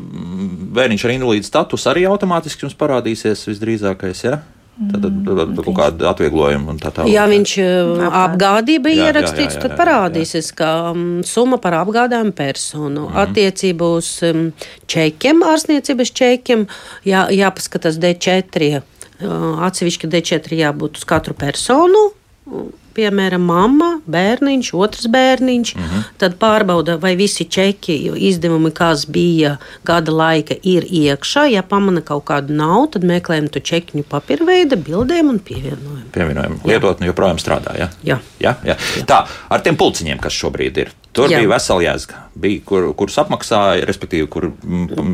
bērniņš 0.76 1.08
ar 1.08 1.16
invalīdu 1.16 1.48
statusu 1.48 1.88
arī 1.94 2.04
automātiski 2.10 2.66
jums 2.66 2.76
parādīsies 2.80 3.46
visdrīzākais. 3.48 4.24
Ja? 4.28 4.42
Tad, 4.78 5.02
tad, 5.02 5.14
tad, 5.26 5.40
tad 5.56 5.62
kaut 5.66 5.74
kāda 5.80 6.10
atvieglojuma 6.12 6.70
un 6.76 6.78
tā 6.78 6.92
tālāk. 6.94 7.10
Ja 7.10 7.24
viņš 7.32 7.54
uh, 7.64 8.04
apgādība 8.20 8.92
Jā, 8.92 8.98
jā, 9.00 9.06
ierakstīts, 9.10 9.56
jā, 9.56 9.58
jā, 9.58 9.62
tad 9.64 9.74
jā, 9.74 9.78
parādīsies, 9.80 10.52
ka 10.60 10.70
um, 10.92 11.06
summa 11.26 11.58
par 11.64 11.80
apgādājumu 11.80 12.36
personu 12.38 13.08
Mhm. 13.08 13.18
attiecībā 13.24 13.90
uz 13.98 14.12
um, 14.28 14.52
čekiem, 14.86 15.42
ārstniecības 15.48 16.14
čekiem, 16.22 16.68
jā, 17.10 17.26
jāpaskatās 17.34 17.98
D4. 18.04 18.84
Uh, 19.18 19.64
atsevišķi 19.66 20.12
D4 20.14 20.62
jābūt 20.62 21.02
uz 21.02 21.08
katru 21.10 21.34
personu. 21.34 22.12
Piemēram, 22.98 23.44
mamma, 23.46 23.90
bērniņš, 24.10 24.72
otrs 24.74 25.08
bērniņš. 25.14 25.76
Mm 25.76 25.82
Mhm. 25.82 25.96
-hmm. 25.96 26.04
Tad 26.18 26.38
pārbauda, 26.42 26.98
vai 27.00 27.16
visi 27.16 27.46
čeki, 27.46 27.96
izdevumi, 28.30 28.72
kas 28.74 29.06
bija 29.06 29.58
gada 29.86 30.12
laika, 30.12 30.56
ir 30.64 30.84
iekšā. 30.84 31.46
Ja 31.52 31.62
pamana 31.62 32.02
kaut 32.02 32.26
kādu 32.26 32.50
nav, 32.58 32.88
tad 32.92 33.04
meklējam 33.04 33.50
to 33.50 33.60
čekiņu 33.60 34.04
papīra 34.10 34.46
veida, 34.46 34.76
bildēm 34.76 35.30
un 35.30 35.40
pievienojam. 35.40 36.08
Pievienojumi. 36.12 36.60
Lietotne 36.66 37.08
joprojām 37.08 37.38
strādā. 37.38 37.78
Ja? 37.80 37.90
Jā. 38.04 38.20
Jā, 38.40 38.56
jā. 38.66 38.76
Tā, 39.06 39.26
ar 39.50 39.60
tiem 39.62 39.76
pulciņiem, 39.78 40.20
kas 40.20 40.34
šobrīd 40.34 40.78
ir. 40.78 40.90
Tur 41.14 41.30
Jā. 41.30 41.32
jā. 41.32 41.38
bija 41.40 41.50
vesela 41.56 41.82
jēga. 41.82 42.14
Bija, 42.36 42.62
kur, 42.66 42.94
kurus 42.94 43.18
apmaksāja, 43.18 43.86
respektīvi, 43.86 44.28
kur 44.30 44.52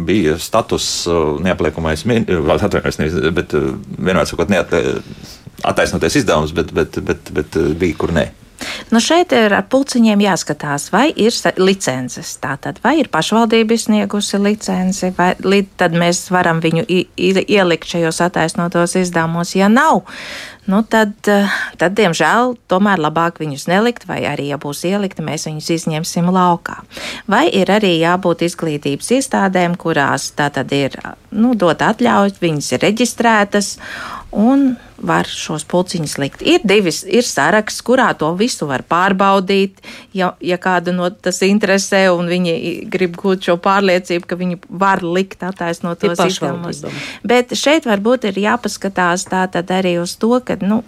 bija 0.06 0.38
status 0.38 1.08
uh, 1.08 1.40
neapliekamais, 1.40 2.04
atvainojos, 2.68 3.32
bet 3.34 3.54
uh, 3.54 3.62
vienmēr 4.00 4.26
sakot, 4.28 4.50
neat- 4.50 4.74
attaisnoties 5.64 6.22
izdevums, 6.22 6.56
bet, 6.56 6.72
bet, 6.76 7.00
bet, 7.04 7.34
bet 7.34 7.60
uh, 7.60 7.74
bija, 7.78 8.00
kur 8.00 8.16
nē. 8.16 8.30
Nu 8.92 9.00
šeit 9.04 9.34
ir 9.36 9.54
ar 9.56 9.66
pulciņiem 9.72 10.22
jāskatās, 10.24 10.90
vai 10.94 11.08
ir 11.20 11.34
licences. 11.60 12.36
Tātad, 12.42 12.80
vai 12.84 12.98
ir 13.02 13.10
pašvaldība 13.14 13.76
izsniegusi 13.76 14.40
licenci, 14.42 15.12
vai 15.18 15.34
tad 15.78 15.96
mēs 15.98 16.26
varam 16.34 16.62
viņu 16.64 16.86
ielikt 16.88 17.90
šajos 17.96 18.22
attaisnotos 18.28 18.96
izdevumos. 19.00 19.56
Ja 19.58 19.70
nav, 19.72 20.04
nu 20.70 20.84
tad, 20.84 21.16
eh, 21.28 21.52
tad, 21.78 21.96
diemžēl, 22.00 22.56
tomēr 22.72 23.02
labāk 23.04 23.42
viņus 23.44 23.68
nelikt, 23.72 24.08
vai 24.08 24.22
arī, 24.30 24.48
ja 24.54 24.58
būs 24.58 24.86
ielikti, 24.88 25.26
mēs 25.26 25.48
viņus 25.50 25.70
izņemsim 25.78 26.32
laukā. 26.32 26.80
Vai 27.28 27.48
ir 27.50 27.68
arī 27.68 27.98
jābūt 28.00 28.46
izglītības 28.48 29.12
iestādēm, 29.20 29.78
kurās 29.78 30.32
tātad 30.32 30.72
ir 30.72 31.00
nu, 31.32 31.56
dot 31.56 31.82
atļauju, 31.82 32.40
viņas 32.42 32.72
ir 32.72 32.86
reģistrētas 32.88 33.78
un 34.34 34.74
var 35.04 35.28
šos 35.28 35.66
pulciņus 35.70 36.16
likt. 36.22 36.44
Ir 36.48 36.64
divi, 36.68 36.92
ir 37.12 37.26
saraksts, 37.28 37.84
kurā 37.86 38.10
to 38.18 38.32
visu 38.40 38.68
var 38.70 38.84
pārbaudīt. 38.88 39.82
Ja, 40.16 40.34
ja 40.44 40.58
kādu 40.62 40.94
no 40.96 41.10
tas 41.12 41.42
interesē 41.46 42.06
un 42.14 42.32
viņi 42.32 42.56
grib 42.92 43.18
gūt 43.20 43.50
šo 43.50 43.58
pārliecību, 43.64 44.28
ka 44.30 44.40
viņi 44.40 44.60
var 44.70 45.04
likt 45.04 45.44
attaisnot 45.44 46.02
tos 46.04 46.24
izdevumus. 46.26 46.84
Bet 47.26 47.56
šeit 47.58 47.88
varbūt 47.90 48.30
ir 48.32 48.42
jāpaskatās 48.46 49.28
tā 49.32 49.46
tad 49.52 49.72
arī 49.76 49.98
uz 50.02 50.16
to, 50.20 50.38
ka, 50.46 50.58
nu, 50.62 50.82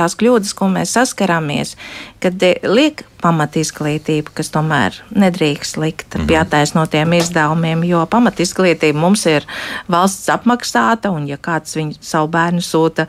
tās 0.00 0.16
kļūdas, 0.18 0.54
ko 0.56 0.70
mēs 0.72 0.96
saskaramies, 0.96 1.76
kad 2.22 2.42
eh, 2.46 2.58
liek 2.66 3.04
pamatizglītību, 3.20 4.32
kas 4.36 4.48
tomēr 4.54 4.96
nedrīkst 5.12 5.80
likt 5.80 6.16
pie 6.28 6.38
attaisnotiem 6.40 7.18
izdevumiem, 7.18 7.84
jo 7.88 8.00
pamatizglītība 8.10 8.96
mums 9.00 9.26
ir 9.28 9.44
valsts 9.92 10.30
apmaksāta, 10.32 11.12
un 11.12 11.28
ja 11.28 11.36
kāds 11.40 11.76
viņu 11.76 12.00
savu 12.00 12.32
bērnu 12.32 12.64
sūta 12.64 13.06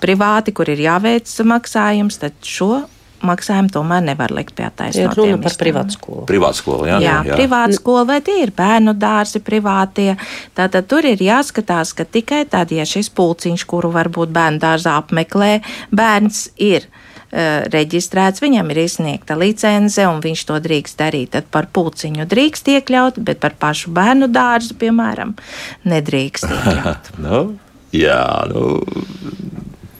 privāti, 0.00 0.56
kur 0.56 0.72
ir 0.72 0.80
jāveic 0.86 1.28
maksājums, 1.50 2.20
tad 2.24 2.40
šo 2.46 2.80
maksājumu 3.26 3.70
tomēr 3.74 4.04
nevar 4.06 4.32
likt 4.34 4.54
pie 4.56 4.64
Ir 4.64 4.70
attaisnotiem 4.70 5.12
runa 5.16 5.38
par 5.42 5.52
izdevumiem. 5.52 5.58
privātu 5.64 5.96
skolu. 5.98 6.24
Privāta 6.30 6.58
skola, 6.60 6.86
jā, 6.88 6.98
Jā, 7.04 7.16
jā. 7.28 7.36
privāta 7.38 7.76
skola 7.76 8.04
vai 8.08 8.20
tie 8.24 8.38
ir 8.46 8.52
bērnu 8.56 8.94
dārzi, 8.98 9.42
privātie. 9.44 10.16
Tātad 10.56 10.88
tur 10.90 11.04
ir 11.08 11.20
jāskatās, 11.22 11.92
ka 11.96 12.04
tikai 12.04 12.44
tad, 12.50 12.72
ja 12.72 12.86
šis 12.88 13.10
pulciņš, 13.14 13.66
kuru 13.70 13.92
varbūt 13.94 14.32
bērnu 14.34 14.58
dārzā 14.62 14.96
apmeklē, 15.02 15.60
bērns 15.92 16.48
ir 16.56 16.86
uh, 16.88 17.66
reģistrēts, 17.70 18.42
viņam 18.42 18.70
ir 18.74 18.82
izsniegta 18.86 19.36
licence 19.38 20.06
un 20.08 20.20
viņš 20.24 20.44
to 20.48 20.58
drīkst 20.64 20.98
darīt. 21.00 21.32
Tad 21.36 21.50
par 21.52 21.68
pulciņu 21.72 22.26
drīkst 22.30 22.72
iekļaut, 22.76 23.20
bet 23.24 23.40
par 23.42 23.54
pašu 23.60 23.92
bērnu 23.96 24.28
dārzu, 24.32 24.74
piemēram, 24.80 25.36
nedrīkst 25.84 26.48
iekļaut. 26.56 27.12
nu, 27.22 27.44
jā, 27.92 28.22
nu, 28.50 28.80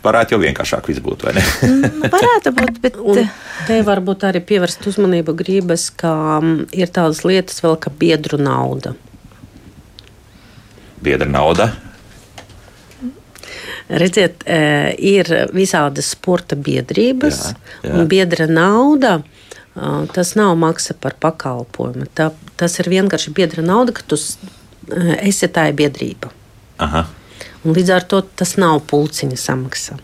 varētu 0.05 0.35
jau 0.35 0.41
vienkāršāk 0.43 0.89
viss 0.91 1.03
būt, 1.05 1.25
vai 1.27 1.35
ne? 1.37 1.43
Varētu 2.13 2.53
būt, 2.57 2.81
bet. 2.85 2.97
Un 3.01 3.21
te 3.69 3.81
varbūt 3.87 4.25
arī 4.31 4.41
pievērst 4.49 4.87
uzmanību 4.91 5.35
gribas, 5.39 5.89
ka 5.91 6.13
mm, 6.41 6.71
ir 6.77 6.91
tādas 6.95 7.23
lietas 7.29 7.61
vēl, 7.65 7.77
kā 7.83 7.93
biedru 8.01 8.41
nauda. 8.41 8.95
Biedra 11.05 11.29
nauda. 11.29 11.71
Redziet, 13.91 14.45
e, 14.47 14.59
ir 15.03 15.27
visādas 15.57 16.13
sporta 16.15 16.55
biedrības, 16.55 17.41
Jā, 17.51 17.55
jā. 17.89 17.95
un 17.99 18.09
biedra 18.11 18.47
nauda. 18.47 19.17
e, 19.75 19.95
Tas 20.15 20.35
nav 20.39 20.55
maksa 20.61 20.95
par 20.95 21.17
pakalpojumu. 21.19 22.07
Tā, 22.15 22.31
tas 22.61 22.79
ir 22.79 22.91
vienkārši 22.93 23.33
biedra 23.35 23.65
nauda, 23.67 23.93
ka 23.97 24.05
tu 24.07 24.19
esi 25.19 25.49
tā 25.51 25.67
biedrība. 25.75 26.31
Aha. 26.79 27.07
Līdz 27.65 27.91
ar 27.93 28.07
to 28.09 28.23
tas 28.41 28.55
nav 28.61 28.81
pulciņa 28.89 29.37
samaksa. 29.37 29.99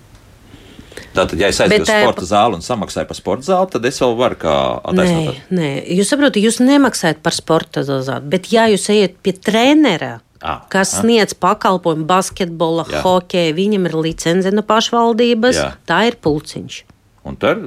Tātad, 1.16 1.38
ja 1.40 1.48
es 1.48 1.60
aizēju 1.60 1.84
uz 1.84 1.90
eh, 1.92 2.02
sporta 2.04 2.26
zāli 2.28 2.58
un 2.58 2.64
samaksāju 2.64 3.08
par 3.08 3.16
sporta 3.16 3.48
zāli, 3.48 3.70
tad 3.72 3.88
es 3.88 4.00
vēl 4.02 4.14
varu 4.18 4.36
kā 4.40 4.52
Nē, 4.52 4.92
attaisnot. 4.92 5.40
nē, 5.56 5.70
jūs 5.96 6.12
saprotat, 6.12 6.38
jūs 6.44 6.60
nemaksājat 6.60 7.22
par 7.24 7.36
sporta 7.36 7.84
zāli, 7.86 8.20
bet 8.32 8.50
ja 8.52 8.66
jūs 8.72 8.88
ejat 8.92 9.16
pie 9.24 9.36
trenera, 9.36 10.18
Ah, 10.44 10.66
kas 10.68 10.92
ah. 10.94 11.00
sniedz 11.00 11.32
pakalpojumu 11.40 12.04
basketbola, 12.04 12.84
Jā. 12.92 13.00
hokeja, 13.06 13.54
viņam 13.56 13.88
ir 13.88 13.94
licence 14.04 14.52
no 14.52 14.62
pašvaldības, 14.66 15.56
Jā. 15.56 15.70
tā 15.88 16.02
ir 16.10 16.18
pulciņš. 16.20 16.82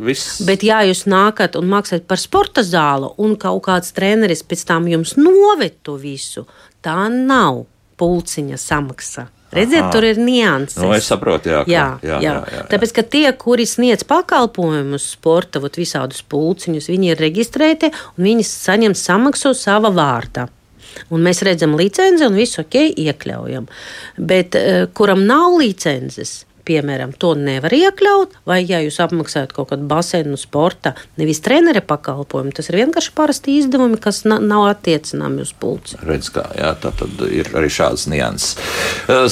Viss. 0.06 0.38
Bet, 0.48 0.64
ja 0.64 0.80
jūs 0.88 1.04
nākat 1.10 1.58
un 1.60 1.68
maksājat 1.68 2.06
par 2.08 2.22
sporta 2.22 2.64
zāli, 2.64 3.10
un 3.20 3.36
kaut 3.36 3.66
kāds 3.66 3.92
treneris 3.92 4.46
pēc 4.48 4.64
tam 4.70 4.88
jums 4.88 5.18
noved 5.20 5.82
to 5.84 5.98
visu, 6.00 6.46
tā 6.86 7.10
nav 7.12 7.66
pulciņa 8.00 8.56
samaksa. 8.56 9.28
Redziet, 9.52 9.82
Aha. 9.82 9.91
tur 9.91 10.06
ir 10.06 10.20
nianses. 10.22 10.78
Nu, 10.78 10.91
es 10.93 11.08
saprotu, 11.10 11.50
jā, 11.50 11.64
ka- 11.66 11.72
jā, 11.72 11.86
jā, 12.06 12.20
jā, 12.22 12.22
jā, 12.22 12.36
jā. 12.54 12.66
Tāpēc, 12.70 12.93
ka 12.93 13.02
tie, 13.02 13.32
kuri 13.34 13.66
sniedz 13.66 14.04
pakalpojumus, 14.06 15.08
sporta, 15.16 15.60
vot 15.64 15.74
visādus 15.80 16.22
pulciņus, 16.30 16.89
viņi 16.91 17.12
ir 17.14 17.18
reģistrēti 17.18 17.89
un 18.18 18.26
viņi 18.30 18.45
saņem 18.45 18.93
samaksu 18.93 19.56
sava 19.58 19.89
vārdā. 19.89 20.47
Un 21.14 21.22
mēs 21.26 21.41
redzam 21.45 21.76
licenci 21.78 22.26
un 22.26 22.34
visu 22.38 22.62
ok, 22.62 22.76
iekļaujam. 22.97 23.68
Bet, 24.18 24.56
eh, 24.56 24.86
kuram 24.93 25.26
nav 25.26 25.58
licences, 25.58 26.45
piemēram, 26.70 27.15
to 27.17 27.34
nevar 27.38 27.74
iekļaut, 27.76 28.38
vai 28.49 28.61
ja 28.63 28.82
jūs 28.84 28.99
apmaksājat 29.03 29.53
kaut 29.55 29.72
kādu 29.74 29.88
baseinu 29.89 30.38
sporta, 30.39 30.93
nevis 31.20 31.41
trenera 31.45 31.82
pakalpojumu, 31.86 32.53
tas 32.55 32.70
ir 32.70 32.80
vienkārši 32.84 33.13
parasti 33.17 33.57
izdevumi, 33.59 33.99
kas 34.01 34.24
na 34.30 34.39
nav 34.43 34.67
attiecināmi 34.70 35.43
uz 35.45 35.53
pulci. 35.57 35.97
Redz, 36.05 36.32
kā, 36.34 36.45
jā, 36.57 36.74
tā 36.82 36.93
tad 36.99 37.24
ir 37.30 37.49
arī 37.57 37.72
šādas 37.74 38.05
nianses. 38.11 38.55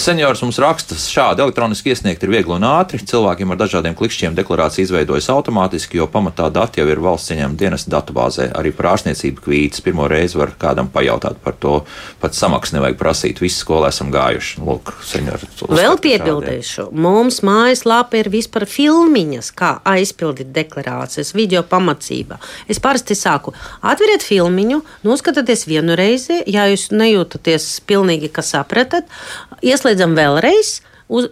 Seniors 0.02 0.42
mums 0.44 0.60
raksta, 0.62 0.98
šādi 0.98 1.44
elektroniski 1.46 1.94
iesniegt 1.94 2.24
ir 2.26 2.34
viegli 2.34 2.56
un 2.58 2.66
ātri. 2.68 3.02
Cilvēkiem 3.08 3.54
ar 3.54 3.60
dažādiem 3.62 3.96
klikšķiem 3.98 4.38
deklarācija 4.38 4.88
izveidojas 4.88 5.30
automātiski, 5.34 6.00
jo 6.02 6.08
pamatā 6.12 6.50
dati 6.54 6.82
jau 6.82 6.88
ir 6.90 7.02
valsts 7.04 7.34
ieņēmuma 7.36 7.60
dienas 7.60 7.88
datubāzē. 7.92 8.50
Arī 8.58 8.74
par 8.76 8.94
ārstniecību 8.94 9.44
kvītas 9.46 9.84
pirmo 9.86 10.08
reizi 10.10 10.40
var 10.40 10.54
kādam 10.60 10.90
pajautāt 10.94 11.42
par 11.44 11.58
to. 11.62 11.76
Pat 12.22 12.38
samaksu 12.38 12.78
nevajag 12.78 12.98
prasīt. 13.00 13.42
Visi 13.44 13.62
skolā 13.62 13.92
esam 13.94 14.12
gājuši. 14.14 14.62
Lūk, 14.64 14.94
seniori, 15.06 15.50
Vēl 15.68 16.00
piebildīšu, 16.02 16.88
mums 16.96 17.27
mājaslapā 17.46 18.22
ir 18.22 18.30
vispār 18.34 18.66
filmiņas, 18.70 19.52
kā 19.58 19.72
aizpildīt 19.88 20.54
deklarācijas, 20.56 21.34
video 21.38 21.64
pamācība. 21.68 22.40
Es 22.72 22.80
parasti 22.84 23.18
saku, 23.18 23.54
atveriet 23.82 24.26
filmiņu, 24.26 24.82
noskatieties 25.08 25.68
vienu 25.70 25.98
reizi, 26.00 26.42
ja 26.48 26.68
jūs 26.72 26.90
nejūtaties 26.96 27.70
pilnīgi, 27.90 28.32
ka 28.34 28.46
sapratat, 28.46 29.10
ieslēdzam 29.62 30.16
vēlreiz. 30.18 30.80
Uz, 31.08 31.30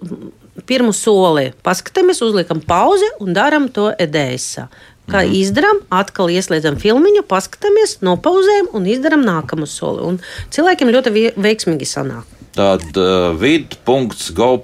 pirmo 0.64 0.94
soli 0.96 1.50
paskatāmies, 1.66 2.22
uzliekam 2.24 2.62
pauzi 2.64 3.08
un 3.20 3.36
darām 3.36 3.68
to 3.74 3.90
EDS. 4.00 4.68
Kā 5.06 5.22
mm 5.22 5.30
-hmm. 5.30 5.36
izdarām, 5.42 5.82
atkal 5.90 6.30
ieslēdzam 6.34 6.80
filmiņu, 6.82 7.22
paskatāmies, 7.30 8.00
nopauzējam 8.02 8.72
un 8.74 8.86
izdarām 8.86 9.22
nākamo 9.26 9.68
soli. 9.68 10.02
Un 10.02 10.20
cilvēkiem 10.50 10.90
ļoti 10.90 11.34
veiksmīgi 11.38 11.86
sanāk. 11.86 12.24
Tad 12.56 12.98
uh, 12.98 13.36
vid.go. 13.40 14.64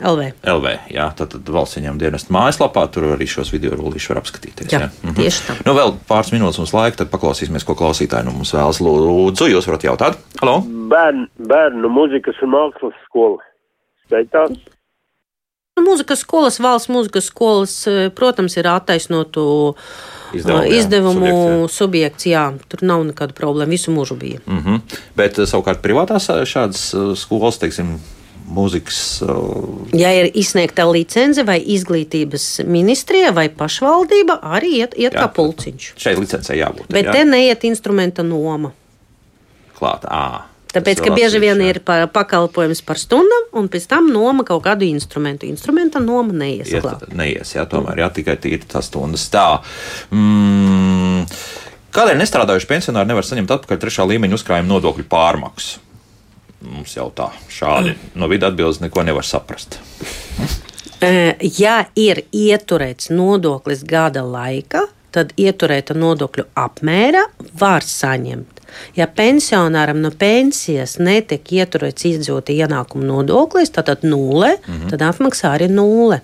LV. 0.00 0.30
LV 0.48 0.72
jā, 0.94 1.06
tad, 1.16 1.34
tad 1.34 1.52
valsts 1.54 1.78
ieņem 1.80 2.00
dienestu 2.00 2.34
mājaslapā, 2.34 2.86
tur 2.92 3.10
arī 3.14 3.28
šos 3.28 3.52
video 3.54 3.76
rullīšus 3.76 4.12
var 4.12 4.22
apskatīties. 4.22 4.72
Jā, 4.72 4.86
jā. 4.86 4.90
Mhm. 5.04 5.16
tieši 5.20 5.46
tā. 5.46 5.56
Nu, 5.66 5.76
vēl 5.76 5.94
pāris 6.08 6.32
minūtes 6.34 6.60
mums 6.62 6.74
laika, 6.76 7.02
tad 7.02 7.12
paklausīsimies, 7.12 7.66
ko 7.68 7.76
klausītāji 7.78 8.28
nu 8.28 8.34
mums 8.38 8.54
vēlas. 8.56 8.82
Lūdzu, 8.84 9.50
jūs 9.52 9.68
varat 9.68 9.86
jautāt? 9.86 10.20
Halo? 10.40 10.60
Bērnu, 10.90 11.28
bērnu 11.50 11.92
muzikas 11.92 12.40
un 12.44 12.54
mākslas 12.56 12.96
skola. 13.06 13.42
Skaitās? 14.06 14.58
Mūzikas 15.80 16.20
skolas, 16.26 16.58
valsts 16.60 16.90
mūzikas 16.92 17.30
skolas, 17.30 17.74
protams, 18.16 18.56
ir 18.60 18.68
attaisnotu 18.68 19.44
Izdevumu, 20.36 20.62
jā, 20.62 20.78
izdevumu 20.78 21.26
subjekts, 21.26 21.76
subjekts. 21.78 22.26
Jā, 22.30 22.44
tur 22.70 22.84
nav 22.86 23.02
nekāda 23.08 23.34
problēma. 23.34 23.72
Visu 23.74 23.94
mūžu 23.94 24.16
bija. 24.18 24.40
Mm 24.46 24.62
-hmm. 24.64 24.98
Bet 25.16 25.40
savukārt 25.40 25.82
privātās 25.82 26.28
šādas 26.46 26.94
skolas, 27.18 27.58
teiksim, 27.58 27.98
mūzikas. 28.50 29.00
Ja 29.96 30.10
ir 30.16 30.30
izsniegta 30.38 30.86
licence 30.90 31.44
vai 31.46 31.58
izglītības 31.76 32.66
ministrija 32.68 33.32
vai 33.36 33.48
pašvaldība, 33.54 34.40
arī 34.58 34.76
iet, 34.82 34.94
iet 34.98 35.14
jā, 35.14 35.24
kā 35.24 35.30
pulciņš. 35.36 35.90
Šeit 36.00 36.20
licencē 36.20 36.58
jābūt. 36.58 36.90
Bet 36.92 37.10
jā. 37.10 37.18
te 37.18 37.26
neiet 37.28 37.66
instrumenta 37.68 38.26
noma. 38.26 38.74
Klāt, 39.78 40.04
à. 40.04 40.50
Tāpēc, 40.70 41.00
ka 41.02 41.10
bieži 41.14 41.40
vien 41.42 41.58
ir 41.66 41.80
pa, 41.82 42.04
pakalpojums 42.10 42.82
par 42.86 42.98
stundām, 43.00 43.48
un 43.58 43.66
pēc 43.72 43.88
tam 43.90 44.06
noma 44.14 44.44
kaut 44.46 44.62
kādu 44.68 44.86
instrumentu. 44.86 45.48
Instrumenta 45.50 46.02
noma 46.02 46.36
neies. 46.44 46.70
Iet, 46.70 47.08
neies, 47.16 47.56
jā, 47.56 47.64
tomēr 47.70 48.04
jā, 48.04 48.10
tikai 48.20 48.36
tīri 48.38 48.68
tās 48.70 48.86
stundas. 48.86 49.26
Tā. 49.32 49.46
Mm, 50.14 51.24
kādēļ 51.96 52.22
nestrādājuši 52.22 52.70
pensionāri 52.70 53.10
nevar 53.10 53.26
saņemt 53.26 53.56
atpakaļ 53.56 53.82
trešā 53.82 54.06
līmeņa 54.12 54.38
uzkrājuma 54.38 54.70
nodokļu 54.70 55.08
pārmaksu? 55.10 55.82
Mums 56.60 56.96
jau 56.96 57.08
tā 57.16 57.30
šādi 57.48 57.94
no 58.14 58.28
vidas 58.28 58.52
atbildes 58.52 58.80
neko 58.84 59.04
nevar 59.06 59.24
saprast. 59.24 59.78
Ja 61.56 61.86
ir 61.96 62.18
ieturēts 62.36 63.08
nodoklis 63.08 63.86
gada 63.88 64.20
laikā, 64.20 64.82
tad 65.14 65.32
ieturēta 65.40 65.94
nodokļu 65.96 66.44
apmēra 66.60 67.22
var 67.56 67.86
saņemt. 67.86 68.60
Ja 68.94 69.06
pensionāram 69.08 70.02
no 70.04 70.10
pensijas 70.14 70.98
netiek 71.00 71.48
ieturēts 71.56 72.04
izdzīvota 72.10 72.52
ienākuma 72.52 73.08
nodoklis, 73.08 73.72
tad 73.74 74.04
nulle, 74.04 74.58
mm 74.58 74.74
-hmm. 74.74 74.90
tad 74.92 75.06
apmaksā 75.08 75.54
arī 75.56 75.70
nulle. 75.72 76.20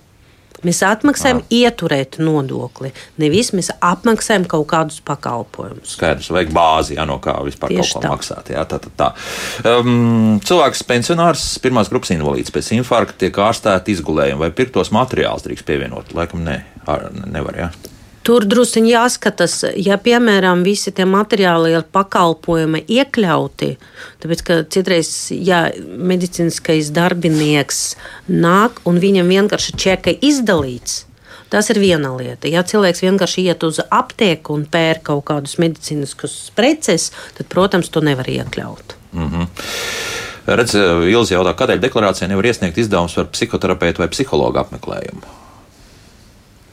Mēs 0.65 0.79
atmaksājam 0.85 1.41
ah. 1.43 1.49
ieturēt 1.53 2.17
nodokli. 2.23 2.93
Nevis 3.21 3.51
mēs 3.53 3.69
apmaksājam 3.77 4.47
kaut 4.49 4.65
kādus 4.71 5.01
pakalpojumus. 5.05 5.93
Skaidrs, 5.97 6.31
vajag 6.33 6.53
bāzi, 6.55 6.95
jā, 6.97 7.05
no 7.09 7.19
kā 7.23 7.35
vispār 7.45 7.75
Tieši 7.75 7.97
kaut 7.97 8.01
ko 8.01 8.05
tā. 8.05 8.13
maksāt. 8.15 8.53
Jā, 8.55 8.63
tā, 8.69 8.79
tā, 8.83 8.93
tā. 8.97 9.11
Um, 9.67 10.39
cilvēks, 10.45 10.85
pensionārs, 10.89 11.45
pirmās 11.63 11.91
grupas 11.93 12.15
invalīds 12.15 12.53
pēc 12.55 12.71
infarkta 12.79 13.21
tiek 13.25 13.43
ārstēts 13.47 13.97
izgulējumi 13.97 14.47
vai 14.47 14.51
pirktos 14.55 14.93
materiālus 14.95 15.45
drīkst 15.45 15.67
pievienot. 15.67 16.15
Laikam 16.17 16.45
ne, 16.47 16.63
Ar, 16.87 17.09
nevar. 17.27 17.57
Jā. 17.59 17.69
Tur 18.27 18.43
druskuļi 18.43 18.89
jāskatās, 18.91 19.61
ja 19.79 19.95
piemēram 20.03 20.65
visi 20.65 20.91
tie 20.91 21.05
materiāli 21.07 21.71
ir 21.77 21.85
pakalpojumi 21.95 22.81
iekļauti. 22.91 23.69
Tāpēc, 24.19 24.41
ka 24.43 24.57
citreiz, 24.67 25.11
ja 25.31 25.61
medicīniskais 26.11 26.89
darbinieks 26.95 27.79
nāk 28.27 28.81
un 28.89 28.99
viņam 28.99 29.31
vienkārši 29.31 29.77
čeka 29.79 30.17
izdalīts, 30.19 31.05
tas 31.47 31.71
ir 31.71 31.79
viena 31.79 32.11
lieta. 32.17 32.51
Ja 32.51 32.65
cilvēks 32.67 33.05
vienkārši 33.07 33.47
iet 33.47 33.63
uz 33.63 33.79
aptieku 33.87 34.59
un 34.59 34.67
pērk 34.67 35.07
kaut 35.07 35.23
kādus 35.31 35.55
medicīniskus 35.63 36.51
preces, 36.57 37.13
tad, 37.39 37.47
protams, 37.47 37.87
to 37.87 38.03
nevar 38.03 38.27
iekļaut. 38.27 38.97
Mm 39.15 39.31
-hmm. 39.31 39.47
Redz, 40.47 40.75
Ilzi 41.15 41.33
jautā, 41.33 41.55
kādēļ 41.55 41.79
deklarācijā 41.79 42.27
nevar 42.27 42.45
iesniegt 42.45 42.77
izdevumus 42.77 43.15
par 43.15 43.31
psihoterapeitu 43.31 44.03
vai 44.03 44.11
psihologu 44.11 44.59
apmeklējumu? 44.59 45.46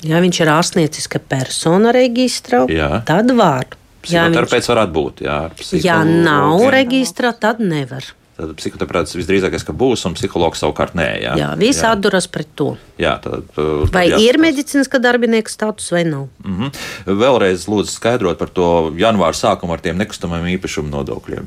Ja 0.05 0.20
viņš 0.20 0.40
ir 0.42 0.50
ārstnieciska 0.52 1.22
persona 1.28 1.94
reģistrā, 1.94 2.66
jā. 2.68 2.90
tad 3.09 3.32
var. 3.36 3.70
Jā, 4.05 4.26
viņš... 4.28 4.68
varētu 4.68 4.92
būt. 4.92 5.24
Jā, 5.24 5.38
ja 5.80 6.02
nav 6.05 6.66
reģistrā, 6.74 7.32
tad 7.40 7.62
nevar. 7.64 8.12
Tad 8.34 8.50
psihoterapeits 8.59 9.14
visdrīzākais, 9.14 9.62
ka 9.62 9.72
būs, 9.78 10.02
un 10.09 10.16
psihologs 10.18 10.59
savukārt 10.59 10.96
nē. 10.98 11.07
Jā, 11.22 11.34
jā 11.38 11.50
visi 11.59 11.84
jā. 11.84 11.92
atduras 11.94 12.26
pret 12.26 12.48
to. 12.59 12.72
Jā, 12.98 13.14
tad, 13.22 13.46
tad 13.55 13.94
vai 13.94 14.09
jāskatās. 14.09 14.24
ir 14.26 14.38
medicīniska 14.42 14.98
darbinieka 14.98 15.52
status 15.52 15.92
vai 15.94 16.02
nav? 16.09 16.26
Mm 16.42 16.57
-hmm. 16.59 16.80
Vēlreiz 17.22 17.68
lūdzu 17.70 17.94
skaidrot 17.94 18.38
par 18.38 18.50
to 18.50 18.90
janvāra 18.98 19.38
sākumu 19.38 19.72
ar 19.72 19.80
tiem 19.80 19.96
nekustamajiem 20.02 20.59
īpašumu 20.59 20.90
nodokļiem. 20.90 21.46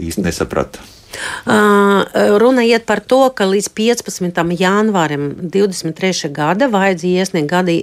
Īsti 0.00 0.24
nesapratu. 0.24 0.80
Runa 2.38 2.64
iet 2.66 2.84
par 2.88 3.00
to, 3.00 3.22
ka 3.34 3.46
līdz 3.48 3.70
15. 3.76 4.42
janvārim 4.58 5.30
23. 5.40 6.30
gada 6.34 6.68
vajadzēja 6.72 7.24
iesniegt 7.24 7.50
gadi 7.50 7.78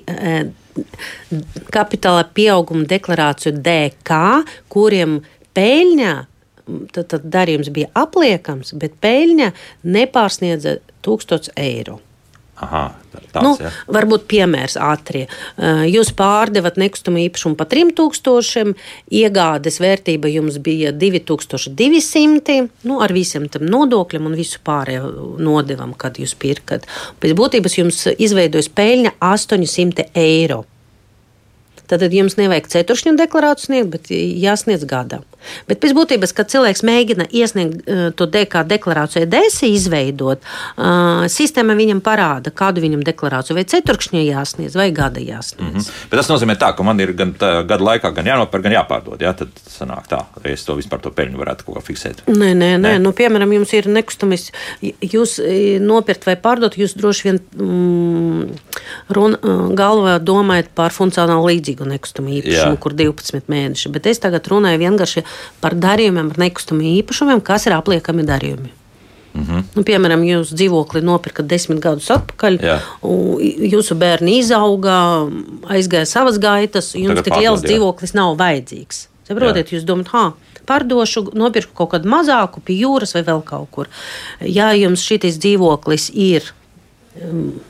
kapitāla 1.74 2.26
pieauguma 2.36 2.86
deklarāciju 2.90 3.56
DK, 3.64 4.22
kuriem 4.72 5.20
peļņā, 5.56 6.16
tad, 6.92 7.06
tad 7.14 7.30
darījums 7.32 7.72
bija 7.74 7.92
apliekams, 7.96 8.74
bet 8.80 8.98
peļņa 9.04 9.52
nepārsniedza 9.84 10.80
1000 11.06 11.54
eiro. 11.56 12.00
Aha, 12.56 12.86
tāds, 13.12 13.44
nu, 13.44 13.50
ja. 13.60 13.70
varbūt 13.92 14.30
piemērs 14.32 14.78
ātrie. 14.80 15.26
Jūs 15.92 16.14
pārdevat 16.16 16.78
nekustamo 16.80 17.20
īpašumu 17.26 17.58
par 17.60 17.68
3000, 17.74 18.72
iegādes 19.12 19.82
vērtība 19.84 20.32
jums 20.32 20.62
bija 20.64 20.94
2200, 20.96 22.56
nu, 22.88 23.02
ar 23.04 23.12
visiem 23.16 23.50
tam 23.52 23.68
nodokļiem 23.68 24.30
un 24.32 24.38
visu 24.40 24.62
pārējo 24.64 25.36
nodevam, 25.44 25.92
kad 26.00 26.16
jūs 26.22 26.38
pirkat. 26.40 26.88
Pēc 27.20 27.36
būtības 27.36 27.76
jums 27.82 28.00
izveidojas 28.16 28.72
peļņa 28.72 29.18
800 29.20 30.08
eiro. 30.24 30.64
Tad 31.92 32.08
jums 32.08 32.40
nevajag 32.40 32.72
ceturkšņu 32.72 33.18
deklarāciju 33.20 33.68
sniegt, 33.68 33.92
bet 33.94 34.10
jāsniedz 34.16 34.88
gadā. 34.90 35.20
Bet 35.70 35.82
pēc 35.84 35.96
būtības, 35.98 36.34
kad 36.36 36.52
cilvēks 36.52 36.84
mēģina 36.88 37.28
iesniegt 37.32 37.86
uh, 37.88 38.08
to 38.16 38.28
DK 38.32 38.66
deklarāciju, 38.70 39.28
DSI 39.30 39.72
izveidot, 39.76 40.42
uh, 40.42 41.26
sistēma 41.32 41.78
viņam 41.78 42.02
parāda, 42.06 42.54
kādu 42.56 42.84
viņam 42.86 43.04
deklarāciju 43.06 43.58
vai 43.60 43.66
ceturkšņa 43.70 44.24
jāsniedz 44.26 44.78
vai 44.78 44.90
gada 44.96 45.24
jāsniedz. 45.24 45.74
Mm 45.74 45.80
-hmm. 45.80 46.10
Bet 46.12 46.20
tas 46.20 46.30
nozīmē, 46.30 46.58
tā, 46.60 46.74
ka 46.76 46.84
man 46.84 47.00
ir 47.00 47.14
gan 47.14 47.34
tā, 47.34 47.66
gada 47.68 47.84
laikā 47.84 48.14
gan 48.16 48.26
jānopērk, 48.26 48.64
gan 48.64 48.78
jāpārdod. 48.80 49.22
Jā, 49.22 49.34
tad 49.34 49.50
sanāk 49.70 50.08
tā, 50.10 50.24
ka 50.34 50.50
es 50.50 50.66
to 50.66 50.76
vispār 50.76 51.02
to 51.02 51.12
peļņu 51.12 51.38
varētu 51.38 51.66
kaut 51.66 51.78
kā 51.78 51.86
fiksēt. 51.92 52.26
Nē, 52.28 52.54
nē, 52.54 52.78
nē. 52.78 52.78
nē. 52.78 53.00
Nu, 53.00 53.12
piemēram, 53.12 53.54
jums 53.54 53.74
ir 53.74 53.88
nekustamis, 53.88 54.52
jūs 54.82 55.40
nopirkt 55.82 56.26
vai 56.26 56.36
pārdot, 56.36 56.78
jūs 56.78 56.96
droši 56.98 57.30
vien 57.30 57.40
mm, 57.56 58.50
runa, 59.16 59.38
galvā 59.78 60.18
domājat 60.24 60.72
par 60.78 60.94
funkcionāli 60.96 61.56
līdzīgu 61.56 61.88
nekustamu 61.90 62.34
īpašumu, 62.40 62.76
Jā. 62.78 62.82
kur 62.82 62.96
12 62.98 63.50
mēneši. 63.52 63.92
Bet 63.96 64.10
es 64.12 64.22
tagad 64.24 64.48
runāju 64.52 64.82
vienkārši 64.82 65.26
par 65.64 65.76
darījumiem 65.76 66.32
ar 66.34 66.42
nekustamiem 66.46 66.98
īpašumiem, 67.02 67.44
kas 67.46 67.68
ir 67.68 67.78
apliekami 67.78 68.26
darījumi. 68.28 68.74
Mm 69.36 69.44
-hmm. 69.44 69.64
nu, 69.76 69.84
piemēram, 69.84 70.22
jūs 70.24 70.54
dzīvokli 70.56 71.02
nopirkat 71.04 71.48
desmit 71.52 71.82
gadus 71.84 72.08
atpakaļ, 72.12 72.60
jā. 72.64 72.78
jūsu 73.74 73.98
bērni 74.00 74.38
izauga, 74.40 75.28
aizgāja 75.68 76.06
savas 76.06 76.40
gaitas, 76.40 76.94
jums 76.96 77.22
tik 77.22 77.36
liels 77.36 77.62
jā. 77.62 77.68
dzīvoklis 77.68 78.16
nav 78.16 78.38
vajadzīgs. 78.40 79.08
Saprotiet, 79.28 79.74
jūs 79.74 79.84
domājat, 79.84 80.12
ha, 80.14 80.34
pārdošu, 80.70 81.30
nopirku 81.34 81.74
kaut 81.74 81.92
kādu 81.96 82.10
mazāku 82.10 82.62
pie 82.66 82.78
jūras 82.84 83.16
vai 83.18 83.24
vēl 83.28 83.42
kaut 83.44 83.70
kur. 83.72 83.90
Ja 84.40 84.72
jums 84.78 85.04
šis 85.04 85.40
dzīvoklis 85.42 86.12
ir 86.14 86.54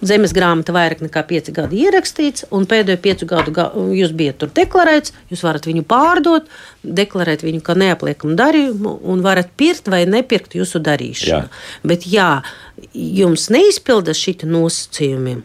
zemes 0.05 0.33
grāmata 0.33 0.73
vairāk 0.75 1.03
nekā 1.05 1.21
pieci 1.29 1.53
gadi 1.55 1.83
ierakstīts, 1.85 2.47
un 2.55 2.65
pēdējo 2.69 3.01
piecu 3.03 3.27
gadu 3.29 3.53
ga 3.55 3.67
jūs 3.75 4.13
bijat 4.17 4.39
tur 4.41 4.51
deklarēts, 4.55 5.13
jūs 5.31 5.43
varat 5.45 5.67
viņu 5.69 5.85
pārdot, 5.89 6.49
deklarēt 6.83 7.45
viņu 7.45 7.61
kā 7.65 7.77
neapliekamu 7.77 8.37
darījumu, 8.39 8.95
un 9.05 9.25
varat 9.25 9.51
pirkt 9.57 9.89
vai 9.93 10.03
nepirkt 10.09 10.57
jūsu 10.57 10.81
darīšanu. 10.85 11.45
Jā. 11.45 11.83
Bet, 11.85 12.07
ja 12.09 12.29
jums 12.93 13.49
neizpildas 13.53 14.21
šī 14.21 14.39
nosacījumi, 14.49 15.39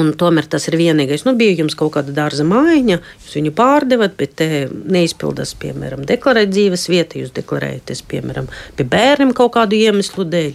Un 0.00 0.14
tomēr 0.16 0.46
tas 0.48 0.64
ir 0.70 0.78
vienīgais. 0.80 1.26
Nu, 1.26 1.34
bija 1.36 1.58
jums 1.58 1.74
kaut 1.76 1.92
kāda 1.98 2.14
dārza 2.16 2.46
mājiņa, 2.48 2.96
jūs 3.26 3.34
viņu 3.36 3.52
pārdevat, 3.58 4.14
bet 4.16 4.38
te 4.40 4.48
neizpildās, 4.70 5.52
piemēram, 5.60 6.06
deklarēt 6.08 6.48
dzīves 6.48 6.86
vietu, 6.88 7.20
jūs 7.20 7.34
deklarējaties, 7.36 8.00
piemēram, 8.08 8.48
pie 8.78 8.86
bērniem 8.88 9.34
kaut 9.36 9.52
kādu 9.58 9.76
iemeslu 9.76 10.24
dēļ. 10.32 10.54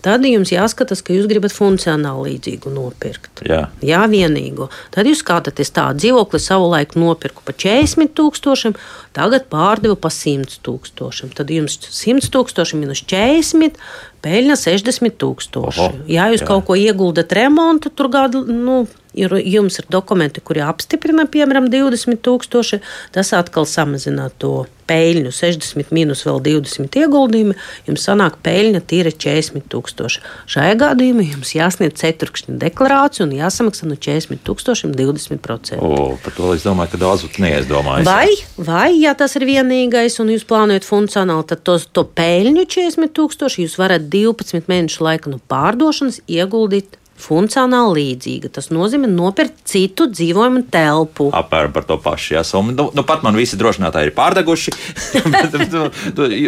Tad 0.00 0.24
jums 0.24 0.48
jāskatās, 0.48 1.02
ka 1.04 1.12
jūs 1.12 1.28
gribat 1.28 1.52
funkcionāli 1.52 2.30
līdzīgu 2.30 2.72
nopirkt. 2.72 3.42
Jā, 3.44 3.66
Jā 3.84 4.00
vienīgo. 4.08 4.70
Tad 4.94 5.10
jūs 5.10 5.20
skatāties 5.20 5.74
tādu 5.76 6.00
dzīvokli, 6.00 6.40
savulaik 6.40 6.96
nopirku 6.96 7.44
par 7.44 7.58
40 7.60 8.14
tūkstošiem, 8.16 8.78
tagad 9.16 9.50
pārdevu 9.52 9.98
par 10.00 10.14
100 10.16 10.56
tūkstošiem. 10.64 11.34
Tad 11.36 11.52
jums 11.52 11.76
100 11.84 12.32
tūkstoši 12.32 12.80
minus 12.80 13.04
40 13.12 13.76
peļņa 14.24 14.56
60 14.60 15.16
tūkstoši. 15.20 15.84
Oho, 15.84 16.06
ja 16.10 16.28
jūs 16.32 16.44
jā. 16.44 16.48
kaut 16.48 16.66
ko 16.68 16.76
ieguldat 16.78 17.32
remontu, 17.36 17.92
tur 17.94 18.10
gadu, 18.12 18.44
nu, 18.46 18.82
ir, 19.14 19.34
jums 19.44 19.80
ir 19.80 19.88
dokumenti, 19.92 20.42
kuri 20.44 20.64
apstiprina, 20.64 21.26
piemēram, 21.30 21.70
20 21.72 22.20
tūkstoši, 22.24 22.80
tas 23.14 23.32
atkal 23.36 23.68
samazina 23.68 24.30
to 24.38 24.66
peļņu. 24.90 25.30
60 25.34 25.92
minus 25.94 26.24
vēl 26.26 26.40
20 26.44 26.98
ieguldījumi, 27.00 27.56
jums 27.86 28.06
sanāk 28.06 28.40
peļņa 28.44 28.82
tīra 28.90 29.12
40 29.14 29.68
tūkstoši. 29.70 30.22
Šajā 30.50 30.76
gadījumā 30.80 31.26
jums 31.28 31.54
jāsniedz 31.54 32.00
ceturkšņa 32.00 32.56
deklarācija 32.64 33.26
un 33.26 33.34
jāsamaksā 33.38 33.88
no 33.90 33.98
40 33.98 34.42
tūkstošiem 34.46 34.94
20%. 34.98 35.78
o, 35.78 36.16
par 36.24 36.36
to 36.36 36.52
es 36.56 36.66
domāju, 36.66 36.94
ka 36.94 37.02
daudz 37.04 37.26
būtu 37.26 37.44
neiedomājies. 37.46 38.08
Vai, 38.08 38.28
vai, 38.58 38.88
ja 38.98 39.14
tas 39.18 39.36
ir 39.38 39.46
vienīgais, 39.48 40.18
un 40.22 40.34
jūs 40.34 40.46
plānojat 40.48 40.86
funkcionāli, 40.88 41.46
tad 41.52 41.64
tos, 41.66 41.86
to 41.94 42.04
peļņu 42.04 42.66
40 42.66 43.14
tūkstoši 43.18 43.66
jūs 43.66 43.78
varat 43.80 44.10
12 44.10 44.70
mēnešu 44.70 45.06
laika 45.06 45.32
no 45.32 45.38
pārdošanas 45.50 46.22
ieguldīt 46.30 46.99
funkcionāli 47.20 48.00
līdzīga. 48.00 48.50
Tas 48.56 48.70
nozīmē 48.74 49.08
nopirkt 49.10 49.62
citu 49.68 50.08
dzīvojumu 50.10 50.64
telpu. 50.72 51.28
Apmēram 51.36 51.74
par 51.74 51.86
to 51.88 51.98
pašu 52.02 52.34
jāsumma. 52.36 52.74
Nu, 52.76 52.88
nu, 52.96 53.04
pat 53.06 53.24
man 53.26 53.38
visi 53.38 53.58
drošinātāji 53.60 54.10
ir 54.10 54.14
pārdeguši. 54.16 54.74
bet, 55.34 55.56
nu, 55.72 55.86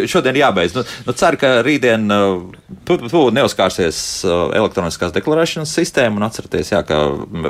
šodien 0.09 0.39
jābeidz. 0.39 0.75
Nu, 0.77 0.85
nu, 1.07 1.15
ceru, 1.17 1.39
ka 1.41 1.51
rītdien 1.65 2.07
uh, 2.13 2.43
tu, 2.87 2.97
tu 3.01 3.23
neuzkārsies 3.35 3.99
uh, 4.27 4.33
elektroniskās 4.57 5.13
deklarēšanas 5.15 5.73
sistēma 5.79 6.19
un 6.19 6.27
atcerieties, 6.27 6.73
jā, 6.75 6.81
ka 6.87 7.01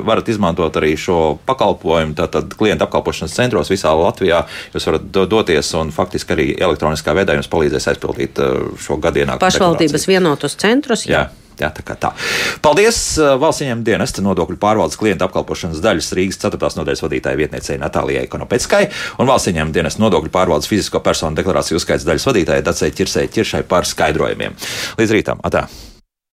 varat 0.04 0.28
izmantot 0.32 0.76
arī 0.80 0.94
šo 1.00 1.20
pakalpojumu. 1.48 2.16
Tātad 2.18 2.54
klienta 2.58 2.88
apkalpošanas 2.88 3.34
centros 3.36 3.72
visā 3.72 3.92
Latvijā 3.98 4.44
jūs 4.74 4.88
varat 4.90 5.08
do- 5.14 5.26
doties 5.30 5.72
un 5.78 5.92
faktiski 5.94 6.36
arī 6.36 6.48
elektroniskā 6.62 7.14
veidā 7.16 7.36
jums 7.38 7.50
palīdzēs 7.52 7.90
aizpildīt 7.94 8.42
uh, 8.42 8.74
šo 8.80 9.00
gadienāku 9.02 9.42
Pašvaldības 9.44 10.08
vienotos 10.10 10.58
centros. 10.60 11.06
Jā. 11.08 11.14
Jā, 11.14 11.28
tā 11.58 11.84
kā 11.86 11.96
tā. 12.00 12.12
Paldies 12.64 12.98
valsts 13.40 13.64
ieņēmuma 13.64 13.86
dienesta 13.86 14.24
nodokļu 14.24 14.58
pārvaldes 14.60 14.98
klienta 15.00 15.28
apkalpošanas 15.28 15.82
daļas 15.84 16.12
Rīgas 16.18 16.40
4. 16.42 16.60
nodaļas 16.80 17.04
vadītāja 17.06 17.40
vietniecei 17.40 17.78
Natālijai 17.82 18.26
Konopeckai 18.30 18.84
un 19.22 19.30
valsts 19.30 19.52
ieņēmuma 19.52 19.78
dienesta 19.78 20.04
nodokļu 20.04 20.34
pārvaldes 20.34 20.70
fizisko 20.70 21.02
personu 21.04 21.38
deklarāciju 21.40 21.80
uzskaits 21.80 22.06
daļas 22.08 22.28
vadītājai 22.30 22.66
Dacei 22.66 22.92
Čirsai 22.94 23.26
Čiršai 23.32 23.64
par 23.68 23.88
skaidrojumiem. 23.88 24.56
Līdz 25.00 25.18
rītam! 25.18 25.42
Atā. 25.44 25.68